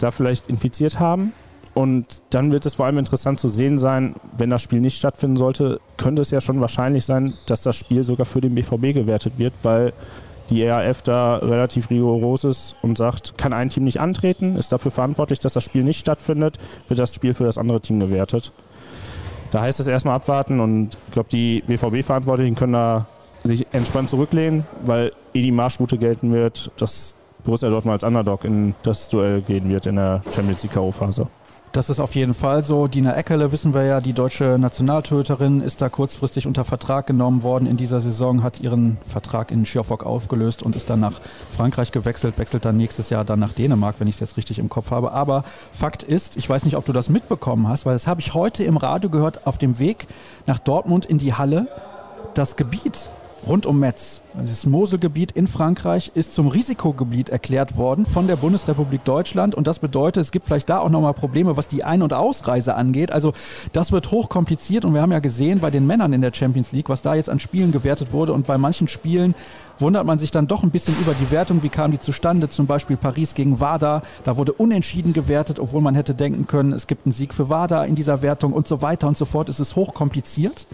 da 0.00 0.10
vielleicht 0.10 0.48
infiziert 0.48 0.98
haben. 0.98 1.32
Und 1.74 2.20
dann 2.30 2.50
wird 2.50 2.66
es 2.66 2.74
vor 2.74 2.86
allem 2.86 2.98
interessant 2.98 3.38
zu 3.38 3.46
sehen 3.46 3.78
sein, 3.78 4.16
wenn 4.36 4.50
das 4.50 4.62
Spiel 4.62 4.80
nicht 4.80 4.96
stattfinden 4.96 5.36
sollte, 5.36 5.80
könnte 5.96 6.22
es 6.22 6.32
ja 6.32 6.40
schon 6.40 6.60
wahrscheinlich 6.60 7.04
sein, 7.04 7.34
dass 7.46 7.62
das 7.62 7.76
Spiel 7.76 8.02
sogar 8.02 8.26
für 8.26 8.40
den 8.40 8.56
BVB 8.56 8.94
gewertet 8.94 9.34
wird, 9.36 9.54
weil 9.62 9.92
die 10.50 10.62
ERF 10.62 11.02
da 11.02 11.36
relativ 11.36 11.90
rigoros 11.90 12.44
ist 12.44 12.76
und 12.82 12.98
sagt, 12.98 13.38
kann 13.38 13.52
ein 13.52 13.68
Team 13.68 13.84
nicht 13.84 14.00
antreten, 14.00 14.56
ist 14.56 14.72
dafür 14.72 14.90
verantwortlich, 14.90 15.38
dass 15.38 15.54
das 15.54 15.64
Spiel 15.64 15.84
nicht 15.84 15.98
stattfindet, 15.98 16.58
wird 16.88 16.98
das 16.98 17.14
Spiel 17.14 17.34
für 17.34 17.44
das 17.44 17.58
andere 17.58 17.80
Team 17.80 18.00
gewertet. 18.00 18.52
Da 19.50 19.60
heißt 19.60 19.80
es 19.80 19.86
erstmal 19.86 20.16
abwarten 20.16 20.60
und 20.60 20.98
ich 21.06 21.12
glaube, 21.12 21.28
die 21.30 21.62
BVB-Verantwortlichen 21.66 22.56
können 22.56 22.72
da 22.72 23.06
sich 23.44 23.66
entspannt 23.72 24.08
zurücklehnen, 24.08 24.66
weil 24.84 25.12
eh 25.32 25.42
die 25.42 25.52
Marschroute 25.52 25.98
gelten 25.98 26.32
wird, 26.32 26.70
dass 26.78 27.14
Borussia 27.44 27.68
Dortmund 27.68 27.92
als 27.92 28.04
Underdog 28.04 28.44
in 28.44 28.74
das 28.82 29.08
Duell 29.10 29.42
gehen 29.42 29.68
wird 29.68 29.86
in 29.86 29.96
der 29.96 30.22
Champions 30.34 30.62
League 30.62 30.72
K.O.-Phase. 30.72 31.26
Das 31.74 31.90
ist 31.90 31.98
auf 31.98 32.14
jeden 32.14 32.34
Fall 32.34 32.62
so. 32.62 32.86
Dina 32.86 33.16
Eckerle, 33.16 33.50
wissen 33.50 33.74
wir 33.74 33.82
ja, 33.82 34.00
die 34.00 34.12
deutsche 34.12 34.58
Nationaltöterin, 34.60 35.60
ist 35.60 35.82
da 35.82 35.88
kurzfristig 35.88 36.46
unter 36.46 36.64
Vertrag 36.64 37.08
genommen 37.08 37.42
worden 37.42 37.66
in 37.66 37.76
dieser 37.76 38.00
Saison, 38.00 38.44
hat 38.44 38.60
ihren 38.60 38.96
Vertrag 39.08 39.50
in 39.50 39.66
Schiofok 39.66 40.06
aufgelöst 40.06 40.62
und 40.62 40.76
ist 40.76 40.88
dann 40.88 41.00
nach 41.00 41.20
Frankreich 41.50 41.90
gewechselt, 41.90 42.38
wechselt 42.38 42.64
dann 42.64 42.76
nächstes 42.76 43.10
Jahr 43.10 43.24
dann 43.24 43.40
nach 43.40 43.54
Dänemark, 43.54 43.96
wenn 43.98 44.06
ich 44.06 44.14
es 44.14 44.20
jetzt 44.20 44.36
richtig 44.36 44.60
im 44.60 44.68
Kopf 44.68 44.92
habe. 44.92 45.10
Aber 45.10 45.42
Fakt 45.72 46.04
ist, 46.04 46.36
ich 46.36 46.48
weiß 46.48 46.64
nicht, 46.64 46.76
ob 46.76 46.84
du 46.84 46.92
das 46.92 47.08
mitbekommen 47.08 47.66
hast, 47.66 47.86
weil 47.86 47.94
das 47.94 48.06
habe 48.06 48.20
ich 48.20 48.34
heute 48.34 48.62
im 48.62 48.76
Radio 48.76 49.10
gehört, 49.10 49.44
auf 49.44 49.58
dem 49.58 49.80
Weg 49.80 50.06
nach 50.46 50.60
Dortmund 50.60 51.04
in 51.06 51.18
die 51.18 51.34
Halle, 51.34 51.66
das 52.34 52.54
Gebiet 52.54 53.10
rund 53.46 53.66
um 53.66 53.78
Metz. 53.78 54.22
Das 54.34 54.66
Moselgebiet 54.66 55.32
in 55.32 55.46
Frankreich 55.46 56.10
ist 56.14 56.34
zum 56.34 56.48
Risikogebiet 56.48 57.28
erklärt 57.28 57.76
worden 57.76 58.04
von 58.06 58.26
der 58.26 58.36
Bundesrepublik 58.36 59.04
Deutschland 59.04 59.54
und 59.54 59.66
das 59.66 59.78
bedeutet, 59.78 60.22
es 60.22 60.32
gibt 60.32 60.44
vielleicht 60.46 60.68
da 60.68 60.78
auch 60.78 60.88
nochmal 60.88 61.14
Probleme, 61.14 61.56
was 61.56 61.68
die 61.68 61.84
Ein- 61.84 62.02
und 62.02 62.12
Ausreise 62.12 62.74
angeht. 62.74 63.12
Also 63.12 63.32
das 63.72 63.92
wird 63.92 64.10
hochkompliziert 64.10 64.84
und 64.84 64.94
wir 64.94 65.02
haben 65.02 65.12
ja 65.12 65.20
gesehen 65.20 65.60
bei 65.60 65.70
den 65.70 65.86
Männern 65.86 66.12
in 66.12 66.22
der 66.22 66.32
Champions 66.34 66.72
League, 66.72 66.88
was 66.88 67.02
da 67.02 67.14
jetzt 67.14 67.30
an 67.30 67.38
Spielen 67.38 67.70
gewertet 67.70 68.12
wurde 68.12 68.32
und 68.32 68.46
bei 68.46 68.58
manchen 68.58 68.88
Spielen 68.88 69.34
wundert 69.78 70.06
man 70.06 70.18
sich 70.18 70.30
dann 70.30 70.46
doch 70.46 70.62
ein 70.62 70.70
bisschen 70.70 70.96
über 71.00 71.14
die 71.14 71.30
Wertung, 71.30 71.62
wie 71.62 71.68
kam 71.68 71.90
die 71.90 71.98
zustande, 71.98 72.48
zum 72.48 72.66
Beispiel 72.66 72.96
Paris 72.96 73.34
gegen 73.34 73.60
WADA, 73.60 74.02
da 74.24 74.36
wurde 74.36 74.52
unentschieden 74.52 75.12
gewertet, 75.12 75.58
obwohl 75.58 75.80
man 75.80 75.94
hätte 75.94 76.14
denken 76.14 76.46
können, 76.46 76.72
es 76.72 76.86
gibt 76.86 77.06
einen 77.06 77.12
Sieg 77.12 77.34
für 77.34 77.48
WADA 77.48 77.84
in 77.84 77.94
dieser 77.94 78.22
Wertung 78.22 78.52
und 78.52 78.66
so 78.66 78.82
weiter 78.82 79.08
und 79.08 79.16
so 79.16 79.24
fort. 79.24 79.48
Es 79.48 79.60
ist 79.60 79.76
hochkompliziert. 79.76 80.66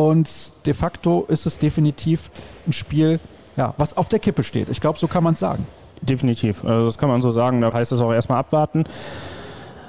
Und 0.00 0.30
de 0.64 0.72
facto 0.72 1.26
ist 1.28 1.44
es 1.44 1.58
definitiv 1.58 2.30
ein 2.66 2.72
Spiel, 2.72 3.20
ja, 3.56 3.74
was 3.76 3.98
auf 3.98 4.08
der 4.08 4.18
Kippe 4.18 4.42
steht. 4.42 4.70
Ich 4.70 4.80
glaube, 4.80 4.98
so 4.98 5.06
kann 5.06 5.22
man 5.22 5.34
es 5.34 5.40
sagen. 5.40 5.66
Definitiv. 6.00 6.64
Also 6.64 6.86
das 6.86 6.96
kann 6.96 7.10
man 7.10 7.20
so 7.20 7.30
sagen. 7.30 7.60
Da 7.60 7.70
heißt 7.70 7.92
es 7.92 8.00
auch 8.00 8.10
erstmal 8.10 8.38
abwarten. 8.38 8.84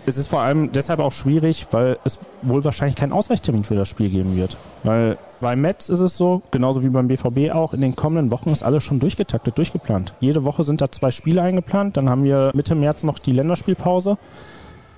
Es 0.06 0.18
ist 0.18 0.28
vor 0.28 0.42
allem 0.42 0.74
deshalb 0.74 1.00
auch 1.00 1.14
schwierig, 1.14 1.68
weil 1.72 1.98
es 2.04 2.20
wohl 2.42 2.62
wahrscheinlich 2.66 2.98
keinen 2.98 3.14
Ausweichtermin 3.14 3.64
für 3.64 3.76
das 3.76 3.88
Spiel 3.88 4.10
geben 4.10 4.36
wird. 4.36 4.58
Weil 4.84 5.18
bei 5.40 5.56
Metz 5.56 5.88
ist 5.88 6.02
es 6.02 6.18
so, 6.18 6.42
genauso 6.52 6.84
wie 6.84 6.90
beim 6.90 7.08
BVB 7.08 7.52
auch, 7.54 7.74
in 7.74 7.80
den 7.80 7.96
kommenden 7.96 8.32
Wochen 8.32 8.50
ist 8.50 8.64
alles 8.64 8.84
schon 8.84 9.00
durchgetaktet, 9.00 9.58
durchgeplant. 9.58 10.14
Jede 10.20 10.44
Woche 10.44 10.66
sind 10.66 10.82
da 10.82 10.92
zwei 10.92 11.12
Spiele 11.12 11.42
eingeplant, 11.42 11.96
dann 11.96 12.10
haben 12.10 12.26
wir 12.26 12.52
Mitte 12.54 12.76
März 12.76 13.04
noch 13.04 13.20
die 13.20 13.32
Länderspielpause 13.32 14.18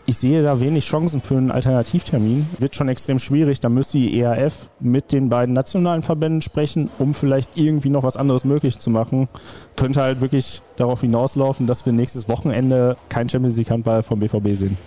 ich 0.06 0.18
sehe 0.18 0.42
da 0.44 0.60
wenig 0.60 0.86
Chancen 0.86 1.22
für 1.22 1.38
einen 1.38 1.52
Alternativtermin. 1.52 2.48
Wird 2.60 2.76
schon 2.76 2.90
extrem 2.90 3.20
schwierig. 3.20 3.62
Da 3.62 3.70
müsste 3.70 3.98
die 3.98 4.20
ERF 4.20 4.70
mit 4.80 5.12
den 5.14 5.30
beiden 5.30 5.54
nationalen 5.54 6.02
Verbänden 6.02 6.42
sprechen, 6.42 6.90
um 7.00 7.14
vielleicht 7.14 7.52
irgendwie 7.56 7.90
noch 7.90 8.04
was 8.04 8.18
anderes 8.18 8.44
möglich 8.44 8.80
zu 8.80 8.90
machen. 8.90 9.30
Könnte 9.78 10.02
halt 10.02 10.20
wirklich 10.20 10.62
darauf 10.76 11.02
hinauslaufen, 11.02 11.68
dass 11.68 11.86
wir 11.86 11.94
nächstes 11.94 12.28
Wochenende 12.28 12.98
kein 13.08 13.30
Champions 13.30 13.58
League 13.58 13.70
Handball 13.70 14.04
vom 14.04 14.20
BVB 14.20 14.54
sehen. 14.54 14.78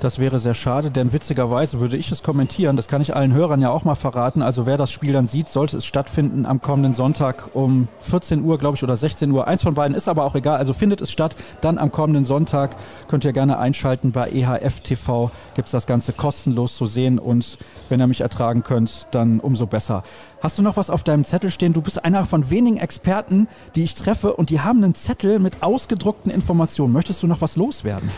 Das 0.00 0.20
wäre 0.20 0.38
sehr 0.38 0.54
schade, 0.54 0.92
denn 0.92 1.12
witzigerweise 1.12 1.80
würde 1.80 1.96
ich 1.96 2.12
es 2.12 2.22
kommentieren. 2.22 2.76
Das 2.76 2.86
kann 2.86 3.02
ich 3.02 3.16
allen 3.16 3.34
Hörern 3.34 3.60
ja 3.60 3.70
auch 3.70 3.82
mal 3.82 3.96
verraten. 3.96 4.42
Also 4.42 4.64
wer 4.64 4.76
das 4.76 4.92
Spiel 4.92 5.12
dann 5.12 5.26
sieht, 5.26 5.48
sollte 5.48 5.76
es 5.76 5.86
stattfinden 5.86 6.46
am 6.46 6.62
kommenden 6.62 6.94
Sonntag 6.94 7.50
um 7.52 7.88
14 7.98 8.44
Uhr, 8.44 8.58
glaube 8.58 8.76
ich, 8.76 8.84
oder 8.84 8.94
16 8.94 9.28
Uhr. 9.32 9.48
Eins 9.48 9.64
von 9.64 9.74
beiden 9.74 9.96
ist 9.96 10.06
aber 10.06 10.24
auch 10.24 10.36
egal. 10.36 10.58
Also 10.58 10.72
findet 10.72 11.00
es 11.00 11.10
statt. 11.10 11.34
Dann 11.62 11.78
am 11.78 11.90
kommenden 11.90 12.24
Sonntag 12.24 12.76
könnt 13.08 13.24
ihr 13.24 13.32
gerne 13.32 13.58
einschalten. 13.58 14.12
Bei 14.12 14.30
EHF 14.30 14.80
TV 14.80 15.32
gibt 15.56 15.66
es 15.66 15.72
das 15.72 15.86
Ganze 15.86 16.12
kostenlos 16.12 16.76
zu 16.76 16.86
sehen. 16.86 17.18
Und 17.18 17.58
wenn 17.88 18.00
ihr 18.00 18.06
mich 18.06 18.20
ertragen 18.20 18.62
könnt, 18.62 19.08
dann 19.10 19.40
umso 19.40 19.66
besser. 19.66 20.04
Hast 20.40 20.58
du 20.58 20.62
noch 20.62 20.76
was 20.76 20.90
auf 20.90 21.02
deinem 21.02 21.24
Zettel 21.24 21.50
stehen? 21.50 21.72
Du 21.72 21.80
bist 21.80 22.04
einer 22.04 22.24
von 22.24 22.50
wenigen 22.50 22.76
Experten, 22.76 23.48
die 23.74 23.82
ich 23.82 23.94
treffe 23.94 24.34
und 24.34 24.50
die 24.50 24.60
haben 24.60 24.84
einen 24.84 24.94
Zettel 24.94 25.40
mit 25.40 25.64
ausgedruckten 25.64 26.30
Informationen. 26.30 26.92
Möchtest 26.92 27.20
du 27.24 27.26
noch 27.26 27.40
was 27.40 27.56
loswerden? 27.56 28.08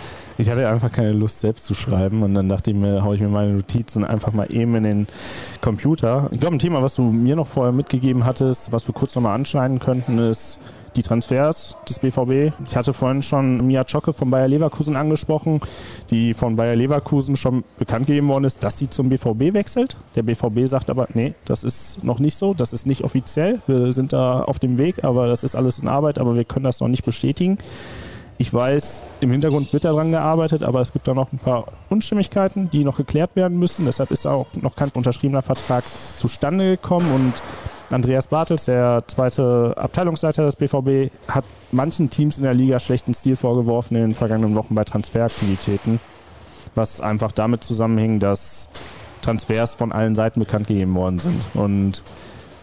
Ich 0.41 0.49
hatte 0.49 0.67
einfach 0.67 0.91
keine 0.91 1.13
Lust, 1.13 1.41
selbst 1.41 1.67
zu 1.67 1.75
schreiben 1.75 2.23
und 2.23 2.33
dann 2.33 2.49
dachte 2.49 2.71
ich 2.71 2.77
mir, 2.77 3.05
haue 3.05 3.15
ich 3.15 3.21
mir 3.21 3.29
meine 3.29 3.53
Notizen 3.53 4.05
einfach 4.05 4.33
mal 4.33 4.51
eben 4.51 4.75
in 4.77 4.85
den 4.85 5.07
Computer. 5.61 6.29
Ich 6.33 6.41
glaube, 6.41 6.57
ein 6.57 6.59
Thema, 6.59 6.83
was 6.83 6.95
du 6.95 7.03
mir 7.03 7.37
noch 7.37 7.47
vorher 7.47 7.73
mitgegeben 7.73 8.25
hattest, 8.25 8.73
was 8.73 8.89
wir 8.89 8.95
kurz 8.95 9.15
nochmal 9.15 9.35
anschneiden 9.35 9.81
könnten, 9.81 10.19
ist 10.19 10.59
die 10.97 11.03
Transfers 11.03 11.77
des 11.87 11.99
BVB. 11.99 12.55
Ich 12.67 12.75
hatte 12.75 12.95
vorhin 12.95 13.23
schon 13.23 13.67
Mia 13.67 13.85
Zschocke 13.85 14.15
von 14.15 14.31
Bayer 14.31 14.49
Leverkusen 14.49 14.97
angesprochen, 14.97 15.61
die 16.11 16.33
von 16.33 16.57
Bayer 16.57 16.75
Leverkusen 16.75 17.37
schon 17.37 17.63
bekannt 17.79 18.07
gegeben 18.07 18.29
worden 18.29 18.45
ist, 18.45 18.65
dass 18.65 18.79
sie 18.79 18.89
zum 18.89 19.11
BVB 19.11 19.53
wechselt. 19.53 19.99
Der 20.17 20.23
BVB 20.23 20.67
sagt 20.67 20.89
aber, 20.89 21.09
nee, 21.13 21.35
das 21.45 21.65
ist 21.65 22.03
noch 22.03 22.19
nicht 22.19 22.35
so, 22.35 22.55
das 22.55 22.73
ist 22.73 22.87
nicht 22.87 23.05
offiziell. 23.05 23.61
Wir 23.67 23.93
sind 23.93 24.15
da 24.15 24.43
auf 24.43 24.59
dem 24.59 24.79
Weg, 24.79 25.05
aber 25.05 25.27
das 25.27 25.45
ist 25.45 25.55
alles 25.55 25.81
in 25.81 25.89
Arbeit, 25.89 26.19
aber 26.19 26.35
wir 26.35 26.45
können 26.45 26.65
das 26.65 26.81
noch 26.81 26.89
nicht 26.89 27.05
bestätigen. 27.05 27.59
Ich 28.41 28.55
weiß, 28.55 29.03
im 29.21 29.33
Hintergrund 29.33 29.71
wird 29.75 29.85
daran 29.85 30.13
gearbeitet, 30.13 30.63
aber 30.63 30.81
es 30.81 30.95
gibt 30.95 31.07
da 31.07 31.13
noch 31.13 31.31
ein 31.31 31.39
paar 31.39 31.67
Unstimmigkeiten, 31.91 32.71
die 32.71 32.85
noch 32.85 32.97
geklärt 32.97 33.37
werden 33.37 33.59
müssen. 33.59 33.85
Deshalb 33.85 34.11
ist 34.11 34.25
auch 34.25 34.47
noch 34.63 34.77
kein 34.77 34.89
unterschriebener 34.95 35.43
Vertrag 35.43 35.85
zustande 36.17 36.79
gekommen 36.79 37.13
und 37.13 37.35
Andreas 37.95 38.29
Bartels, 38.29 38.65
der 38.65 39.05
zweite 39.09 39.75
Abteilungsleiter 39.77 40.47
des 40.47 40.57
BVB, 40.57 41.13
hat 41.29 41.45
manchen 41.71 42.09
Teams 42.09 42.39
in 42.39 42.45
der 42.45 42.55
Liga 42.55 42.81
schlechten 42.81 43.13
Stil 43.13 43.37
vorgeworfen 43.37 43.95
in 43.99 44.05
den 44.05 44.15
vergangenen 44.15 44.55
Wochen 44.55 44.75
bei 44.75 44.85
Transferaktivitäten, 44.85 46.01
was 46.75 47.03
einfach 47.03 47.33
damit 47.33 47.63
zusammenhing, 47.63 48.21
dass 48.21 48.71
Transfers 49.21 49.75
von 49.75 49.93
allen 49.93 50.15
Seiten 50.15 50.41
bekannt 50.41 50.67
gegeben 50.67 50.95
worden 50.95 51.19
sind. 51.19 51.47
Und 51.53 52.03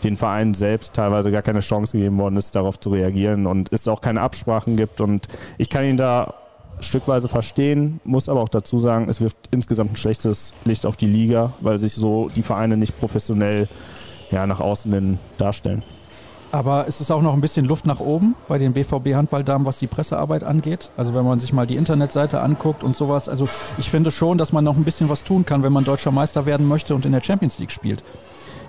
den 0.03 0.15
Verein 0.15 0.53
selbst 0.53 0.93
teilweise 0.93 1.31
gar 1.31 1.41
keine 1.41 1.61
Chance 1.61 1.97
gegeben 1.97 2.17
worden 2.17 2.37
ist, 2.37 2.55
darauf 2.55 2.79
zu 2.79 2.89
reagieren 2.89 3.47
und 3.47 3.71
es 3.71 3.87
auch 3.87 4.01
keine 4.01 4.21
Absprachen 4.21 4.75
gibt. 4.75 5.01
Und 5.01 5.27
ich 5.57 5.69
kann 5.69 5.85
ihn 5.85 5.97
da 5.97 6.35
stückweise 6.79 7.27
verstehen, 7.27 7.99
muss 8.03 8.29
aber 8.29 8.41
auch 8.41 8.49
dazu 8.49 8.79
sagen, 8.79 9.09
es 9.09 9.19
wirft 9.21 9.37
insgesamt 9.51 9.93
ein 9.93 9.95
schlechtes 9.95 10.53
Licht 10.65 10.85
auf 10.85 10.97
die 10.97 11.07
Liga, 11.07 11.53
weil 11.61 11.77
sich 11.79 11.93
so 11.93 12.29
die 12.35 12.43
Vereine 12.43 12.77
nicht 12.77 12.99
professionell 12.99 13.67
ja, 14.31 14.45
nach 14.45 14.59
außen 14.59 14.93
hin 14.93 15.19
darstellen. 15.37 15.83
Aber 16.51 16.87
es 16.87 17.01
ist 17.01 17.11
auch 17.11 17.21
noch 17.21 17.33
ein 17.33 17.41
bisschen 17.41 17.65
Luft 17.65 17.85
nach 17.85 17.99
oben 17.99 18.35
bei 18.47 18.57
den 18.57 18.73
BVB-Handballdamen, 18.73 19.67
was 19.67 19.79
die 19.79 19.87
Pressearbeit 19.87 20.43
angeht. 20.43 20.91
Also 20.95 21.13
wenn 21.13 21.25
man 21.25 21.39
sich 21.39 21.51
mal 21.51 21.67
die 21.67 21.75
Internetseite 21.75 22.39
anguckt 22.39 22.83
und 22.83 22.95
sowas. 22.95 23.27
Also 23.27 23.49
ich 23.77 23.89
finde 23.89 24.11
schon, 24.11 24.37
dass 24.37 24.53
man 24.53 24.63
noch 24.63 24.77
ein 24.77 24.85
bisschen 24.85 25.09
was 25.09 25.25
tun 25.25 25.45
kann, 25.45 25.63
wenn 25.63 25.73
man 25.73 25.83
deutscher 25.83 26.11
Meister 26.11 26.45
werden 26.45 26.67
möchte 26.67 26.95
und 26.95 27.05
in 27.05 27.11
der 27.11 27.21
Champions 27.21 27.59
League 27.59 27.71
spielt. 27.71 28.01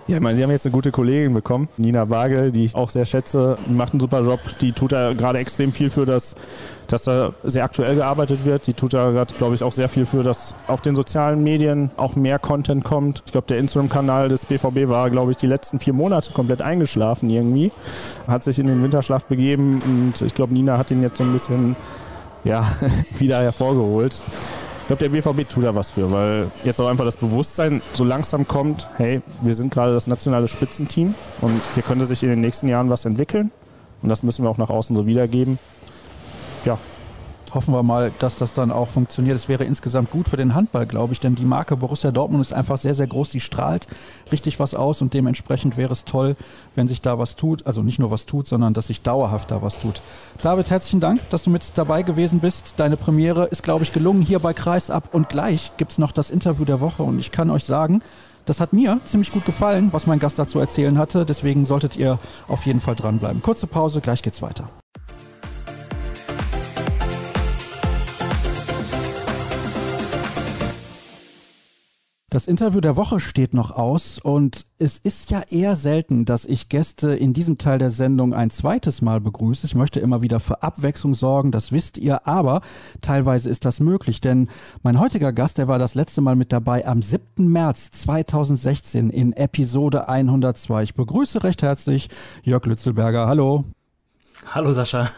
Ja, 0.08 0.16
ich 0.16 0.22
meine, 0.22 0.36
Sie 0.36 0.42
haben 0.42 0.50
jetzt 0.50 0.64
eine 0.64 0.72
gute 0.72 0.90
Kollegin 0.90 1.34
bekommen, 1.34 1.68
Nina 1.76 2.08
Wagel, 2.08 2.50
die 2.50 2.64
ich 2.64 2.74
auch 2.74 2.88
sehr 2.88 3.04
schätze. 3.04 3.58
Die 3.66 3.72
macht 3.72 3.92
einen 3.92 4.00
super 4.00 4.22
Job. 4.22 4.40
Die 4.62 4.72
tut 4.72 4.92
da 4.92 5.12
gerade 5.12 5.38
extrem 5.38 5.70
viel 5.70 5.90
für 5.90 6.06
das, 6.06 6.34
dass 6.86 7.02
da 7.02 7.34
sehr 7.44 7.62
aktuell 7.62 7.96
gearbeitet 7.96 8.46
wird. 8.46 8.66
Die 8.66 8.72
tut 8.72 8.94
da 8.94 9.10
gerade, 9.10 9.34
glaube 9.34 9.54
ich, 9.54 9.62
auch 9.62 9.72
sehr 9.72 9.90
viel 9.90 10.06
für, 10.06 10.22
dass 10.22 10.54
auf 10.66 10.80
den 10.80 10.94
sozialen 10.94 11.44
Medien 11.44 11.90
auch 11.98 12.16
mehr 12.16 12.38
Content 12.38 12.84
kommt. 12.84 13.22
Ich 13.26 13.32
glaube, 13.32 13.48
der 13.48 13.58
Instagram-Kanal 13.58 14.30
des 14.30 14.46
BVB 14.46 14.88
war, 14.88 15.10
glaube 15.10 15.32
ich, 15.32 15.36
die 15.36 15.46
letzten 15.46 15.78
vier 15.78 15.92
Monate 15.92 16.32
komplett 16.32 16.62
eingeschlafen 16.62 17.28
irgendwie. 17.28 17.70
Hat 18.26 18.44
sich 18.44 18.58
in 18.58 18.66
den 18.66 18.82
Winterschlaf 18.82 19.26
begeben 19.26 19.82
und 19.84 20.22
ich 20.22 20.34
glaube, 20.34 20.54
Nina 20.54 20.78
hat 20.78 20.90
ihn 20.90 21.02
jetzt 21.02 21.18
so 21.18 21.24
ein 21.24 21.34
bisschen 21.34 21.76
ja, 22.44 22.66
wieder 23.18 23.42
hervorgeholt. 23.42 24.22
Ich 24.88 24.96
glaube, 24.96 25.06
der 25.06 25.20
BVB 25.20 25.46
tut 25.46 25.64
da 25.64 25.74
was 25.74 25.90
für, 25.90 26.10
weil 26.10 26.50
jetzt 26.64 26.80
auch 26.80 26.88
einfach 26.88 27.04
das 27.04 27.18
Bewusstsein 27.18 27.82
so 27.92 28.04
langsam 28.04 28.48
kommt, 28.48 28.88
hey, 28.96 29.20
wir 29.42 29.54
sind 29.54 29.70
gerade 29.70 29.92
das 29.92 30.06
nationale 30.06 30.48
Spitzenteam 30.48 31.14
und 31.42 31.60
hier 31.74 31.82
könnte 31.82 32.06
sich 32.06 32.22
in 32.22 32.30
den 32.30 32.40
nächsten 32.40 32.68
Jahren 32.68 32.88
was 32.88 33.04
entwickeln. 33.04 33.50
Und 34.00 34.08
das 34.08 34.22
müssen 34.22 34.46
wir 34.46 34.48
auch 34.48 34.56
nach 34.56 34.70
außen 34.70 34.96
so 34.96 35.06
wiedergeben. 35.06 35.58
Ja, 36.64 36.78
hoffen 37.54 37.74
wir 37.74 37.82
mal, 37.82 38.12
dass 38.18 38.36
das 38.36 38.54
dann 38.54 38.70
auch 38.70 38.88
funktioniert. 38.88 39.36
Es 39.36 39.48
wäre 39.48 39.64
insgesamt 39.64 40.10
gut 40.10 40.28
für 40.28 40.36
den 40.36 40.54
Handball, 40.54 40.86
glaube 40.86 41.12
ich, 41.12 41.20
denn 41.20 41.34
die 41.34 41.44
Marke 41.44 41.76
Borussia 41.76 42.10
Dortmund 42.10 42.42
ist 42.42 42.52
einfach 42.52 42.78
sehr, 42.78 42.94
sehr 42.94 43.06
groß. 43.06 43.30
Die 43.30 43.40
strahlt 43.40 43.86
richtig 44.32 44.60
was 44.60 44.74
aus 44.74 45.02
und 45.02 45.14
dementsprechend 45.14 45.76
wäre 45.76 45.92
es 45.92 46.04
toll, 46.04 46.36
wenn 46.74 46.88
sich 46.88 47.02
da 47.02 47.18
was 47.18 47.36
tut. 47.36 47.66
Also 47.66 47.82
nicht 47.82 47.98
nur 47.98 48.10
was 48.10 48.26
tut, 48.26 48.46
sondern 48.46 48.74
dass 48.74 48.88
sich 48.88 49.02
dauerhaft 49.02 49.50
da 49.50 49.62
was 49.62 49.78
tut. 49.78 50.02
David, 50.42 50.70
herzlichen 50.70 51.00
Dank, 51.00 51.20
dass 51.30 51.42
du 51.42 51.50
mit 51.50 51.72
dabei 51.74 52.02
gewesen 52.02 52.40
bist. 52.40 52.74
Deine 52.78 52.96
Premiere 52.96 53.46
ist, 53.46 53.62
glaube 53.62 53.84
ich, 53.84 53.92
gelungen 53.92 54.22
hier 54.22 54.38
bei 54.38 54.52
Kreisab 54.52 55.14
und 55.14 55.28
gleich 55.28 55.72
gibt 55.76 55.92
es 55.92 55.98
noch 55.98 56.12
das 56.12 56.30
Interview 56.30 56.64
der 56.64 56.80
Woche 56.80 57.02
und 57.02 57.18
ich 57.18 57.32
kann 57.32 57.50
euch 57.50 57.64
sagen, 57.64 58.02
das 58.48 58.60
hat 58.60 58.72
mir 58.72 58.98
ziemlich 59.04 59.30
gut 59.30 59.44
gefallen, 59.44 59.88
was 59.92 60.06
mein 60.06 60.18
Gast 60.18 60.38
dazu 60.38 60.58
erzählen 60.58 60.96
hatte. 60.96 61.26
Deswegen 61.26 61.66
solltet 61.66 61.96
ihr 61.96 62.18
auf 62.48 62.64
jeden 62.64 62.80
Fall 62.80 62.94
dranbleiben. 62.94 63.42
Kurze 63.42 63.66
Pause, 63.66 64.00
gleich 64.00 64.22
geht's 64.22 64.40
weiter. 64.40 64.70
Das 72.30 72.46
Interview 72.46 72.82
der 72.82 72.96
Woche 72.96 73.20
steht 73.20 73.54
noch 73.54 73.70
aus 73.70 74.18
und 74.18 74.66
es 74.76 74.98
ist 74.98 75.30
ja 75.30 75.40
eher 75.48 75.76
selten, 75.76 76.26
dass 76.26 76.44
ich 76.44 76.68
Gäste 76.68 77.14
in 77.14 77.32
diesem 77.32 77.56
Teil 77.56 77.78
der 77.78 77.88
Sendung 77.88 78.34
ein 78.34 78.50
zweites 78.50 79.00
Mal 79.00 79.18
begrüße. 79.18 79.64
Ich 79.64 79.74
möchte 79.74 79.98
immer 80.00 80.20
wieder 80.20 80.38
für 80.38 80.62
Abwechslung 80.62 81.14
sorgen, 81.14 81.52
das 81.52 81.72
wisst 81.72 81.96
ihr, 81.96 82.28
aber 82.28 82.60
teilweise 83.00 83.48
ist 83.48 83.64
das 83.64 83.80
möglich, 83.80 84.20
denn 84.20 84.50
mein 84.82 85.00
heutiger 85.00 85.32
Gast, 85.32 85.56
der 85.56 85.68
war 85.68 85.78
das 85.78 85.94
letzte 85.94 86.20
Mal 86.20 86.36
mit 86.36 86.52
dabei 86.52 86.86
am 86.86 87.00
7. 87.00 87.48
März 87.48 87.92
2016 87.92 89.08
in 89.08 89.32
Episode 89.32 90.10
102. 90.10 90.82
Ich 90.82 90.94
begrüße 90.94 91.42
recht 91.44 91.62
herzlich 91.62 92.10
Jörg 92.42 92.66
Lützelberger. 92.66 93.26
Hallo. 93.26 93.64
Hallo 94.52 94.74
Sascha. 94.74 95.12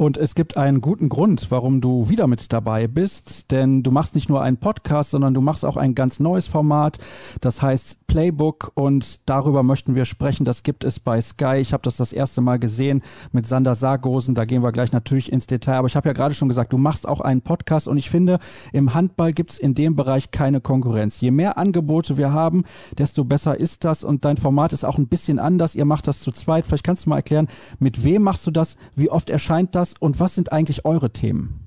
Und 0.00 0.16
es 0.16 0.34
gibt 0.34 0.56
einen 0.56 0.80
guten 0.80 1.10
Grund, 1.10 1.50
warum 1.50 1.82
du 1.82 2.08
wieder 2.08 2.26
mit 2.26 2.54
dabei 2.54 2.86
bist, 2.86 3.50
denn 3.50 3.82
du 3.82 3.90
machst 3.90 4.14
nicht 4.14 4.30
nur 4.30 4.40
einen 4.40 4.56
Podcast, 4.56 5.10
sondern 5.10 5.34
du 5.34 5.42
machst 5.42 5.62
auch 5.62 5.76
ein 5.76 5.94
ganz 5.94 6.20
neues 6.20 6.48
Format, 6.48 6.96
das 7.42 7.60
heißt 7.60 8.06
Playbook 8.06 8.72
und 8.74 9.28
darüber 9.28 9.62
möchten 9.62 9.94
wir 9.94 10.06
sprechen. 10.06 10.46
Das 10.46 10.62
gibt 10.62 10.84
es 10.84 10.98
bei 10.98 11.20
Sky. 11.20 11.56
Ich 11.56 11.74
habe 11.74 11.82
das 11.82 11.96
das 11.96 12.14
erste 12.14 12.40
Mal 12.40 12.58
gesehen 12.58 13.02
mit 13.30 13.46
Sander 13.46 13.74
Sargosen, 13.74 14.34
da 14.34 14.46
gehen 14.46 14.62
wir 14.62 14.72
gleich 14.72 14.90
natürlich 14.90 15.30
ins 15.30 15.46
Detail, 15.46 15.76
aber 15.76 15.88
ich 15.88 15.96
habe 15.96 16.08
ja 16.08 16.14
gerade 16.14 16.34
schon 16.34 16.48
gesagt, 16.48 16.72
du 16.72 16.78
machst 16.78 17.06
auch 17.06 17.20
einen 17.20 17.42
Podcast 17.42 17.86
und 17.86 17.98
ich 17.98 18.08
finde, 18.08 18.38
im 18.72 18.94
Handball 18.94 19.34
gibt 19.34 19.52
es 19.52 19.58
in 19.58 19.74
dem 19.74 19.96
Bereich 19.96 20.30
keine 20.30 20.62
Konkurrenz. 20.62 21.20
Je 21.20 21.30
mehr 21.30 21.58
Angebote 21.58 22.16
wir 22.16 22.32
haben, 22.32 22.64
desto 22.96 23.24
besser 23.24 23.60
ist 23.60 23.84
das 23.84 24.02
und 24.02 24.24
dein 24.24 24.38
Format 24.38 24.72
ist 24.72 24.84
auch 24.84 24.96
ein 24.96 25.08
bisschen 25.08 25.38
anders. 25.38 25.74
Ihr 25.74 25.84
macht 25.84 26.08
das 26.08 26.20
zu 26.20 26.32
zweit. 26.32 26.66
Vielleicht 26.66 26.84
kannst 26.84 27.04
du 27.04 27.10
mal 27.10 27.16
erklären, 27.16 27.48
mit 27.78 28.02
wem 28.02 28.22
machst 28.22 28.46
du 28.46 28.50
das, 28.50 28.78
wie 28.96 29.10
oft 29.10 29.28
erscheint 29.28 29.74
das 29.74 29.89
das 29.90 30.00
und 30.00 30.20
was 30.20 30.34
sind 30.34 30.52
eigentlich 30.52 30.84
eure 30.84 31.10
Themen? 31.10 31.66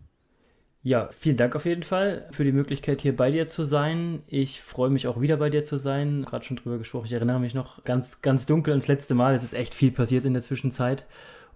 Ja, 0.85 1.09
vielen 1.17 1.37
Dank 1.37 1.55
auf 1.55 1.65
jeden 1.65 1.83
Fall 1.83 2.27
für 2.31 2.43
die 2.43 2.51
Möglichkeit, 2.51 2.99
hier 2.99 3.15
bei 3.15 3.31
dir 3.31 3.47
zu 3.47 3.63
sein. 3.63 4.21
Ich 4.27 4.61
freue 4.61 4.89
mich 4.89 5.07
auch 5.07 5.21
wieder 5.21 5.37
bei 5.37 5.49
dir 5.49 5.63
zu 5.63 5.77
sein. 5.77 6.25
Gerade 6.25 6.43
schon 6.43 6.57
drüber 6.57 6.77
gesprochen. 6.77 7.05
Ich 7.05 7.13
erinnere 7.13 7.39
mich 7.39 7.53
noch 7.53 7.85
ganz, 7.85 8.21
ganz 8.21 8.45
dunkel 8.45 8.73
ans 8.73 8.89
letzte 8.89 9.15
Mal. 9.15 9.33
Es 9.33 9.43
ist 9.43 9.53
echt 9.53 9.73
viel 9.73 9.91
passiert 9.91 10.25
in 10.25 10.33
der 10.33 10.41
Zwischenzeit. 10.41 11.05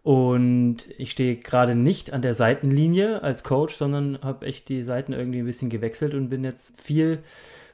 Und 0.02 0.78
ich 0.98 1.12
stehe 1.12 1.36
gerade 1.36 1.76
nicht 1.76 2.14
an 2.14 2.22
der 2.22 2.34
Seitenlinie 2.34 3.22
als 3.22 3.44
Coach, 3.44 3.76
sondern 3.76 4.20
habe 4.22 4.46
echt 4.46 4.70
die 4.70 4.84
Seiten 4.84 5.12
irgendwie 5.12 5.40
ein 5.40 5.46
bisschen 5.46 5.70
gewechselt 5.70 6.14
und 6.14 6.30
bin 6.30 6.46
jetzt 6.46 6.80
viel 6.80 7.20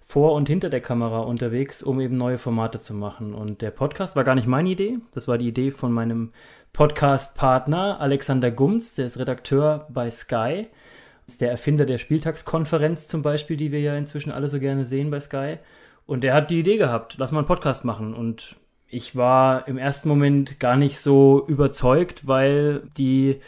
vor 0.01 0.33
und 0.33 0.49
hinter 0.49 0.71
der 0.71 0.81
Kamera 0.81 1.19
unterwegs, 1.19 1.83
um 1.83 1.99
eben 1.99 2.17
neue 2.17 2.39
Formate 2.39 2.79
zu 2.79 2.95
machen. 2.95 3.35
Und 3.35 3.61
der 3.61 3.69
Podcast 3.69 4.15
war 4.15 4.23
gar 4.23 4.33
nicht 4.33 4.47
meine 4.47 4.69
Idee. 4.69 4.97
Das 5.13 5.27
war 5.27 5.37
die 5.37 5.47
Idee 5.47 5.69
von 5.69 5.93
meinem 5.93 6.31
Podcast-Partner 6.73 8.01
Alexander 8.01 8.49
Gumz, 8.49 8.95
der 8.95 9.05
ist 9.05 9.19
Redakteur 9.19 9.85
bei 9.89 10.09
Sky, 10.09 10.65
ist 11.27 11.39
der 11.39 11.51
Erfinder 11.51 11.85
der 11.85 11.99
Spieltagskonferenz 11.99 13.07
zum 13.07 13.21
Beispiel, 13.21 13.57
die 13.57 13.71
wir 13.71 13.79
ja 13.79 13.95
inzwischen 13.95 14.31
alle 14.31 14.47
so 14.47 14.59
gerne 14.59 14.83
sehen 14.83 15.11
bei 15.11 15.19
Sky. 15.19 15.57
Und 16.07 16.21
der 16.21 16.33
hat 16.33 16.49
die 16.49 16.59
Idee 16.59 16.77
gehabt, 16.77 17.15
lass 17.19 17.31
mal 17.31 17.39
einen 17.39 17.47
Podcast 17.47 17.85
machen. 17.85 18.15
Und 18.15 18.55
ich 18.87 19.15
war 19.15 19.67
im 19.67 19.77
ersten 19.77 20.09
Moment 20.09 20.59
gar 20.59 20.75
nicht 20.75 20.99
so 20.99 21.45
überzeugt, 21.47 22.27
weil 22.27 22.81
die 22.97 23.39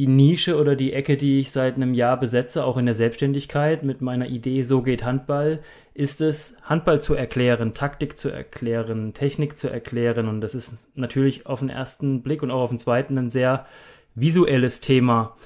die 0.00 0.06
Nische 0.06 0.56
oder 0.56 0.76
die 0.76 0.94
Ecke, 0.94 1.18
die 1.18 1.40
ich 1.40 1.50
seit 1.50 1.74
einem 1.74 1.92
Jahr 1.92 2.18
besetze, 2.18 2.64
auch 2.64 2.78
in 2.78 2.86
der 2.86 2.94
Selbstständigkeit 2.94 3.82
mit 3.82 4.00
meiner 4.00 4.28
Idee 4.28 4.62
So 4.62 4.80
geht 4.80 5.04
Handball, 5.04 5.58
ist 5.92 6.22
es, 6.22 6.56
Handball 6.62 7.02
zu 7.02 7.12
erklären, 7.12 7.74
Taktik 7.74 8.16
zu 8.16 8.30
erklären, 8.30 9.12
Technik 9.12 9.58
zu 9.58 9.68
erklären. 9.68 10.26
Und 10.26 10.40
das 10.40 10.54
ist 10.54 10.88
natürlich 10.96 11.46
auf 11.46 11.58
den 11.58 11.68
ersten 11.68 12.22
Blick 12.22 12.42
und 12.42 12.50
auch 12.50 12.62
auf 12.62 12.70
den 12.70 12.78
zweiten 12.78 13.18
ein 13.18 13.30
sehr 13.30 13.66
visuelles 14.14 14.80
Thema. 14.80 15.36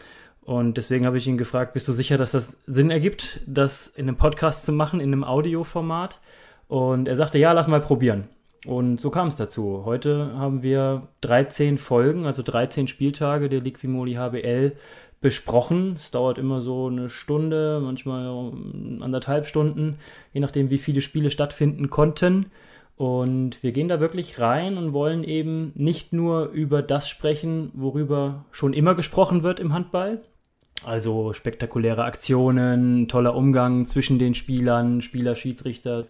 Und 0.42 0.76
deswegen 0.76 1.04
habe 1.04 1.18
ich 1.18 1.26
ihn 1.26 1.36
gefragt, 1.36 1.72
bist 1.72 1.88
du 1.88 1.92
sicher, 1.92 2.16
dass 2.16 2.30
das 2.30 2.56
Sinn 2.64 2.92
ergibt, 2.92 3.40
das 3.48 3.88
in 3.88 4.06
einem 4.06 4.16
Podcast 4.16 4.64
zu 4.64 4.70
machen, 4.70 5.00
in 5.00 5.12
einem 5.12 5.24
Audioformat? 5.24 6.20
Und 6.68 7.08
er 7.08 7.16
sagte, 7.16 7.38
ja, 7.38 7.50
lass 7.50 7.66
mal 7.66 7.80
probieren. 7.80 8.28
Und 8.64 9.00
so 9.00 9.10
kam 9.10 9.28
es 9.28 9.36
dazu. 9.36 9.82
Heute 9.84 10.32
haben 10.36 10.62
wir 10.62 11.08
13 11.20 11.78
Folgen, 11.78 12.26
also 12.26 12.42
13 12.42 12.88
Spieltage 12.88 13.48
der 13.48 13.60
Liquimoli 13.60 14.14
HBL 14.14 14.72
besprochen. 15.20 15.94
Es 15.96 16.10
dauert 16.10 16.38
immer 16.38 16.60
so 16.60 16.86
eine 16.88 17.08
Stunde, 17.08 17.80
manchmal 17.82 18.52
anderthalb 19.00 19.46
Stunden, 19.46 19.98
je 20.32 20.40
nachdem, 20.40 20.70
wie 20.70 20.78
viele 20.78 21.00
Spiele 21.00 21.30
stattfinden 21.30 21.90
konnten. 21.90 22.46
Und 22.96 23.62
wir 23.62 23.72
gehen 23.72 23.88
da 23.88 24.00
wirklich 24.00 24.38
rein 24.38 24.78
und 24.78 24.92
wollen 24.92 25.24
eben 25.24 25.72
nicht 25.74 26.12
nur 26.12 26.50
über 26.50 26.80
das 26.80 27.08
sprechen, 27.08 27.70
worüber 27.74 28.44
schon 28.50 28.72
immer 28.72 28.94
gesprochen 28.94 29.42
wird 29.42 29.60
im 29.60 29.72
Handball. 29.72 30.22
Also 30.82 31.32
spektakuläre 31.32 32.04
Aktionen, 32.04 33.08
toller 33.08 33.34
Umgang 33.34 33.86
zwischen 33.86 34.18
den 34.18 34.34
Spielern, 34.34 35.00
Spieler, 35.00 35.34
Schiedsrichter, 35.34 36.06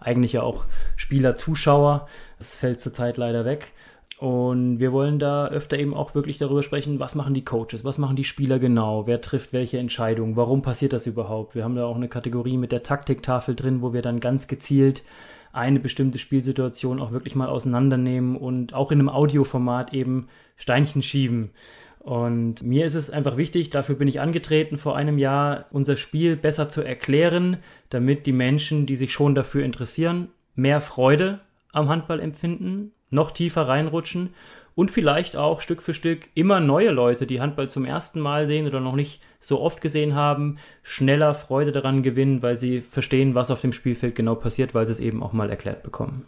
eigentlich 0.00 0.34
ja 0.34 0.42
auch 0.42 0.64
Spieler, 0.96 1.34
Zuschauer. 1.36 2.08
Das 2.38 2.54
fällt 2.54 2.80
zurzeit 2.80 3.16
leider 3.16 3.44
weg. 3.44 3.72
Und 4.18 4.80
wir 4.80 4.92
wollen 4.92 5.20
da 5.20 5.46
öfter 5.46 5.78
eben 5.78 5.94
auch 5.94 6.14
wirklich 6.16 6.38
darüber 6.38 6.64
sprechen, 6.64 6.98
was 6.98 7.14
machen 7.14 7.34
die 7.34 7.44
Coaches, 7.44 7.84
was 7.84 7.98
machen 7.98 8.16
die 8.16 8.24
Spieler 8.24 8.58
genau, 8.58 9.06
wer 9.06 9.20
trifft 9.20 9.52
welche 9.52 9.78
Entscheidungen, 9.78 10.34
warum 10.34 10.60
passiert 10.60 10.92
das 10.92 11.06
überhaupt. 11.06 11.54
Wir 11.54 11.62
haben 11.62 11.76
da 11.76 11.86
auch 11.86 11.94
eine 11.94 12.08
Kategorie 12.08 12.56
mit 12.56 12.72
der 12.72 12.82
Taktiktafel 12.82 13.54
drin, 13.54 13.80
wo 13.80 13.92
wir 13.92 14.02
dann 14.02 14.18
ganz 14.18 14.48
gezielt 14.48 15.04
eine 15.52 15.80
bestimmte 15.80 16.18
Spielsituation 16.18 17.00
auch 17.00 17.12
wirklich 17.12 17.34
mal 17.34 17.48
auseinandernehmen 17.48 18.36
und 18.36 18.74
auch 18.74 18.90
in 18.90 18.98
einem 18.98 19.08
Audioformat 19.08 19.94
eben 19.94 20.28
Steinchen 20.56 21.02
schieben. 21.02 21.50
Und 22.00 22.62
mir 22.62 22.86
ist 22.86 22.94
es 22.94 23.10
einfach 23.10 23.36
wichtig, 23.36 23.70
dafür 23.70 23.96
bin 23.96 24.08
ich 24.08 24.20
angetreten 24.20 24.78
vor 24.78 24.96
einem 24.96 25.18
Jahr, 25.18 25.66
unser 25.70 25.96
Spiel 25.96 26.36
besser 26.36 26.68
zu 26.68 26.82
erklären, 26.82 27.58
damit 27.90 28.26
die 28.26 28.32
Menschen, 28.32 28.86
die 28.86 28.96
sich 28.96 29.12
schon 29.12 29.34
dafür 29.34 29.64
interessieren, 29.64 30.28
mehr 30.54 30.80
Freude 30.80 31.40
am 31.72 31.88
Handball 31.88 32.20
empfinden, 32.20 32.92
noch 33.10 33.30
tiefer 33.30 33.68
reinrutschen 33.68 34.30
und 34.74 34.90
vielleicht 34.90 35.36
auch 35.36 35.60
Stück 35.60 35.82
für 35.82 35.92
Stück 35.92 36.28
immer 36.34 36.60
neue 36.60 36.90
Leute, 36.90 37.26
die 37.26 37.40
Handball 37.40 37.68
zum 37.68 37.84
ersten 37.84 38.20
Mal 38.20 38.46
sehen 38.46 38.66
oder 38.66 38.80
noch 38.80 38.94
nicht 38.94 39.20
so 39.40 39.60
oft 39.60 39.80
gesehen 39.80 40.14
haben, 40.14 40.58
schneller 40.82 41.34
Freude 41.34 41.72
daran 41.72 42.02
gewinnen, 42.02 42.42
weil 42.42 42.58
sie 42.58 42.80
verstehen, 42.80 43.34
was 43.34 43.50
auf 43.50 43.60
dem 43.60 43.72
Spielfeld 43.72 44.14
genau 44.14 44.36
passiert, 44.36 44.74
weil 44.74 44.86
sie 44.86 44.92
es 44.92 45.00
eben 45.00 45.22
auch 45.22 45.32
mal 45.32 45.50
erklärt 45.50 45.82
bekommen. 45.82 46.26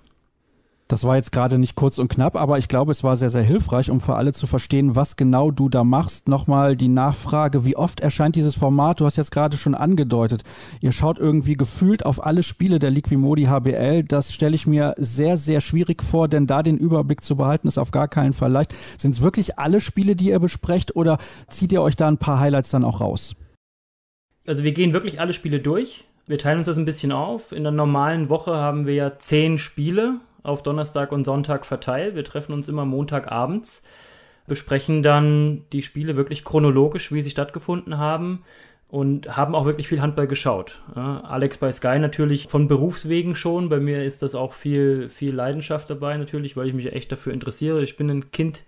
Das 0.91 1.05
war 1.05 1.14
jetzt 1.14 1.30
gerade 1.30 1.57
nicht 1.57 1.76
kurz 1.76 1.99
und 1.99 2.09
knapp, 2.09 2.34
aber 2.34 2.59
ich 2.59 2.66
glaube, 2.66 2.91
es 2.91 3.05
war 3.05 3.16
sehr, 3.16 3.30
sehr 3.30 3.45
hilfreich, 3.45 3.93
um 3.93 4.01
für 4.01 4.16
alle 4.16 4.32
zu 4.32 4.49
verstehen, 4.49 4.97
was 4.97 5.14
genau 5.14 5.53
du 5.53 5.68
da 5.68 5.84
machst. 5.84 6.28
Nochmal 6.28 6.74
die 6.74 6.88
Nachfrage, 6.88 7.64
wie 7.64 7.76
oft 7.76 8.01
erscheint 8.01 8.34
dieses 8.34 8.57
Format? 8.57 8.99
Du 8.99 9.05
hast 9.05 9.16
jetzt 9.16 9.30
gerade 9.30 9.57
schon 9.57 9.76
angedeutet, 9.76 10.43
ihr 10.80 10.91
schaut 10.91 11.20
irgendwie 11.20 11.55
gefühlt 11.55 12.05
auf 12.05 12.26
alle 12.26 12.43
Spiele 12.43 12.80
der 12.80 12.91
Liquimodi 12.91 13.45
HBL. 13.45 14.03
Das 14.03 14.32
stelle 14.32 14.57
ich 14.57 14.66
mir 14.66 14.97
sehr, 14.99 15.36
sehr 15.36 15.61
schwierig 15.61 16.03
vor, 16.03 16.26
denn 16.26 16.49
da 16.49 16.64
den 16.64 16.76
Überblick 16.76 17.22
zu 17.22 17.36
behalten, 17.36 17.68
ist 17.68 17.78
auf 17.78 17.93
gar 17.93 18.09
keinen 18.09 18.32
Fall 18.32 18.51
leicht. 18.51 18.74
Sind 18.99 19.12
es 19.12 19.22
wirklich 19.22 19.61
alle 19.61 19.80
Spiele, 19.80 20.16
die 20.16 20.30
ihr 20.30 20.41
besprecht 20.41 20.97
oder 20.97 21.18
zieht 21.47 21.70
ihr 21.70 21.82
euch 21.82 21.95
da 21.95 22.09
ein 22.09 22.18
paar 22.18 22.41
Highlights 22.41 22.70
dann 22.70 22.82
auch 22.82 23.01
raus? 23.01 23.36
Also 24.45 24.64
wir 24.64 24.72
gehen 24.72 24.93
wirklich 24.93 25.20
alle 25.20 25.34
Spiele 25.34 25.61
durch. 25.61 26.07
Wir 26.26 26.38
teilen 26.38 26.59
uns 26.59 26.66
das 26.66 26.78
ein 26.78 26.84
bisschen 26.84 27.12
auf. 27.12 27.53
In 27.53 27.62
der 27.62 27.70
normalen 27.70 28.28
Woche 28.28 28.57
haben 28.57 28.86
wir 28.86 28.95
ja 28.95 29.20
zehn 29.20 29.57
Spiele 29.57 30.18
auf 30.43 30.62
Donnerstag 30.62 31.12
und 31.12 31.24
Sonntag 31.24 31.66
verteilt. 31.66 32.14
Wir 32.14 32.24
treffen 32.24 32.53
uns 32.53 32.68
immer 32.68 32.84
Montagabends, 32.84 33.82
besprechen 34.47 35.03
dann 35.03 35.64
die 35.72 35.82
Spiele 35.82 36.16
wirklich 36.16 36.45
chronologisch, 36.45 37.12
wie 37.12 37.20
sie 37.20 37.30
stattgefunden 37.30 37.99
haben 37.99 38.45
und 38.88 39.36
haben 39.36 39.55
auch 39.55 39.66
wirklich 39.66 39.88
viel 39.88 40.01
Handball 40.01 40.26
geschaut. 40.26 40.80
Alex 40.95 41.59
bei 41.59 41.70
Sky 41.70 41.99
natürlich 41.99 42.49
von 42.49 42.66
Berufswegen 42.66 43.36
schon. 43.36 43.68
Bei 43.68 43.78
mir 43.78 44.03
ist 44.03 44.22
das 44.22 44.34
auch 44.34 44.53
viel, 44.53 45.09
viel 45.09 45.32
Leidenschaft 45.34 45.88
dabei 45.88 46.16
natürlich, 46.16 46.57
weil 46.57 46.66
ich 46.66 46.74
mich 46.74 46.93
echt 46.93 47.12
dafür 47.12 47.32
interessiere. 47.32 47.82
Ich 47.82 47.97
bin 47.97 48.11
ein 48.11 48.32
Kind 48.32 48.64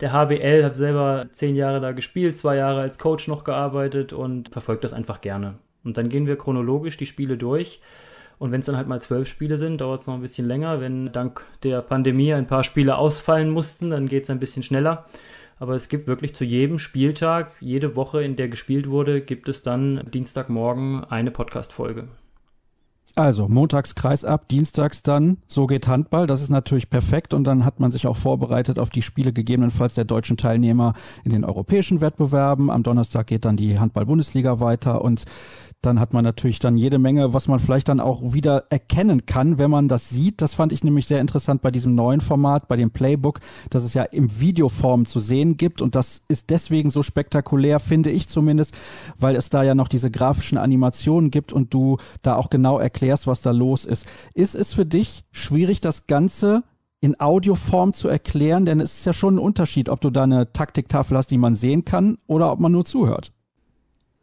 der 0.00 0.12
HBL, 0.12 0.64
habe 0.64 0.74
selber 0.74 1.26
zehn 1.32 1.56
Jahre 1.56 1.80
da 1.80 1.92
gespielt, 1.92 2.38
zwei 2.38 2.56
Jahre 2.56 2.80
als 2.80 2.98
Coach 2.98 3.28
noch 3.28 3.44
gearbeitet 3.44 4.12
und 4.12 4.48
verfolge 4.48 4.80
das 4.82 4.92
einfach 4.92 5.20
gerne. 5.20 5.58
Und 5.84 5.96
dann 5.96 6.08
gehen 6.08 6.26
wir 6.26 6.38
chronologisch 6.38 6.96
die 6.96 7.06
Spiele 7.06 7.36
durch 7.36 7.80
und 8.38 8.52
wenn 8.52 8.60
es 8.60 8.66
dann 8.66 8.76
halt 8.76 8.88
mal 8.88 9.02
zwölf 9.02 9.28
Spiele 9.28 9.56
sind, 9.56 9.80
dauert 9.80 10.00
es 10.00 10.06
noch 10.06 10.14
ein 10.14 10.20
bisschen 10.20 10.46
länger. 10.46 10.80
Wenn 10.80 11.12
dank 11.12 11.44
der 11.62 11.82
Pandemie 11.82 12.32
ein 12.32 12.46
paar 12.46 12.64
Spiele 12.64 12.96
ausfallen 12.96 13.50
mussten, 13.50 13.90
dann 13.90 14.08
geht 14.08 14.24
es 14.24 14.30
ein 14.30 14.38
bisschen 14.38 14.62
schneller. 14.62 15.06
Aber 15.58 15.74
es 15.74 15.88
gibt 15.88 16.06
wirklich 16.06 16.34
zu 16.34 16.44
jedem 16.44 16.78
Spieltag, 16.78 17.50
jede 17.60 17.96
Woche, 17.96 18.22
in 18.22 18.36
der 18.36 18.48
gespielt 18.48 18.88
wurde, 18.88 19.20
gibt 19.20 19.48
es 19.48 19.62
dann 19.62 20.08
Dienstagmorgen 20.12 21.04
eine 21.04 21.32
Podcast-Folge. 21.32 22.06
Also 23.16 23.48
montags 23.48 23.96
Kreis 23.96 24.24
ab, 24.24 24.48
dienstags 24.48 25.02
dann, 25.02 25.38
so 25.48 25.66
geht 25.66 25.88
Handball. 25.88 26.28
Das 26.28 26.40
ist 26.40 26.50
natürlich 26.50 26.88
perfekt 26.88 27.34
und 27.34 27.42
dann 27.42 27.64
hat 27.64 27.80
man 27.80 27.90
sich 27.90 28.06
auch 28.06 28.16
vorbereitet 28.16 28.78
auf 28.78 28.90
die 28.90 29.02
Spiele 29.02 29.32
gegebenenfalls 29.32 29.94
der 29.94 30.04
deutschen 30.04 30.36
Teilnehmer 30.36 30.94
in 31.24 31.32
den 31.32 31.44
europäischen 31.44 32.00
Wettbewerben. 32.00 32.70
Am 32.70 32.84
Donnerstag 32.84 33.26
geht 33.26 33.44
dann 33.44 33.56
die 33.56 33.80
Handball-Bundesliga 33.80 34.60
weiter 34.60 35.02
und 35.02 35.24
dann 35.80 36.00
hat 36.00 36.12
man 36.12 36.24
natürlich 36.24 36.58
dann 36.58 36.76
jede 36.76 36.98
Menge, 36.98 37.34
was 37.34 37.46
man 37.46 37.60
vielleicht 37.60 37.88
dann 37.88 38.00
auch 38.00 38.32
wieder 38.32 38.64
erkennen 38.68 39.26
kann, 39.26 39.58
wenn 39.58 39.70
man 39.70 39.86
das 39.86 40.08
sieht. 40.08 40.42
Das 40.42 40.52
fand 40.52 40.72
ich 40.72 40.82
nämlich 40.82 41.06
sehr 41.06 41.20
interessant 41.20 41.62
bei 41.62 41.70
diesem 41.70 41.94
neuen 41.94 42.20
Format, 42.20 42.66
bei 42.66 42.76
dem 42.76 42.90
Playbook, 42.90 43.38
dass 43.70 43.84
es 43.84 43.94
ja 43.94 44.02
im 44.02 44.40
Videoform 44.40 45.06
zu 45.06 45.20
sehen 45.20 45.56
gibt. 45.56 45.80
Und 45.80 45.94
das 45.94 46.22
ist 46.26 46.50
deswegen 46.50 46.90
so 46.90 47.04
spektakulär, 47.04 47.78
finde 47.78 48.10
ich 48.10 48.28
zumindest, 48.28 48.76
weil 49.18 49.36
es 49.36 49.50
da 49.50 49.62
ja 49.62 49.76
noch 49.76 49.86
diese 49.86 50.10
grafischen 50.10 50.58
Animationen 50.58 51.30
gibt 51.30 51.52
und 51.52 51.72
du 51.72 51.98
da 52.22 52.34
auch 52.34 52.50
genau 52.50 52.78
erklärst, 52.80 53.28
was 53.28 53.40
da 53.40 53.52
los 53.52 53.84
ist. 53.84 54.06
Ist 54.34 54.56
es 54.56 54.72
für 54.72 54.86
dich 54.86 55.24
schwierig, 55.30 55.80
das 55.80 56.08
Ganze 56.08 56.64
in 57.00 57.20
Audioform 57.20 57.92
zu 57.92 58.08
erklären? 58.08 58.64
Denn 58.64 58.80
es 58.80 58.98
ist 58.98 59.04
ja 59.04 59.12
schon 59.12 59.36
ein 59.36 59.38
Unterschied, 59.38 59.88
ob 59.90 60.00
du 60.00 60.10
da 60.10 60.24
eine 60.24 60.52
Taktiktafel 60.52 61.16
hast, 61.16 61.30
die 61.30 61.38
man 61.38 61.54
sehen 61.54 61.84
kann 61.84 62.18
oder 62.26 62.50
ob 62.50 62.58
man 62.58 62.72
nur 62.72 62.84
zuhört. 62.84 63.32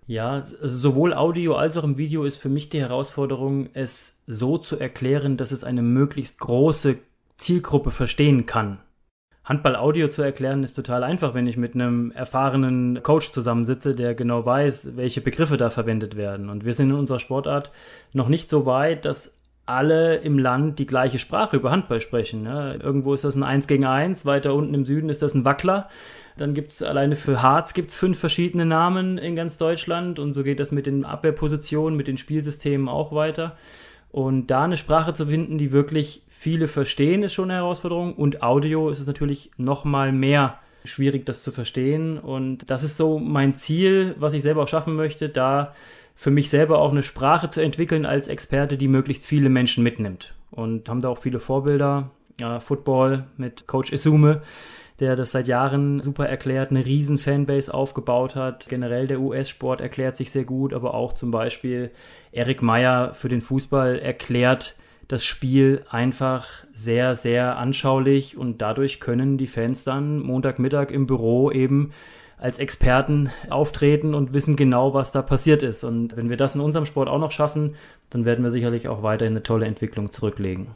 Ja, 0.08 0.44
sowohl 0.46 1.14
Audio 1.16 1.56
als 1.56 1.78
auch 1.78 1.84
im 1.84 1.98
Video 1.98 2.26
ist 2.26 2.38
für 2.38 2.50
mich 2.50 2.70
die 2.70 2.80
Herausforderung, 2.80 3.70
es 3.74 4.16
so 4.28 4.58
zu 4.60 4.78
erklären, 4.78 5.36
dass 5.36 5.52
es 5.52 5.64
eine 5.64 5.82
möglichst 5.82 6.40
große 6.40 6.98
Zielgruppe 7.38 7.90
verstehen 7.90 8.46
kann. 8.46 8.80
Handball-Audio 9.46 10.08
zu 10.08 10.22
erklären 10.22 10.64
ist 10.64 10.74
total 10.74 11.04
einfach, 11.04 11.34
wenn 11.34 11.48
ich 11.48 11.58
mit 11.58 11.76
einem 11.76 12.12
erfahrenen 12.12 13.02
Coach 13.04 13.32
zusammensitze, 13.32 13.94
der 13.94 14.16
genau 14.16 14.46
weiß, 14.46 14.96
welche 14.96 15.22
Begriffe 15.22 15.58
da 15.58 15.70
verwendet 15.70 16.16
werden. 16.16 16.50
Und 16.50 16.66
wir 16.66 16.74
sind 16.74 16.90
in 16.90 16.96
unserer 16.96 17.20
Sportart 17.20 17.72
noch 18.14 18.28
nicht 18.28 18.50
so 18.50 18.66
weit, 18.66 19.06
dass 19.06 19.36
alle 19.68 20.18
im 20.18 20.38
Land 20.38 20.78
die 20.80 20.88
gleiche 20.88 21.20
Sprache 21.20 21.58
über 21.58 21.72
Handball 21.72 22.00
sprechen. 22.00 22.46
Ja, 22.46 22.74
irgendwo 22.74 23.14
ist 23.14 23.24
das 23.24 23.36
ein 23.36 23.44
1 23.44 23.68
gegen 23.68 23.86
1, 23.86 24.26
weiter 24.26 24.54
unten 24.54 24.74
im 24.74 24.86
Süden 24.86 25.10
ist 25.10 25.22
das 25.22 25.34
ein 25.34 25.46
Wackler. 25.46 25.90
Dann 26.38 26.54
gibt 26.54 26.74
es 26.74 26.82
alleine 26.82 27.16
für 27.16 27.42
Harz 27.42 27.74
gibt's 27.74 27.96
fünf 27.96 28.20
verschiedene 28.20 28.66
Namen 28.66 29.18
in 29.18 29.36
ganz 29.36 29.58
Deutschland 29.58 30.20
und 30.20 30.34
so 30.34 30.44
geht 30.44 30.60
das 30.60 30.72
mit 30.72 30.86
den 30.86 31.06
Abwehrpositionen, 31.06 31.96
mit 31.96 32.08
den 32.08 32.18
Spielsystemen 32.18 32.90
auch 32.90 33.14
weiter. 33.14 33.56
Und 34.12 34.48
da 34.48 34.64
eine 34.64 34.78
Sprache 34.78 35.14
zu 35.14 35.26
finden, 35.26 35.58
die 35.58 35.72
wirklich 35.72 36.24
viele 36.30 36.68
verstehen, 36.68 37.24
ist 37.24 37.34
schon 37.34 37.52
eine 37.52 37.60
Herausforderung. 37.60 38.14
Und 38.14 38.44
Audio 38.44 38.90
ist 38.90 39.00
es 39.00 39.08
natürlich 39.08 39.52
noch 39.58 39.84
mal 39.84 40.12
mehr 40.14 40.60
schwierig, 40.86 41.26
das 41.26 41.44
zu 41.44 41.52
verstehen. 41.52 42.18
Und 42.18 42.70
das 42.70 42.84
ist 42.84 42.96
so 42.98 43.20
mein 43.20 43.56
Ziel, 43.56 44.16
was 44.18 44.34
ich 44.34 44.42
selber 44.42 44.64
auch 44.64 44.68
schaffen 44.68 44.96
möchte, 44.96 45.28
da 45.28 45.74
für 46.16 46.32
mich 46.32 46.50
selber 46.50 46.80
auch 46.80 46.92
eine 46.92 47.04
Sprache 47.04 47.50
zu 47.50 47.62
entwickeln 47.62 48.06
als 48.06 48.30
Experte, 48.30 48.78
die 48.78 48.88
möglichst 48.88 49.26
viele 49.26 49.50
Menschen 49.50 49.84
mitnimmt. 49.84 50.34
Und 50.50 50.88
haben 50.88 51.02
da 51.02 51.10
auch 51.10 51.18
viele 51.18 51.40
Vorbilder. 51.40 52.12
Ja, 52.40 52.60
Football 52.60 53.26
mit 53.38 53.66
Coach 53.68 53.92
Isume, 53.92 54.42
der 55.00 55.16
das 55.16 55.32
seit 55.32 55.48
Jahren 55.48 56.02
super 56.02 56.28
erklärt, 56.28 56.72
eine 56.72 56.86
riesen 56.86 57.18
Fanbase 57.18 57.74
aufgebaut 57.74 58.36
hat. 58.36 58.70
Generell 58.70 59.08
der 59.08 59.20
US-Sport 59.20 59.82
erklärt 59.82 60.16
sich 60.16 60.32
sehr 60.32 60.46
gut, 60.46 60.74
aber 60.74 60.94
auch 60.94 61.14
zum 61.14 61.32
Beispiel 61.32 61.92
Eric 62.32 62.62
Meyer 62.62 63.14
für 63.14 63.30
den 63.30 63.42
Fußball 63.42 64.00
erklärt 64.00 64.76
das 65.08 65.24
Spiel 65.24 65.84
einfach 65.90 66.48
sehr, 66.74 67.14
sehr 67.16 67.58
anschaulich 67.58 68.38
und 68.38 68.62
dadurch 68.62 69.00
können 69.00 69.38
die 69.38 69.48
Fans 69.48 69.84
dann 69.84 70.20
Montagmittag 70.20 70.90
im 70.90 71.06
Büro 71.06 71.52
eben 71.52 71.92
als 72.38 72.60
Experten 72.60 73.30
auftreten 73.50 74.14
und 74.14 74.34
wissen 74.34 74.56
genau, 74.56 74.94
was 74.94 75.12
da 75.12 75.22
passiert 75.22 75.64
ist. 75.64 75.84
Und 75.84 76.18
wenn 76.18 76.30
wir 76.30 76.38
das 76.38 76.56
in 76.56 76.62
unserem 76.62 76.86
Sport 76.86 77.08
auch 77.08 77.20
noch 77.20 77.32
schaffen, 77.32 77.76
dann 78.10 78.26
werden 78.26 78.44
wir 78.44 78.50
sicherlich 78.50 78.88
auch 78.88 79.04
weiterhin 79.04 79.34
eine 79.34 79.44
tolle 79.44 79.66
Entwicklung 79.68 80.12
zurücklegen. 80.12 80.68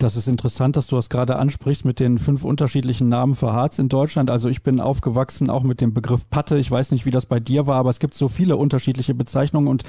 Das 0.00 0.16
ist 0.16 0.28
interessant, 0.28 0.78
dass 0.78 0.86
du 0.86 0.96
das 0.96 1.10
gerade 1.10 1.36
ansprichst 1.36 1.84
mit 1.84 2.00
den 2.00 2.18
fünf 2.18 2.42
unterschiedlichen 2.42 3.10
Namen 3.10 3.34
für 3.34 3.52
Harz 3.52 3.78
in 3.78 3.90
Deutschland. 3.90 4.30
Also 4.30 4.48
ich 4.48 4.62
bin 4.62 4.80
aufgewachsen 4.80 5.50
auch 5.50 5.62
mit 5.62 5.82
dem 5.82 5.92
Begriff 5.92 6.30
Patte. 6.30 6.56
Ich 6.56 6.70
weiß 6.70 6.90
nicht, 6.92 7.04
wie 7.04 7.10
das 7.10 7.26
bei 7.26 7.38
dir 7.38 7.66
war, 7.66 7.76
aber 7.76 7.90
es 7.90 7.98
gibt 7.98 8.14
so 8.14 8.28
viele 8.28 8.56
unterschiedliche 8.56 9.12
Bezeichnungen 9.12 9.68
und 9.68 9.84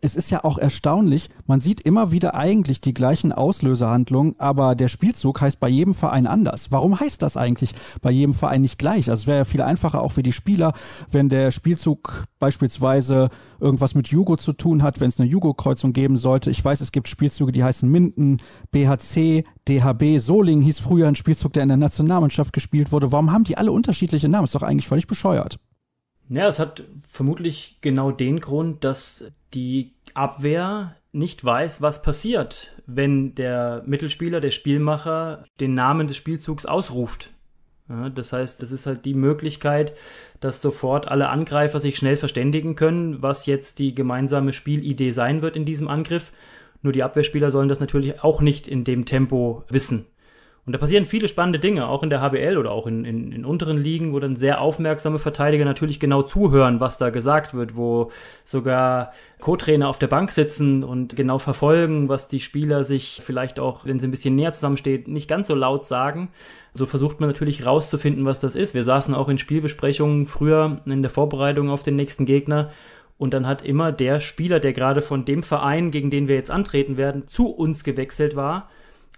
es 0.00 0.14
ist 0.14 0.30
ja 0.30 0.44
auch 0.44 0.58
erstaunlich. 0.58 1.30
Man 1.46 1.60
sieht 1.60 1.80
immer 1.80 2.12
wieder 2.12 2.36
eigentlich 2.36 2.80
die 2.80 2.94
gleichen 2.94 3.32
Auslösehandlungen, 3.32 4.36
aber 4.38 4.76
der 4.76 4.86
Spielzug 4.86 5.40
heißt 5.40 5.58
bei 5.58 5.68
jedem 5.68 5.94
Verein 5.94 6.28
anders. 6.28 6.70
Warum 6.70 7.00
heißt 7.00 7.20
das 7.20 7.36
eigentlich 7.36 7.72
bei 8.02 8.12
jedem 8.12 8.34
Verein 8.34 8.62
nicht 8.62 8.78
gleich? 8.78 9.10
Also 9.10 9.22
es 9.22 9.26
wäre 9.26 9.38
ja 9.38 9.44
viel 9.44 9.62
einfacher 9.62 10.00
auch 10.00 10.12
für 10.12 10.22
die 10.22 10.32
Spieler, 10.32 10.74
wenn 11.10 11.28
der 11.28 11.50
Spielzug 11.50 12.26
beispielsweise 12.38 13.30
irgendwas 13.58 13.96
mit 13.96 14.08
Jugo 14.08 14.36
zu 14.36 14.52
tun 14.52 14.84
hat, 14.84 15.00
wenn 15.00 15.08
es 15.08 15.18
eine 15.18 15.28
Jugo-Kreuzung 15.28 15.92
geben 15.92 16.18
sollte. 16.18 16.50
Ich 16.50 16.64
weiß, 16.64 16.80
es 16.82 16.92
gibt 16.92 17.08
Spielzüge, 17.08 17.50
die 17.50 17.64
heißen 17.64 17.90
Minden, 17.90 18.36
BHC, 18.70 19.42
DHB 19.68 20.18
Solingen 20.18 20.62
hieß 20.62 20.78
früher 20.78 21.08
ein 21.08 21.16
Spielzug, 21.16 21.52
der 21.52 21.62
in 21.64 21.68
der 21.68 21.76
Nationalmannschaft 21.76 22.52
gespielt 22.52 22.92
wurde. 22.92 23.12
Warum 23.12 23.32
haben 23.32 23.44
die 23.44 23.56
alle 23.56 23.72
unterschiedliche 23.72 24.28
Namen? 24.28 24.44
Ist 24.44 24.54
doch 24.54 24.62
eigentlich 24.62 24.88
völlig 24.88 25.06
bescheuert. 25.06 25.58
Ja, 26.28 26.48
es 26.48 26.58
hat 26.58 26.84
vermutlich 27.08 27.78
genau 27.80 28.10
den 28.10 28.40
Grund, 28.40 28.84
dass 28.84 29.24
die 29.54 29.94
Abwehr 30.14 30.96
nicht 31.12 31.44
weiß, 31.44 31.82
was 31.82 32.02
passiert, 32.02 32.72
wenn 32.86 33.34
der 33.34 33.82
Mittelspieler, 33.86 34.40
der 34.40 34.50
Spielmacher, 34.50 35.44
den 35.60 35.74
Namen 35.74 36.08
des 36.08 36.16
Spielzugs 36.16 36.66
ausruft. 36.66 37.30
Ja, 37.88 38.10
das 38.10 38.32
heißt, 38.32 38.60
das 38.60 38.72
ist 38.72 38.86
halt 38.86 39.04
die 39.04 39.14
Möglichkeit, 39.14 39.94
dass 40.40 40.60
sofort 40.60 41.08
alle 41.08 41.28
Angreifer 41.28 41.78
sich 41.78 41.96
schnell 41.96 42.16
verständigen 42.16 42.74
können, 42.74 43.22
was 43.22 43.46
jetzt 43.46 43.78
die 43.78 43.94
gemeinsame 43.94 44.52
Spielidee 44.52 45.10
sein 45.10 45.40
wird 45.40 45.56
in 45.56 45.64
diesem 45.64 45.88
Angriff 45.88 46.32
nur 46.86 46.92
die 46.92 47.02
Abwehrspieler 47.02 47.50
sollen 47.50 47.68
das 47.68 47.80
natürlich 47.80 48.22
auch 48.22 48.40
nicht 48.40 48.68
in 48.68 48.84
dem 48.84 49.04
Tempo 49.04 49.64
wissen. 49.68 50.06
Und 50.66 50.72
da 50.72 50.78
passieren 50.78 51.06
viele 51.06 51.28
spannende 51.28 51.60
Dinge, 51.60 51.86
auch 51.86 52.02
in 52.02 52.10
der 52.10 52.20
HBL 52.20 52.58
oder 52.58 52.72
auch 52.72 52.88
in, 52.88 53.04
in, 53.04 53.30
in, 53.30 53.44
unteren 53.44 53.78
Ligen, 53.78 54.12
wo 54.12 54.18
dann 54.18 54.34
sehr 54.34 54.60
aufmerksame 54.60 55.20
Verteidiger 55.20 55.64
natürlich 55.64 56.00
genau 56.00 56.22
zuhören, 56.22 56.80
was 56.80 56.98
da 56.98 57.10
gesagt 57.10 57.54
wird, 57.54 57.76
wo 57.76 58.10
sogar 58.44 59.12
Co-Trainer 59.40 59.88
auf 59.88 60.00
der 60.00 60.08
Bank 60.08 60.32
sitzen 60.32 60.82
und 60.82 61.14
genau 61.14 61.38
verfolgen, 61.38 62.08
was 62.08 62.26
die 62.26 62.40
Spieler 62.40 62.82
sich 62.82 63.22
vielleicht 63.24 63.60
auch, 63.60 63.84
wenn 63.84 64.00
sie 64.00 64.08
ein 64.08 64.10
bisschen 64.10 64.34
näher 64.34 64.52
zusammenstehen, 64.52 65.04
nicht 65.06 65.28
ganz 65.28 65.46
so 65.46 65.54
laut 65.54 65.84
sagen. 65.84 66.30
So 66.74 66.84
versucht 66.84 67.20
man 67.20 67.30
natürlich 67.30 67.64
rauszufinden, 67.64 68.24
was 68.24 68.40
das 68.40 68.56
ist. 68.56 68.74
Wir 68.74 68.82
saßen 68.82 69.14
auch 69.14 69.28
in 69.28 69.38
Spielbesprechungen 69.38 70.26
früher 70.26 70.80
in 70.84 71.00
der 71.00 71.10
Vorbereitung 71.12 71.70
auf 71.70 71.84
den 71.84 71.94
nächsten 71.94 72.26
Gegner 72.26 72.70
und 73.18 73.32
dann 73.32 73.46
hat 73.46 73.62
immer 73.62 73.92
der 73.92 74.20
Spieler, 74.20 74.60
der 74.60 74.72
gerade 74.72 75.02
von 75.02 75.24
dem 75.24 75.42
Verein, 75.42 75.90
gegen 75.90 76.10
den 76.10 76.28
wir 76.28 76.34
jetzt 76.34 76.50
antreten 76.50 76.96
werden, 76.96 77.26
zu 77.26 77.48
uns 77.48 77.84
gewechselt 77.84 78.36
war, 78.36 78.68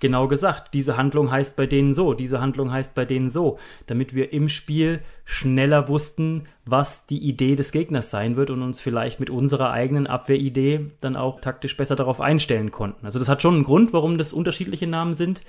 genau 0.01 0.29
gesagt, 0.29 0.75
diese 0.75 0.97
Handlung 0.97 1.31
heißt 1.31 1.57
bei 1.57 1.67
denen 1.67 1.95
so, 1.95 2.15
diese 2.15 2.41
Handlung 2.41 2.73
heißt 2.73 2.95
bei 2.95 3.05
denen 3.05 3.29
so, 3.29 3.59
damit 3.87 4.15
wir 4.15 4.33
im 4.33 4.49
Spiel 4.49 5.01
schneller 5.25 5.89
wussten, 5.89 6.45
was 6.65 7.07
die 7.07 7.19
Idee 7.19 7.57
des 7.57 7.73
Gegners 7.73 8.11
sein 8.11 8.37
wird 8.37 8.51
und 8.51 8.63
uns 8.63 8.81
vielleicht 8.81 9.21
mit 9.21 9.31
unserer 9.31 9.71
eigenen 9.71 10.07
Abwehridee 10.07 10.93
dann 11.01 11.17
auch 11.17 11.41
taktisch 11.41 11.77
besser 11.77 11.97
darauf 11.97 12.21
einstellen 12.21 12.71
konnten. 12.71 13.05
Also 13.05 13.19
das 13.19 13.29
hat 13.29 13.43
schon 13.43 13.55
einen 13.55 13.65
Grund, 13.65 13.93
warum 13.93 14.19
das 14.19 14.33
unterschiedliche 14.33 14.87
Namen 14.87 15.15
sind. 15.15 15.43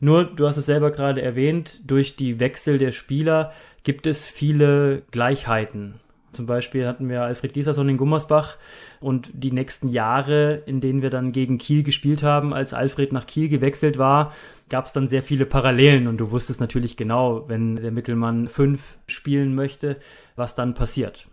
Nur, 0.00 0.24
du 0.24 0.46
hast 0.46 0.56
es 0.56 0.66
selber 0.66 0.90
gerade 0.90 1.22
erwähnt, 1.22 1.80
durch 1.86 2.16
die 2.16 2.40
Wechsel 2.40 2.78
der 2.78 2.92
Spieler 2.92 3.52
gibt 3.84 4.06
es 4.06 4.28
viele 4.28 5.02
Gleichheiten. 5.10 6.00
Zum 6.34 6.46
Beispiel 6.46 6.86
hatten 6.86 7.08
wir 7.08 7.22
Alfred 7.22 7.52
Gieserson 7.52 7.88
in 7.88 7.96
Gummersbach 7.96 8.56
und 9.00 9.30
die 9.32 9.52
nächsten 9.52 9.88
Jahre, 9.88 10.62
in 10.66 10.80
denen 10.80 11.02
wir 11.02 11.10
dann 11.10 11.32
gegen 11.32 11.58
Kiel 11.58 11.82
gespielt 11.82 12.22
haben, 12.22 12.52
als 12.52 12.74
Alfred 12.74 13.12
nach 13.12 13.26
Kiel 13.26 13.48
gewechselt 13.48 13.98
war, 13.98 14.32
gab 14.68 14.86
es 14.86 14.92
dann 14.92 15.08
sehr 15.08 15.22
viele 15.22 15.46
Parallelen 15.46 16.06
und 16.06 16.18
du 16.18 16.30
wusstest 16.30 16.60
natürlich 16.60 16.96
genau, 16.96 17.48
wenn 17.48 17.76
der 17.76 17.92
Mittelmann 17.92 18.48
fünf 18.48 18.98
spielen 19.06 19.54
möchte, 19.54 19.96
was 20.36 20.54
dann 20.54 20.74
passiert. 20.74 21.28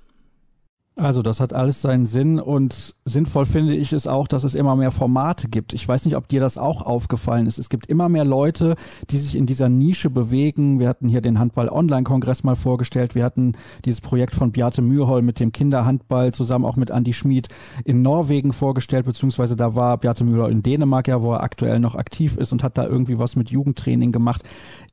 Also 0.97 1.21
das 1.21 1.39
hat 1.39 1.53
alles 1.53 1.81
seinen 1.81 2.05
Sinn 2.05 2.37
und 2.37 2.95
sinnvoll 3.05 3.45
finde 3.45 3.73
ich 3.75 3.93
es 3.93 4.07
auch, 4.07 4.27
dass 4.27 4.43
es 4.43 4.53
immer 4.53 4.75
mehr 4.75 4.91
Formate 4.91 5.47
gibt. 5.47 5.71
Ich 5.73 5.87
weiß 5.87 6.03
nicht, 6.03 6.17
ob 6.17 6.27
dir 6.27 6.41
das 6.41 6.57
auch 6.57 6.81
aufgefallen 6.81 7.47
ist. 7.47 7.59
Es 7.59 7.69
gibt 7.69 7.87
immer 7.87 8.09
mehr 8.09 8.25
Leute, 8.25 8.75
die 9.09 9.17
sich 9.17 9.35
in 9.35 9.45
dieser 9.45 9.69
Nische 9.69 10.09
bewegen. 10.09 10.81
Wir 10.81 10.89
hatten 10.89 11.07
hier 11.07 11.21
den 11.21 11.39
Handball-Online-Kongress 11.39 12.43
mal 12.43 12.57
vorgestellt. 12.57 13.15
Wir 13.15 13.23
hatten 13.23 13.53
dieses 13.85 14.01
Projekt 14.01 14.35
von 14.35 14.51
Beate 14.51 14.81
Mührholm 14.81 15.25
mit 15.25 15.39
dem 15.39 15.53
Kinderhandball 15.53 16.33
zusammen 16.33 16.65
auch 16.65 16.75
mit 16.75 16.89
Andy 16.89 17.13
Schmid 17.13 17.47
in 17.85 18.01
Norwegen 18.01 18.51
vorgestellt, 18.51 19.05
beziehungsweise 19.05 19.55
da 19.55 19.75
war 19.75 19.97
Beate 19.97 20.25
Mührholm 20.25 20.51
in 20.51 20.63
Dänemark 20.63 21.07
ja, 21.07 21.21
wo 21.21 21.31
er 21.31 21.41
aktuell 21.41 21.79
noch 21.79 21.95
aktiv 21.95 22.35
ist 22.35 22.51
und 22.51 22.63
hat 22.63 22.77
da 22.77 22.85
irgendwie 22.85 23.17
was 23.17 23.37
mit 23.37 23.49
Jugendtraining 23.49 24.11
gemacht. 24.11 24.43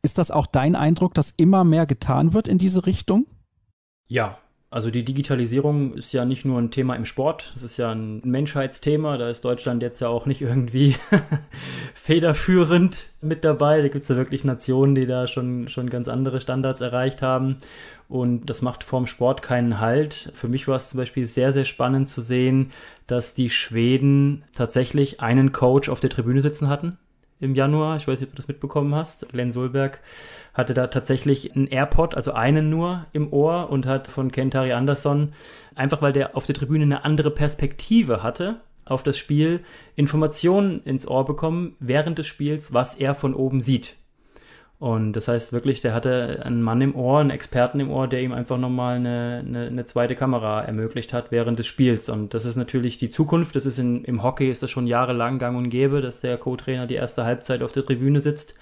Ist 0.03 0.19
das 0.19 0.31
auch 0.31 0.47
dein 0.47 0.77
Eindruck, 0.77 1.15
dass 1.15 1.35
immer 1.37 1.65
mehr 1.65 1.87
getan 1.87 2.35
wird 2.35 2.47
in 2.47 2.59
diese 2.59 2.87
Richtung? 2.87 3.27
Ja, 4.07 4.39
also 4.71 4.91
die 4.91 5.05
Digitalisierung 5.05 5.95
ist 5.95 6.13
ja 6.13 6.27
nicht 6.27 6.45
nur 6.45 6.61
ein 6.61 6.71
Thema 6.71 6.95
im 6.95 7.07
Sport, 7.07 7.55
es 7.57 7.63
ist 7.63 7.79
ja 7.79 7.91
ein 7.91 8.21
Menschheitsthema. 8.23 9.17
Da 9.17 9.31
ist 9.31 9.43
Deutschland 9.43 9.83
jetzt 9.83 10.01
ja 10.01 10.09
auch 10.09 10.27
nicht 10.27 10.43
irgendwie 10.43 10.95
federführend 11.95 13.07
mit 13.23 13.45
dabei. 13.45 13.81
Da 13.81 13.89
gibt 13.89 14.03
es 14.03 14.09
ja 14.09 14.17
wirklich 14.17 14.45
Nationen, 14.45 14.95
die 14.95 15.07
da 15.07 15.27
schon, 15.27 15.69
schon 15.69 15.89
ganz 15.89 16.07
andere 16.07 16.43
Standards 16.43 16.83
erreicht 16.83 17.23
haben. 17.23 17.57
Und 18.09 18.51
das 18.51 18.61
macht 18.61 18.85
vorm 18.85 19.07
Sport 19.07 19.41
keinen 19.41 19.81
Halt. 19.81 20.31
Für 20.35 20.49
mich 20.49 20.69
war 20.69 20.77
es 20.77 20.91
zum 20.91 20.99
Beispiel 20.99 21.27
sehr, 21.27 21.53
sehr 21.53 21.65
spannend 21.65 22.11
zu 22.11 22.21
sehen, 22.21 22.73
dass 23.07 23.33
die 23.33 23.49
Schweden 23.49 24.45
tatsächlich 24.55 25.21
einen 25.21 25.53
Coach 25.53 25.89
auf 25.89 26.01
der 26.01 26.11
Tribüne 26.11 26.43
sitzen 26.43 26.69
hatten 26.69 26.99
im 27.41 27.55
Januar. 27.55 27.97
Ich 27.97 28.09
weiß 28.09 28.21
nicht, 28.21 28.29
ob 28.29 28.35
du 28.35 28.37
das 28.37 28.49
mitbekommen 28.49 28.95
hast. 28.95 29.29
Glenn 29.29 29.53
Solberg 29.53 30.01
hatte 30.55 30.75
da 30.75 30.89
tatsächlich 30.89 31.55
einen 31.55 31.67
AirPod, 31.67 32.15
also 32.15 32.33
einen 32.33 32.71
nur 32.71 33.07
im 33.13 33.33
Ohr 33.33 33.71
und 33.71 33.87
hat 33.87 34.09
von 34.09 34.31
Kentari 34.31 34.73
Anderson, 34.73 35.33
einfach 35.75 36.03
weil 36.03 36.13
der 36.13 36.37
auf 36.37 36.47
der 36.47 36.55
Tribüne 36.55 36.85
eine 36.85 37.05
andere 37.05 37.31
Perspektive 37.31 38.23
hatte 38.23 38.61
auf 38.89 39.03
das 39.03 39.19
Spiel, 39.19 39.61
Informationen 39.97 40.83
ins 40.85 41.07
Ohr 41.07 41.25
bekommen 41.25 41.77
während 41.79 42.19
des 42.19 42.27
Spiels, 42.27 42.73
was 42.73 42.95
er 42.95 43.15
von 43.15 43.35
oben 43.35 43.61
sieht. 43.61 43.97
Und 44.81 45.15
das 45.15 45.27
heißt 45.27 45.53
wirklich, 45.53 45.81
der 45.81 45.93
hatte 45.93 46.41
einen 46.45 46.63
Mann 46.63 46.81
im 46.81 46.95
Ohr, 46.95 47.19
einen 47.19 47.31
Experten 47.31 47.81
im 47.81 47.91
Ohr, 47.91 48.07
der 48.07 48.23
ihm 48.23 48.33
einfach 48.33 48.59
nochmal 48.59 48.97
eine, 48.97 49.43
eine, 49.45 49.67
eine 49.67 49.85
zweite 49.87 50.15
Kamera 50.15 50.63
ermöglicht 50.63 51.13
hat 51.13 51.33
während 51.33 51.59
des 51.59 51.67
Spiels. 51.67 52.09
Und 52.09 52.33
das 52.33 52.45
ist 52.45 52.55
natürlich 52.55 52.97
die 52.97 53.11
Zukunft. 53.11 53.57
Das 53.57 53.67
ist 53.67 53.79
in, 53.79 54.05
im 54.05 54.23
Hockey 54.23 54.49
ist 54.49 54.63
das 54.63 54.71
schon 54.71 54.87
jahrelang 54.87 55.41
gang 55.41 55.57
und 55.59 55.69
gäbe, 55.69 56.01
dass 56.01 56.21
der 56.21 56.37
Co-Trainer 56.37 56.87
die 56.87 56.95
erste 56.95 57.25
Halbzeit 57.25 57.63
auf 57.63 57.73
der 57.73 57.83
Tribüne 57.83 58.21
sitzt, 58.21 58.55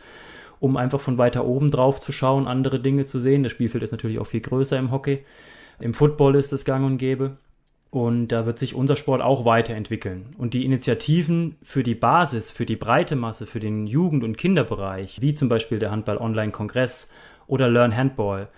um 0.58 0.78
einfach 0.78 1.00
von 1.00 1.18
weiter 1.18 1.44
oben 1.44 1.70
drauf 1.70 2.00
zu 2.00 2.12
schauen, 2.12 2.48
andere 2.48 2.80
Dinge 2.80 3.04
zu 3.04 3.20
sehen. 3.20 3.42
Das 3.42 3.52
Spielfeld 3.52 3.84
ist 3.84 3.92
natürlich 3.92 4.18
auch 4.18 4.26
viel 4.26 4.40
größer 4.40 4.78
im 4.78 4.92
Hockey. 4.92 5.22
Im 5.80 5.92
Football 5.92 6.36
ist 6.36 6.50
es 6.54 6.64
gang 6.64 6.86
und 6.86 6.96
gäbe. 6.96 7.36
Und 7.90 8.28
da 8.28 8.46
wird 8.46 8.58
sich 8.58 8.74
unser 8.74 8.96
Sport 8.96 9.22
auch 9.22 9.44
weiterentwickeln. 9.44 10.34
Und 10.36 10.54
die 10.54 10.64
Initiativen 10.64 11.56
für 11.62 11.82
die 11.82 11.94
Basis, 11.94 12.50
für 12.50 12.66
die 12.66 12.76
breite 12.76 13.16
Masse, 13.16 13.46
für 13.46 13.60
den 13.60 13.86
Jugend- 13.86 14.24
und 14.24 14.36
Kinderbereich, 14.36 15.20
wie 15.20 15.34
zum 15.34 15.48
Beispiel 15.48 15.78
der 15.78 15.90
Handball-Online-Kongress 15.92 17.08
oder 17.46 17.68
Learn 17.68 17.96
Handball, 17.96 18.48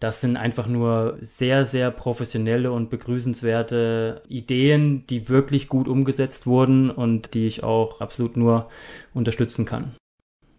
das 0.00 0.20
sind 0.20 0.36
einfach 0.36 0.66
nur 0.66 1.16
sehr, 1.22 1.64
sehr 1.64 1.90
professionelle 1.90 2.70
und 2.72 2.90
begrüßenswerte 2.90 4.22
Ideen, 4.28 5.06
die 5.06 5.28
wirklich 5.30 5.68
gut 5.68 5.88
umgesetzt 5.88 6.46
wurden 6.46 6.90
und 6.90 7.32
die 7.32 7.46
ich 7.46 7.62
auch 7.62 8.02
absolut 8.02 8.36
nur 8.36 8.68
unterstützen 9.14 9.64
kann. 9.64 9.94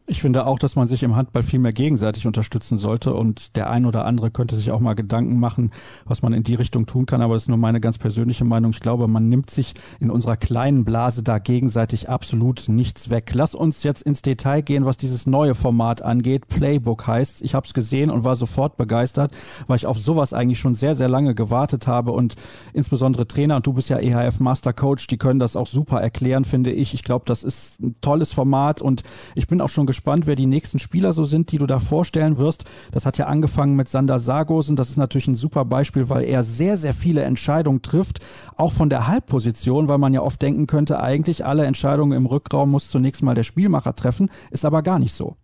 Ich 0.07 0.21
finde 0.21 0.45
auch, 0.45 0.59
dass 0.59 0.75
man 0.75 0.87
sich 0.87 1.01
im 1.01 1.15
Handball 1.15 1.41
viel 1.41 1.57
mehr 1.57 1.73
gegenseitig 1.73 2.27
unterstützen 2.27 2.77
sollte 2.77 3.15
und 3.15 3.55
der 3.55 3.71
ein 3.71 3.87
oder 3.87 4.05
andere 4.05 4.29
könnte 4.29 4.55
sich 4.55 4.69
auch 4.69 4.79
mal 4.79 4.93
Gedanken 4.93 5.39
machen, 5.39 5.71
was 6.05 6.21
man 6.21 6.31
in 6.31 6.43
die 6.43 6.53
Richtung 6.53 6.85
tun 6.85 7.07
kann. 7.07 7.23
Aber 7.23 7.33
das 7.33 7.43
ist 7.43 7.47
nur 7.47 7.57
meine 7.57 7.81
ganz 7.81 7.97
persönliche 7.97 8.45
Meinung. 8.45 8.69
Ich 8.69 8.81
glaube, 8.81 9.07
man 9.07 9.29
nimmt 9.29 9.49
sich 9.49 9.73
in 9.99 10.11
unserer 10.11 10.37
kleinen 10.37 10.85
Blase 10.85 11.23
da 11.23 11.39
gegenseitig 11.39 12.07
absolut 12.07 12.65
nichts 12.69 13.09
weg. 13.09 13.31
Lass 13.33 13.55
uns 13.55 13.81
jetzt 13.81 14.03
ins 14.03 14.21
Detail 14.21 14.61
gehen, 14.61 14.85
was 14.85 14.97
dieses 14.97 15.25
neue 15.25 15.55
Format 15.55 16.03
angeht. 16.03 16.49
Playbook 16.49 17.07
heißt, 17.07 17.41
ich 17.41 17.55
habe 17.55 17.65
es 17.65 17.73
gesehen 17.73 18.11
und 18.11 18.23
war 18.23 18.35
sofort 18.35 18.77
begeistert, 18.77 19.31
weil 19.65 19.77
ich 19.77 19.87
auf 19.87 19.97
sowas 19.97 20.33
eigentlich 20.33 20.59
schon 20.59 20.75
sehr, 20.75 20.93
sehr 20.93 21.09
lange 21.09 21.33
gewartet 21.33 21.87
habe 21.87 22.11
und 22.11 22.35
insbesondere 22.73 23.27
Trainer 23.27 23.55
und 23.55 23.65
du 23.65 23.73
bist 23.73 23.89
ja 23.89 23.97
EHF 23.97 24.39
Master 24.39 24.71
Coach, 24.71 25.07
die 25.07 25.17
können 25.17 25.39
das 25.39 25.55
auch 25.55 25.67
super 25.67 25.99
erklären, 25.99 26.45
finde 26.45 26.71
ich. 26.71 26.93
Ich 26.93 27.03
glaube, 27.03 27.25
das 27.25 27.43
ist 27.43 27.81
ein 27.81 27.95
tolles 28.01 28.31
Format 28.31 28.83
und 28.83 29.01
ich 29.33 29.47
bin 29.47 29.61
auch 29.61 29.69
schon 29.69 29.87
gespannt, 29.87 29.94
wer 30.05 30.35
die 30.35 30.45
nächsten 30.45 30.79
Spieler 30.79 31.13
so 31.13 31.25
sind, 31.25 31.51
die 31.51 31.57
du 31.57 31.65
da 31.65 31.79
vorstellen 31.79 32.37
wirst. 32.37 32.65
Das 32.91 33.05
hat 33.05 33.17
ja 33.17 33.27
angefangen 33.27 33.75
mit 33.75 33.87
Sander 33.87 34.19
Sargosen. 34.19 34.75
Das 34.75 34.89
ist 34.89 34.97
natürlich 34.97 35.27
ein 35.27 35.35
super 35.35 35.65
Beispiel, 35.65 36.09
weil 36.09 36.23
er 36.23 36.43
sehr, 36.43 36.77
sehr 36.77 36.93
viele 36.93 37.23
Entscheidungen 37.23 37.81
trifft, 37.81 38.19
auch 38.57 38.71
von 38.71 38.89
der 38.89 39.07
Halbposition, 39.07 39.87
weil 39.87 39.97
man 39.97 40.13
ja 40.13 40.21
oft 40.21 40.41
denken 40.41 40.67
könnte, 40.67 40.99
eigentlich 40.99 41.45
alle 41.45 41.65
Entscheidungen 41.65 42.17
im 42.17 42.25
Rückraum 42.25 42.71
muss 42.71 42.89
zunächst 42.89 43.23
mal 43.23 43.35
der 43.35 43.43
Spielmacher 43.43 43.95
treffen, 43.95 44.29
ist 44.51 44.65
aber 44.65 44.81
gar 44.81 44.99
nicht 44.99 45.13
so. 45.13 45.35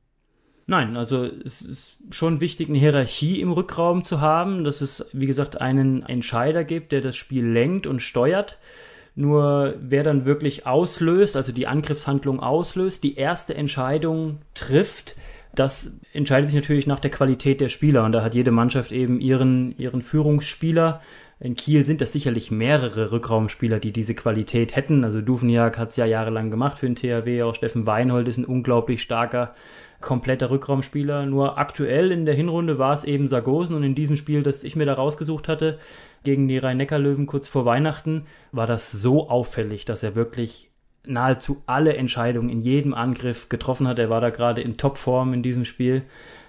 Nein, 0.68 0.96
also 0.96 1.26
es 1.26 1.62
ist 1.62 1.98
schon 2.12 2.40
wichtig, 2.40 2.70
eine 2.70 2.78
Hierarchie 2.78 3.42
im 3.42 3.52
Rückraum 3.52 4.06
zu 4.06 4.22
haben, 4.22 4.64
dass 4.64 4.82
es, 4.82 5.06
wie 5.12 5.26
gesagt, 5.26 5.60
einen 5.60 6.04
Entscheider 6.04 6.64
gibt, 6.64 6.92
der 6.92 7.02
das 7.02 7.16
Spiel 7.16 7.46
lenkt 7.46 7.88
und 7.88 8.02
steuert. 8.02 8.58
Nur 9.16 9.76
wer 9.80 10.04
dann 10.04 10.26
wirklich 10.26 10.66
auslöst, 10.66 11.36
also 11.36 11.52
die 11.52 11.68
Angriffshandlung 11.68 12.40
auslöst, 12.40 13.04
die 13.04 13.16
erste 13.16 13.56
Entscheidung 13.56 14.40
trifft, 14.54 15.16
das 15.54 15.98
entscheidet 16.14 16.50
sich 16.50 16.60
natürlich 16.60 16.88
nach 16.88 17.00
der 17.00 17.12
Qualität 17.12 17.60
der 17.60 17.70
Spieler. 17.70 18.06
Und 18.06 18.14
da 18.14 18.24
hat 18.24 18.34
jede 18.34 18.52
Mannschaft 18.52 18.92
eben 18.92 19.20
ihren, 19.20 19.78
ihren 19.78 20.02
Führungsspieler. 20.02 21.02
In 21.42 21.56
Kiel 21.56 21.84
sind 21.84 22.02
das 22.02 22.14
sicherlich 22.14 22.52
mehrere 22.52 23.12
Rückraumspieler, 23.12 23.80
die 23.80 23.92
diese 23.92 24.16
Qualität 24.16 24.76
hätten. 24.76 25.04
Also 25.04 25.22
Duvniak 25.22 25.78
hat 25.78 25.90
es 25.90 25.96
ja 25.98 26.06
jahrelang 26.06 26.52
gemacht 26.52 26.78
für 26.78 26.86
den 26.86 26.96
THW. 26.96 27.44
Auch 27.44 27.56
Steffen 27.56 27.86
Weinhold 27.86 28.28
ist 28.28 28.38
ein 28.38 28.46
unglaublich 28.46 29.02
starker, 29.02 29.56
kompletter 30.00 30.52
Rückraumspieler. 30.52 31.26
Nur 31.26 31.58
aktuell 31.58 32.12
in 32.12 32.26
der 32.26 32.36
Hinrunde 32.36 32.80
war 32.80 32.94
es 32.94 33.04
eben 33.04 33.28
Sargosen. 33.28 33.76
Und 33.76 33.84
in 33.84 33.96
diesem 33.96 34.16
Spiel, 34.16 34.44
das 34.44 34.64
ich 34.64 34.78
mir 34.78 34.86
da 34.86 34.94
rausgesucht 34.94 35.50
hatte, 35.50 35.80
gegen 36.24 36.48
die 36.48 36.58
Rhein-Neckar-Löwen 36.58 37.26
kurz 37.26 37.48
vor 37.48 37.66
Weihnachten, 37.66 38.26
war 38.52 38.68
das 38.68 38.92
so 38.92 39.30
auffällig, 39.30 39.86
dass 39.86 40.04
er 40.04 40.16
wirklich 40.16 40.72
nahezu 41.06 41.64
alle 41.66 41.96
Entscheidungen 41.96 42.50
in 42.50 42.62
jedem 42.62 42.94
Angriff 42.94 43.50
getroffen 43.50 43.88
hat. 43.88 44.00
Er 44.00 44.10
war 44.10 44.22
da 44.22 44.30
gerade 44.30 44.62
in 44.62 44.78
Topform 44.78 45.34
in 45.34 45.44
diesem 45.44 45.66
Spiel. 45.66 46.04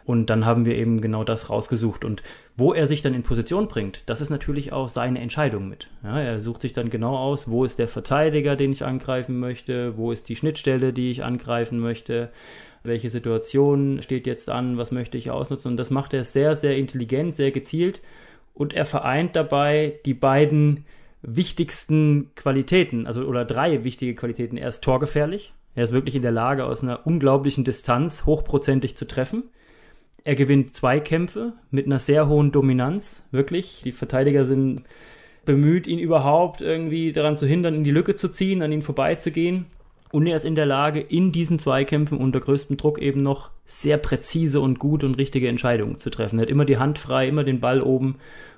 Und 0.04 0.30
dann 0.30 0.44
haben 0.44 0.64
wir 0.64 0.76
eben 0.76 1.00
genau 1.00 1.22
das 1.22 1.48
rausgesucht. 1.48 2.04
Und 2.04 2.22
wo 2.56 2.72
er 2.72 2.86
sich 2.86 3.02
dann 3.02 3.14
in 3.14 3.22
Position 3.22 3.68
bringt, 3.68 4.08
das 4.08 4.20
ist 4.20 4.30
natürlich 4.30 4.72
auch 4.72 4.88
seine 4.88 5.20
Entscheidung 5.20 5.68
mit. 5.68 5.88
Ja, 6.02 6.20
er 6.20 6.40
sucht 6.40 6.62
sich 6.62 6.72
dann 6.72 6.90
genau 6.90 7.16
aus, 7.16 7.48
wo 7.48 7.64
ist 7.64 7.78
der 7.78 7.88
Verteidiger, 7.88 8.56
den 8.56 8.72
ich 8.72 8.84
angreifen 8.84 9.38
möchte, 9.38 9.96
wo 9.96 10.10
ist 10.10 10.28
die 10.28 10.36
Schnittstelle, 10.36 10.92
die 10.92 11.10
ich 11.10 11.22
angreifen 11.22 11.78
möchte, 11.78 12.30
welche 12.82 13.10
Situation 13.10 14.02
steht 14.02 14.26
jetzt 14.26 14.50
an, 14.50 14.76
was 14.76 14.90
möchte 14.90 15.16
ich 15.16 15.30
ausnutzen. 15.30 15.70
Und 15.70 15.76
das 15.76 15.90
macht 15.90 16.14
er 16.14 16.24
sehr, 16.24 16.56
sehr 16.56 16.76
intelligent, 16.76 17.34
sehr 17.36 17.52
gezielt. 17.52 18.02
Und 18.54 18.74
er 18.74 18.84
vereint 18.84 19.36
dabei 19.36 20.00
die 20.04 20.14
beiden 20.14 20.84
wichtigsten 21.22 22.34
Qualitäten, 22.34 23.06
also 23.06 23.22
oder 23.24 23.44
drei 23.44 23.84
wichtige 23.84 24.14
Qualitäten. 24.14 24.56
Er 24.56 24.68
ist 24.68 24.82
torgefährlich. 24.82 25.54
Er 25.74 25.84
ist 25.84 25.92
wirklich 25.92 26.14
in 26.14 26.22
der 26.22 26.32
Lage, 26.32 26.64
aus 26.64 26.82
einer 26.82 27.06
unglaublichen 27.06 27.64
Distanz 27.64 28.26
hochprozentig 28.26 28.96
zu 28.96 29.06
treffen. 29.06 29.44
Er 30.24 30.34
gewinnt 30.34 30.74
Zweikämpfe 30.74 31.54
mit 31.70 31.86
einer 31.86 31.98
sehr 31.98 32.28
hohen 32.28 32.52
Dominanz, 32.52 33.24
wirklich. 33.30 33.80
Die 33.84 33.92
Verteidiger 33.92 34.44
sind 34.44 34.82
bemüht, 35.44 35.86
ihn 35.86 35.98
überhaupt 35.98 36.60
irgendwie 36.60 37.12
daran 37.12 37.36
zu 37.36 37.46
hindern, 37.46 37.74
in 37.74 37.84
die 37.84 37.90
Lücke 37.90 38.14
zu 38.14 38.28
ziehen, 38.28 38.62
an 38.62 38.70
ihn 38.70 38.82
vorbeizugehen. 38.82 39.66
Und 40.12 40.26
er 40.26 40.36
ist 40.36 40.44
in 40.44 40.54
der 40.54 40.66
Lage, 40.66 41.00
in 41.00 41.32
diesen 41.32 41.58
Zweikämpfen 41.58 42.18
unter 42.18 42.38
größtem 42.38 42.76
Druck 42.76 43.00
eben 43.00 43.22
noch 43.22 43.50
sehr 43.64 43.96
präzise 43.96 44.60
und 44.60 44.78
gut 44.78 45.04
und 45.04 45.14
richtige 45.14 45.48
Entscheidungen 45.48 45.96
zu 45.96 46.10
treffen. 46.10 46.38
Er 46.38 46.42
hat 46.42 46.50
immer 46.50 46.66
die 46.66 46.76
Hand 46.76 46.98
frei, 46.98 47.26
immer 47.26 47.44
den 47.44 47.60
Ball 47.60 47.80
oben 47.80 48.16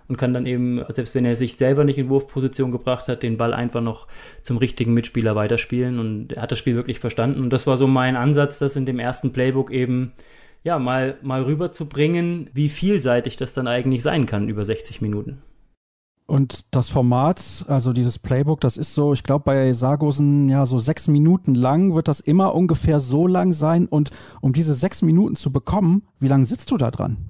und 0.08 0.16
kann 0.16 0.34
dann 0.34 0.46
eben, 0.46 0.84
selbst 0.88 1.14
wenn 1.14 1.24
er 1.24 1.36
sich 1.36 1.56
selber 1.56 1.84
nicht 1.84 1.96
in 1.96 2.08
Wurfposition 2.08 2.72
gebracht 2.72 3.06
hat, 3.06 3.22
den 3.22 3.36
Ball 3.36 3.54
einfach 3.54 3.80
noch 3.80 4.08
zum 4.42 4.56
richtigen 4.56 4.94
Mitspieler 4.94 5.36
weiterspielen. 5.36 6.00
Und 6.00 6.32
er 6.32 6.42
hat 6.42 6.50
das 6.50 6.58
Spiel 6.58 6.74
wirklich 6.74 6.98
verstanden. 6.98 7.40
Und 7.40 7.50
das 7.50 7.68
war 7.68 7.76
so 7.76 7.86
mein 7.86 8.16
Ansatz, 8.16 8.58
das 8.58 8.74
in 8.74 8.84
dem 8.84 8.98
ersten 8.98 9.32
Playbook 9.32 9.70
eben 9.70 10.12
ja, 10.64 10.80
mal, 10.80 11.18
mal 11.22 11.42
rüberzubringen, 11.42 12.50
wie 12.52 12.68
vielseitig 12.68 13.36
das 13.36 13.52
dann 13.52 13.68
eigentlich 13.68 14.02
sein 14.02 14.26
kann 14.26 14.48
über 14.48 14.64
60 14.64 15.00
Minuten. 15.00 15.40
Und 16.26 16.64
das 16.70 16.88
Format, 16.88 17.66
also 17.68 17.92
dieses 17.92 18.18
Playbook, 18.18 18.60
das 18.60 18.78
ist 18.78 18.94
so, 18.94 19.12
ich 19.12 19.24
glaube, 19.24 19.44
bei 19.44 19.72
Sargosen 19.74 20.48
ja 20.48 20.64
so 20.64 20.78
sechs 20.78 21.06
Minuten 21.06 21.54
lang 21.54 21.94
wird 21.94 22.08
das 22.08 22.20
immer 22.20 22.54
ungefähr 22.54 22.98
so 22.98 23.26
lang 23.26 23.52
sein. 23.52 23.86
Und 23.86 24.10
um 24.40 24.54
diese 24.54 24.74
sechs 24.74 25.02
Minuten 25.02 25.36
zu 25.36 25.52
bekommen, 25.52 26.02
wie 26.20 26.28
lange 26.28 26.46
sitzt 26.46 26.70
du 26.70 26.78
da 26.78 26.90
dran? 26.90 27.28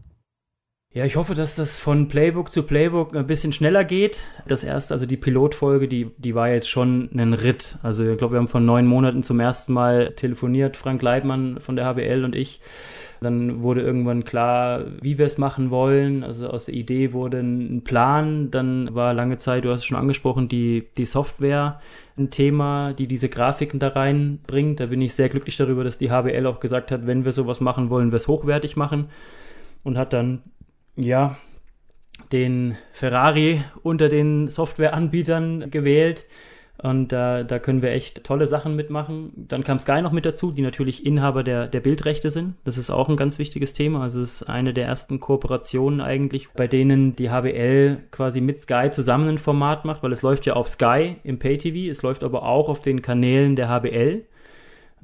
Ja, 0.94 1.04
ich 1.04 1.16
hoffe, 1.16 1.34
dass 1.34 1.56
das 1.56 1.76
von 1.76 2.06
Playbook 2.06 2.52
zu 2.52 2.62
Playbook 2.62 3.16
ein 3.16 3.26
bisschen 3.26 3.52
schneller 3.52 3.82
geht. 3.82 4.28
Das 4.46 4.62
erste, 4.62 4.94
also 4.94 5.06
die 5.06 5.16
Pilotfolge, 5.16 5.88
die, 5.88 6.12
die 6.18 6.36
war 6.36 6.50
jetzt 6.50 6.68
schon 6.68 7.10
ein 7.12 7.34
Ritt. 7.34 7.78
Also 7.82 8.08
ich 8.08 8.16
glaube, 8.16 8.34
wir 8.34 8.38
haben 8.38 8.46
vor 8.46 8.60
neun 8.60 8.86
Monaten 8.86 9.24
zum 9.24 9.40
ersten 9.40 9.72
Mal 9.72 10.12
telefoniert, 10.12 10.76
Frank 10.76 11.02
Leibmann 11.02 11.58
von 11.58 11.74
der 11.74 11.86
HBL 11.86 12.24
und 12.24 12.36
ich. 12.36 12.60
Dann 13.20 13.60
wurde 13.60 13.80
irgendwann 13.80 14.22
klar, 14.22 14.84
wie 15.00 15.18
wir 15.18 15.26
es 15.26 15.36
machen 15.36 15.72
wollen. 15.72 16.22
Also 16.22 16.46
aus 16.46 16.66
der 16.66 16.74
Idee 16.74 17.12
wurde 17.12 17.40
ein 17.40 17.82
Plan. 17.82 18.52
Dann 18.52 18.94
war 18.94 19.14
lange 19.14 19.36
Zeit, 19.36 19.64
du 19.64 19.70
hast 19.72 19.80
es 19.80 19.86
schon 19.86 19.98
angesprochen, 19.98 20.48
die, 20.48 20.90
die 20.96 21.06
Software 21.06 21.80
ein 22.16 22.30
Thema, 22.30 22.92
die 22.92 23.08
diese 23.08 23.28
Grafiken 23.28 23.80
da 23.80 23.88
reinbringt. 23.88 24.78
Da 24.78 24.86
bin 24.86 25.02
ich 25.02 25.14
sehr 25.14 25.28
glücklich 25.28 25.56
darüber, 25.56 25.82
dass 25.82 25.98
die 25.98 26.12
HBL 26.12 26.46
auch 26.46 26.60
gesagt 26.60 26.92
hat, 26.92 27.04
wenn 27.08 27.24
wir 27.24 27.32
sowas 27.32 27.60
machen 27.60 27.90
wollen, 27.90 28.12
wir 28.12 28.16
es 28.18 28.28
hochwertig 28.28 28.76
machen. 28.76 29.08
Und 29.82 29.98
hat 29.98 30.12
dann 30.12 30.42
ja, 30.96 31.36
den 32.32 32.76
Ferrari 32.92 33.62
unter 33.82 34.08
den 34.08 34.48
Softwareanbietern 34.48 35.70
gewählt. 35.70 36.26
Und 36.82 37.12
da, 37.12 37.44
da 37.44 37.60
können 37.60 37.82
wir 37.82 37.92
echt 37.92 38.24
tolle 38.24 38.46
Sachen 38.46 38.74
mitmachen. 38.74 39.32
Dann 39.36 39.62
kam 39.62 39.78
Sky 39.78 40.02
noch 40.02 40.10
mit 40.12 40.26
dazu, 40.26 40.50
die 40.50 40.60
natürlich 40.60 41.06
Inhaber 41.06 41.44
der, 41.44 41.68
der 41.68 41.80
Bildrechte 41.80 42.30
sind. 42.30 42.54
Das 42.64 42.76
ist 42.76 42.90
auch 42.90 43.08
ein 43.08 43.16
ganz 43.16 43.38
wichtiges 43.38 43.72
Thema. 43.72 44.02
Also 44.02 44.20
es 44.20 44.42
ist 44.42 44.42
eine 44.42 44.74
der 44.74 44.86
ersten 44.86 45.20
Kooperationen 45.20 46.00
eigentlich, 46.00 46.50
bei 46.50 46.66
denen 46.66 47.14
die 47.14 47.30
HBL 47.30 47.98
quasi 48.10 48.40
mit 48.40 48.58
Sky 48.58 48.90
zusammen 48.90 49.28
ein 49.28 49.38
Format 49.38 49.84
macht, 49.84 50.02
weil 50.02 50.12
es 50.12 50.22
läuft 50.22 50.46
ja 50.46 50.54
auf 50.54 50.68
Sky 50.68 51.16
im 51.22 51.38
Pay-TV, 51.38 51.90
es 51.90 52.02
läuft 52.02 52.24
aber 52.24 52.42
auch 52.42 52.68
auf 52.68 52.82
den 52.82 53.02
Kanälen 53.02 53.54
der 53.56 53.68
HBL 53.68 54.24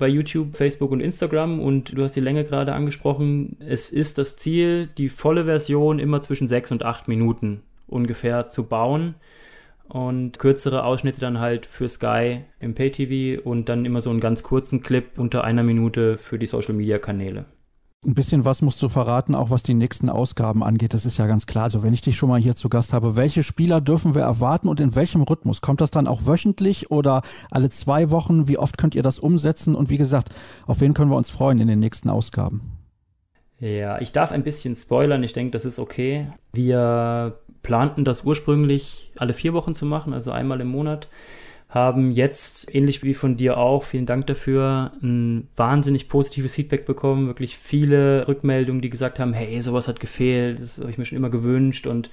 bei 0.01 0.09
YouTube, 0.09 0.57
Facebook 0.57 0.91
und 0.91 0.99
Instagram 0.99 1.61
und 1.61 1.97
du 1.97 2.03
hast 2.03 2.17
die 2.17 2.21
Länge 2.21 2.43
gerade 2.43 2.73
angesprochen. 2.73 3.57
Es 3.61 3.91
ist 3.91 4.19
das 4.19 4.37
Ziel, 4.37 4.89
die 4.99 5.09
volle 5.09 5.45
Version 5.45 6.01
immer 6.01 6.21
zwischen 6.23 6.49
sechs 6.49 6.73
und 6.73 6.83
acht 6.83 7.07
Minuten 7.07 7.63
ungefähr 7.87 8.47
zu 8.47 8.65
bauen 8.65 9.15
und 9.89 10.39
kürzere 10.41 10.85
Ausschnitte 10.85 11.21
dann 11.21 11.39
halt 11.39 11.67
für 11.67 11.89
Sky 11.89 12.41
im 12.59 12.75
Pay-TV 12.75 13.43
und 13.43 13.69
dann 13.69 13.85
immer 13.85 14.01
so 14.01 14.11
einen 14.11 14.21
ganz 14.21 14.43
kurzen 14.43 14.83
Clip 14.83 15.07
unter 15.17 15.45
einer 15.45 15.63
Minute 15.63 16.17
für 16.19 16.39
die 16.39 16.47
Social-Media-Kanäle. 16.47 17.45
Ein 18.03 18.15
bisschen 18.15 18.47
was 18.47 18.63
musst 18.63 18.81
du 18.83 18.89
verraten, 18.89 19.35
auch 19.35 19.51
was 19.51 19.63
die 19.63 19.75
nächsten 19.75 20.09
Ausgaben 20.09 20.63
angeht. 20.63 20.95
Das 20.95 21.05
ist 21.05 21.19
ja 21.19 21.27
ganz 21.27 21.47
klar. 21.47 21.65
Also 21.65 21.83
wenn 21.83 21.93
ich 21.93 22.01
dich 22.01 22.17
schon 22.17 22.31
mal 22.31 22.41
hier 22.41 22.55
zu 22.55 22.71
Gast 22.71 22.95
habe, 22.95 23.15
welche 23.15 23.43
Spieler 23.43 23.83
dürfen 23.83 24.15
wir 24.15 24.23
erwarten 24.23 24.69
und 24.69 24.81
in 24.81 24.95
welchem 24.95 25.21
Rhythmus? 25.21 25.61
Kommt 25.61 25.83
das 25.83 25.91
dann 25.91 26.07
auch 26.07 26.27
wöchentlich 26.27 26.91
oder 26.91 27.21
alle 27.51 27.69
zwei 27.69 28.11
Wochen? 28.11 28.49
Wie 28.49 28.57
oft 28.57 28.79
könnt 28.79 28.95
ihr 28.95 29.03
das 29.03 29.19
umsetzen? 29.19 29.75
Und 29.75 29.91
wie 29.91 29.99
gesagt, 29.99 30.31
auf 30.67 30.81
wen 30.81 30.95
können 30.95 31.11
wir 31.11 31.17
uns 31.19 31.29
freuen 31.29 31.61
in 31.61 31.69
den 31.69 31.79
nächsten 31.79 32.09
Ausgaben? 32.09 32.63
Ja, 33.59 34.01
ich 34.01 34.13
darf 34.13 34.33
ein 34.33 34.45
bisschen 34.45 34.75
spoilern. 34.77 35.23
Ich 35.23 35.35
denke, 35.35 35.51
das 35.51 35.67
ist 35.67 35.79
okay. 35.79 36.29
Wir 36.55 37.39
planten 37.63 38.07
das 38.07 38.25
ursprünglich 38.25 39.13
alle 39.19 39.35
vier 39.35 39.53
Wochen 39.53 39.75
zu 39.75 39.85
machen, 39.85 40.15
also 40.15 40.31
einmal 40.31 40.63
im 40.63 40.69
Monat 40.69 41.09
haben 41.71 42.11
jetzt, 42.11 42.75
ähnlich 42.75 43.05
wie 43.05 43.15
von 43.15 43.37
dir 43.37 43.57
auch, 43.57 43.85
vielen 43.85 44.05
Dank 44.05 44.27
dafür, 44.27 44.93
ein 45.03 45.47
wahnsinnig 45.57 46.09
positives 46.09 46.57
Feedback 46.57 46.85
bekommen. 46.85 47.29
Wirklich 47.29 47.57
viele 47.57 48.27
Rückmeldungen, 48.27 48.83
die 48.83 48.91
gesagt 48.91 49.21
haben, 49.21 49.33
hey, 49.33 49.63
sowas 49.63 49.87
hat 49.87 50.01
gefehlt, 50.01 50.61
das 50.61 50.79
habe 50.79 50.91
ich 50.91 50.99
mir 50.99 51.05
schon 51.05 51.17
immer 51.17 51.31
gewünscht 51.31 51.87
und 51.87 52.11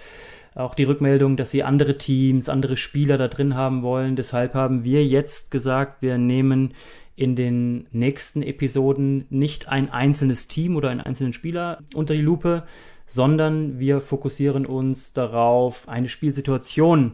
auch 0.54 0.76
die 0.76 0.84
Rückmeldung, 0.84 1.38
dass 1.38 1.52
sie 1.52 1.64
andere 1.64 1.98
Teams, 1.98 2.50
andere 2.50 2.78
Spieler 2.78 3.18
da 3.18 3.28
drin 3.28 3.56
haben 3.56 3.82
wollen. 3.82 4.16
Deshalb 4.16 4.54
haben 4.54 4.84
wir 4.84 5.06
jetzt 5.06 5.50
gesagt, 5.52 6.02
wir 6.02 6.18
nehmen 6.18 6.74
in 7.16 7.36
den 7.36 7.88
nächsten 7.92 8.44
Episoden 8.44 9.26
nicht 9.32 9.68
ein 9.68 9.90
einzelnes 9.90 10.48
Team 10.48 10.76
oder 10.76 10.90
einen 10.90 11.02
einzelnen 11.02 11.34
Spieler 11.34 11.80
unter 11.96 12.14
die 12.14 12.22
Lupe, 12.22 12.64
sondern 13.08 13.80
wir 13.80 14.02
fokussieren 14.02 14.68
uns 14.68 15.14
darauf, 15.14 15.90
eine 15.90 16.10
Spielsituation 16.10 17.14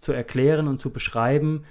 zu 0.00 0.12
erklären 0.12 0.68
und 0.68 0.80
zu 0.80 0.90
beschreiben 0.90 1.64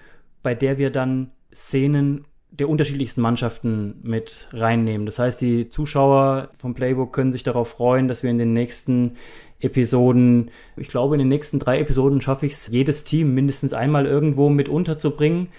bei 0.43 0.55
der 0.55 0.77
wir 0.77 0.89
dann 0.89 1.32
Szenen 1.53 2.25
der 2.51 2.69
unterschiedlichsten 2.69 3.21
Mannschaften 3.21 3.99
mit 4.01 4.47
reinnehmen. 4.51 5.05
Das 5.05 5.19
heißt, 5.19 5.39
die 5.41 5.69
Zuschauer 5.69 6.49
vom 6.57 6.73
Playbook 6.73 7.13
können 7.13 7.32
sich 7.32 7.43
darauf 7.43 7.69
freuen, 7.69 8.07
dass 8.07 8.23
wir 8.23 8.32
in 8.32 8.39
den 8.39 8.53
nächsten 8.53 9.17
Episoden, 9.59 10.49
ich 10.75 10.88
glaube, 10.88 11.15
in 11.15 11.19
den 11.19 11.27
nächsten 11.27 11.59
drei 11.59 11.80
Episoden 11.80 12.21
schaffe 12.21 12.45
ich 12.45 12.53
es, 12.53 12.67
jedes 12.67 13.03
Team 13.03 13.36
mindestens 13.36 13.73
einmal 13.73 14.05
irgendwo 14.05 14.49
mit 14.49 14.67
unterzubringen. 14.69 15.49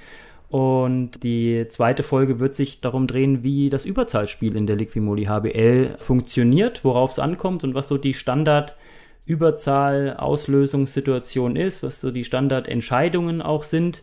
Und 0.49 1.23
die 1.23 1.67
zweite 1.69 2.03
Folge 2.03 2.41
wird 2.41 2.57
sich 2.57 2.81
darum 2.81 3.07
drehen, 3.07 3.45
wie 3.45 3.69
das 3.69 3.85
Überzahlspiel 3.85 4.57
in 4.57 4.67
der 4.67 4.75
Liquimoli 4.75 5.27
HBL 5.27 5.97
funktioniert, 5.99 6.85
worauf 6.85 7.13
es 7.13 7.21
ankommt 7.21 7.63
und 7.63 7.75
was 7.75 7.87
so 7.87 7.99
die 7.99 8.15
Standard- 8.15 8.75
Überzahl 9.25 10.17
Auslösungssituation 10.17 11.57
ist, 11.57 11.83
was 11.83 12.01
so 12.01 12.11
die 12.11 12.25
Standardentscheidungen 12.25 13.43
auch 13.43 13.65
sind 13.65 14.03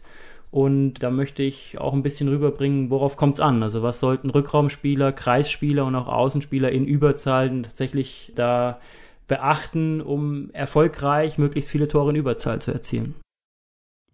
und 0.49 1.03
da 1.03 1.09
möchte 1.09 1.43
ich 1.43 1.77
auch 1.79 1.93
ein 1.93 2.03
bisschen 2.03 2.29
rüberbringen, 2.29 2.89
worauf 2.89 3.17
kommt 3.17 3.35
es 3.35 3.39
an? 3.39 3.61
Also 3.63 3.83
was 3.83 3.99
sollten 3.99 4.29
Rückraumspieler, 4.29 5.11
Kreisspieler 5.11 5.85
und 5.85 5.95
auch 5.95 6.07
Außenspieler 6.07 6.71
in 6.71 6.85
Überzahlen 6.85 7.63
tatsächlich 7.63 8.31
da 8.35 8.79
beachten, 9.27 10.01
um 10.01 10.49
erfolgreich 10.51 11.37
möglichst 11.37 11.69
viele 11.69 11.89
Tore 11.89 12.11
in 12.11 12.15
Überzahl 12.15 12.61
zu 12.61 12.71
erzielen? 12.71 13.15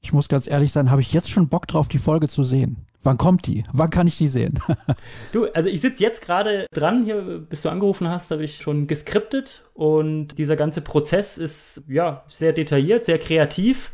Ich 0.01 0.11
muss 0.11 0.27
ganz 0.27 0.47
ehrlich 0.47 0.71
sein, 0.71 0.89
habe 0.89 1.01
ich 1.01 1.13
jetzt 1.13 1.29
schon 1.29 1.49
Bock 1.49 1.67
drauf, 1.67 1.87
die 1.87 1.99
Folge 1.99 2.27
zu 2.27 2.43
sehen. 2.43 2.87
Wann 3.03 3.17
kommt 3.17 3.47
die? 3.47 3.63
Wann 3.73 3.89
kann 3.89 4.07
ich 4.07 4.17
die 4.17 4.27
sehen? 4.27 4.57
du, 5.33 5.47
also 5.47 5.69
ich 5.69 5.81
sitze 5.81 6.01
jetzt 6.01 6.25
gerade 6.25 6.67
dran, 6.71 7.03
hier, 7.03 7.21
bis 7.49 7.61
du 7.61 7.69
angerufen 7.69 8.07
hast, 8.07 8.31
habe 8.31 8.43
ich 8.43 8.57
schon 8.57 8.87
geskriptet 8.87 9.63
und 9.73 10.37
dieser 10.37 10.55
ganze 10.55 10.81
Prozess 10.81 11.37
ist 11.37 11.83
ja 11.87 12.23
sehr 12.29 12.53
detailliert, 12.53 13.05
sehr 13.05 13.19
kreativ. 13.19 13.91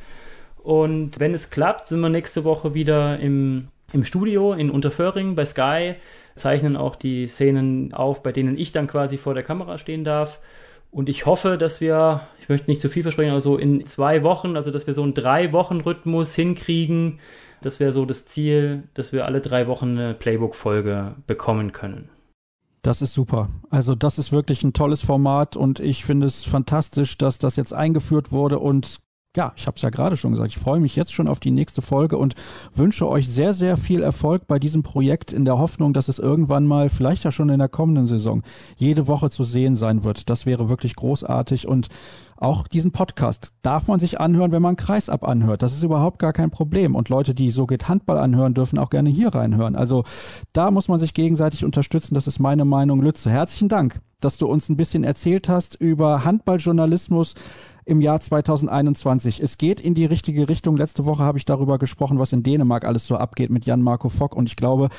Und 0.61 1.19
wenn 1.19 1.33
es 1.33 1.49
klappt, 1.49 1.87
sind 1.87 2.01
wir 2.01 2.09
nächste 2.09 2.43
Woche 2.43 2.73
wieder 2.75 3.19
im, 3.19 3.69
im 3.93 4.03
Studio 4.03 4.53
in 4.53 4.69
Unterföhring 4.69 5.33
bei 5.35 5.45
Sky, 5.45 5.95
zeichnen 6.35 6.77
auch 6.77 6.95
die 6.95 7.27
Szenen 7.27 7.93
auf, 7.93 8.21
bei 8.21 8.31
denen 8.31 8.57
ich 8.57 8.71
dann 8.71 8.87
quasi 8.87 9.17
vor 9.17 9.33
der 9.33 9.43
Kamera 9.43 9.77
stehen 9.77 10.03
darf. 10.03 10.39
Und 10.91 11.07
ich 11.09 11.25
hoffe, 11.25 11.57
dass 11.57 11.81
wir, 11.81 12.21
ich 12.41 12.49
möchte 12.49 12.69
nicht 12.69 12.81
zu 12.81 12.89
viel 12.89 13.03
versprechen, 13.03 13.31
aber 13.31 13.41
so 13.41 13.57
in 13.57 13.85
zwei 13.85 14.23
Wochen, 14.23 14.55
also 14.55 14.71
dass 14.71 14.87
wir 14.87 14.93
so 14.93 15.03
einen 15.03 15.13
Drei-Wochen-Rhythmus 15.13 16.33
hinkriegen. 16.35 17.19
Das 17.61 17.79
wäre 17.79 17.91
so 17.91 18.05
das 18.05 18.25
Ziel, 18.25 18.83
dass 18.93 19.11
wir 19.11 19.25
alle 19.25 19.41
drei 19.41 19.67
Wochen 19.67 19.97
eine 19.97 20.13
Playbook-Folge 20.13 21.15
bekommen 21.27 21.71
können. 21.71 22.09
Das 22.81 23.01
ist 23.01 23.13
super. 23.13 23.49
Also 23.69 23.95
das 23.95 24.17
ist 24.17 24.31
wirklich 24.31 24.63
ein 24.63 24.73
tolles 24.73 25.01
Format 25.01 25.57
und 25.57 25.79
ich 25.79 26.05
finde 26.05 26.27
es 26.27 26.45
fantastisch, 26.45 27.17
dass 27.17 27.37
das 27.37 27.57
jetzt 27.57 27.73
eingeführt 27.73 28.31
wurde 28.31 28.59
und 28.59 28.99
ja, 29.37 29.53
ich 29.55 29.67
habe 29.67 29.75
es 29.75 29.83
ja 29.83 29.91
gerade 29.91 30.17
schon 30.17 30.31
gesagt, 30.31 30.49
ich 30.49 30.57
freue 30.57 30.79
mich 30.79 30.95
jetzt 30.95 31.13
schon 31.13 31.27
auf 31.27 31.39
die 31.39 31.51
nächste 31.51 31.83
Folge 31.83 32.17
und 32.17 32.33
wünsche 32.73 33.07
euch 33.07 33.27
sehr, 33.27 33.53
sehr 33.53 33.77
viel 33.77 34.01
Erfolg 34.01 34.47
bei 34.47 34.57
diesem 34.57 34.81
Projekt 34.81 35.31
in 35.31 35.45
der 35.45 35.59
Hoffnung, 35.59 35.93
dass 35.93 36.07
es 36.07 36.17
irgendwann 36.17 36.65
mal, 36.65 36.89
vielleicht 36.89 37.23
ja 37.23 37.31
schon 37.31 37.49
in 37.49 37.59
der 37.59 37.69
kommenden 37.69 38.07
Saison, 38.07 38.41
jede 38.75 39.07
Woche 39.07 39.29
zu 39.29 39.43
sehen 39.43 39.75
sein 39.75 40.03
wird. 40.03 40.31
Das 40.31 40.47
wäre 40.47 40.67
wirklich 40.69 40.95
großartig 40.95 41.67
und 41.67 41.89
auch 42.37 42.67
diesen 42.67 42.91
Podcast 42.91 43.51
darf 43.61 43.87
man 43.87 43.99
sich 43.99 44.19
anhören, 44.19 44.51
wenn 44.51 44.61
man 44.61 44.77
Kreisab 44.77 45.23
anhört. 45.27 45.61
Das 45.61 45.73
ist 45.73 45.83
überhaupt 45.83 46.19
gar 46.19 46.31
kein 46.31 46.51
Problem. 46.51 46.95
Und 46.95 47.09
Leute, 47.09 47.35
die 47.35 47.51
so 47.51 47.67
geht 47.67 47.89
Handball 47.89 48.17
anhören, 48.17 48.53
dürfen 48.53 48.79
auch 48.79 48.89
gerne 48.89 49.09
hier 49.09 49.35
reinhören. 49.35 49.75
Also 49.75 50.05
da 50.53 50.71
muss 50.71 50.87
man 50.87 50.99
sich 50.99 51.13
gegenseitig 51.13 51.65
unterstützen. 51.65 52.15
Das 52.15 52.27
ist 52.27 52.39
meine 52.39 52.63
Meinung. 52.63 53.01
Lütze, 53.01 53.29
herzlichen 53.29 53.67
Dank, 53.67 53.99
dass 54.21 54.37
du 54.37 54.47
uns 54.47 54.69
ein 54.69 54.77
bisschen 54.77 55.03
erzählt 55.03 55.49
hast 55.49 55.75
über 55.75 56.23
Handballjournalismus 56.23 57.35
im 57.89 58.01
Jahr 58.01 58.19
2021. 58.19 59.39
Es 59.41 59.57
geht 59.57 59.79
in 59.79 59.95
die 59.95 60.05
richtige 60.05 60.47
Richtung. 60.47 60.77
Letzte 60.77 61.05
Woche 61.05 61.23
habe 61.23 61.39
ich 61.39 61.45
darüber 61.45 61.79
gesprochen, 61.79 62.19
was 62.19 62.31
in 62.31 62.43
Dänemark 62.43 62.85
alles 62.85 63.07
so 63.07 63.17
abgeht 63.17 63.49
mit 63.49 63.65
Jan-Marco 63.65 64.09
Fock. 64.09 64.35
Und 64.35 64.47
ich 64.47 64.55
glaube, 64.55 64.89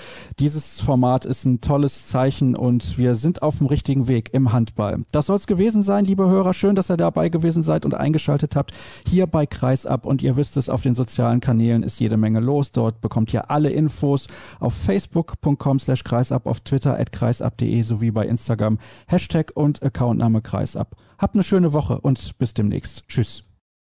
dieses 0.41 0.80
Format 0.80 1.24
ist 1.24 1.45
ein 1.45 1.61
tolles 1.61 2.09
Zeichen 2.09 2.57
und 2.57 2.99
wir 2.99 3.14
sind 3.14 3.43
auf 3.43 3.59
dem 3.59 3.68
richtigen 3.68 4.09
Weg 4.09 4.34
im 4.34 4.53
Handball. 4.53 5.05
Das 5.12 5.26
soll 5.26 5.36
es 5.36 5.47
gewesen 5.47 5.84
sein, 5.84 6.05
liebe 6.05 6.28
Hörer. 6.28 6.53
Schön, 6.53 6.74
dass 6.74 6.91
ihr 6.91 6.97
dabei 6.97 7.28
gewesen 7.28 7.62
seid 7.62 7.84
und 7.84 7.95
eingeschaltet 7.95 8.57
habt 8.57 8.74
hier 9.07 9.28
bei 9.28 9.47
Kreisab. 9.47 10.05
Und 10.05 10.20
ihr 10.20 10.36
wisst 10.36 10.57
es, 10.57 10.68
auf 10.68 10.82
den 10.82 10.97
sozialen 10.97 11.38
Kanälen 11.38 11.84
ist 11.84 12.01
jede 12.01 12.16
Menge 12.16 12.41
los. 12.41 12.72
Dort 12.72 13.01
bekommt 13.01 13.32
ihr 13.32 13.53
alle 13.53 13.70
Infos 13.70 14.26
auf 14.59 14.74
facebook.com 14.74 15.78
slash 15.78 16.03
kreisab, 16.03 16.47
auf 16.47 16.59
Twitter 16.61 16.99
at 16.99 17.12
kreisab.de 17.12 17.82
sowie 17.82 18.11
bei 18.11 18.26
Instagram 18.26 18.78
Hashtag 19.07 19.53
und 19.55 19.80
Accountname 19.80 20.43
kreisab. 20.43 20.97
Habt 21.21 21.35
eine 21.35 21.45
schöne 21.45 21.75
Woche 21.75 22.01
und 22.01 22.39
bis 22.39 22.55
demnächst. 22.55 23.07
Tschüss. 23.07 23.49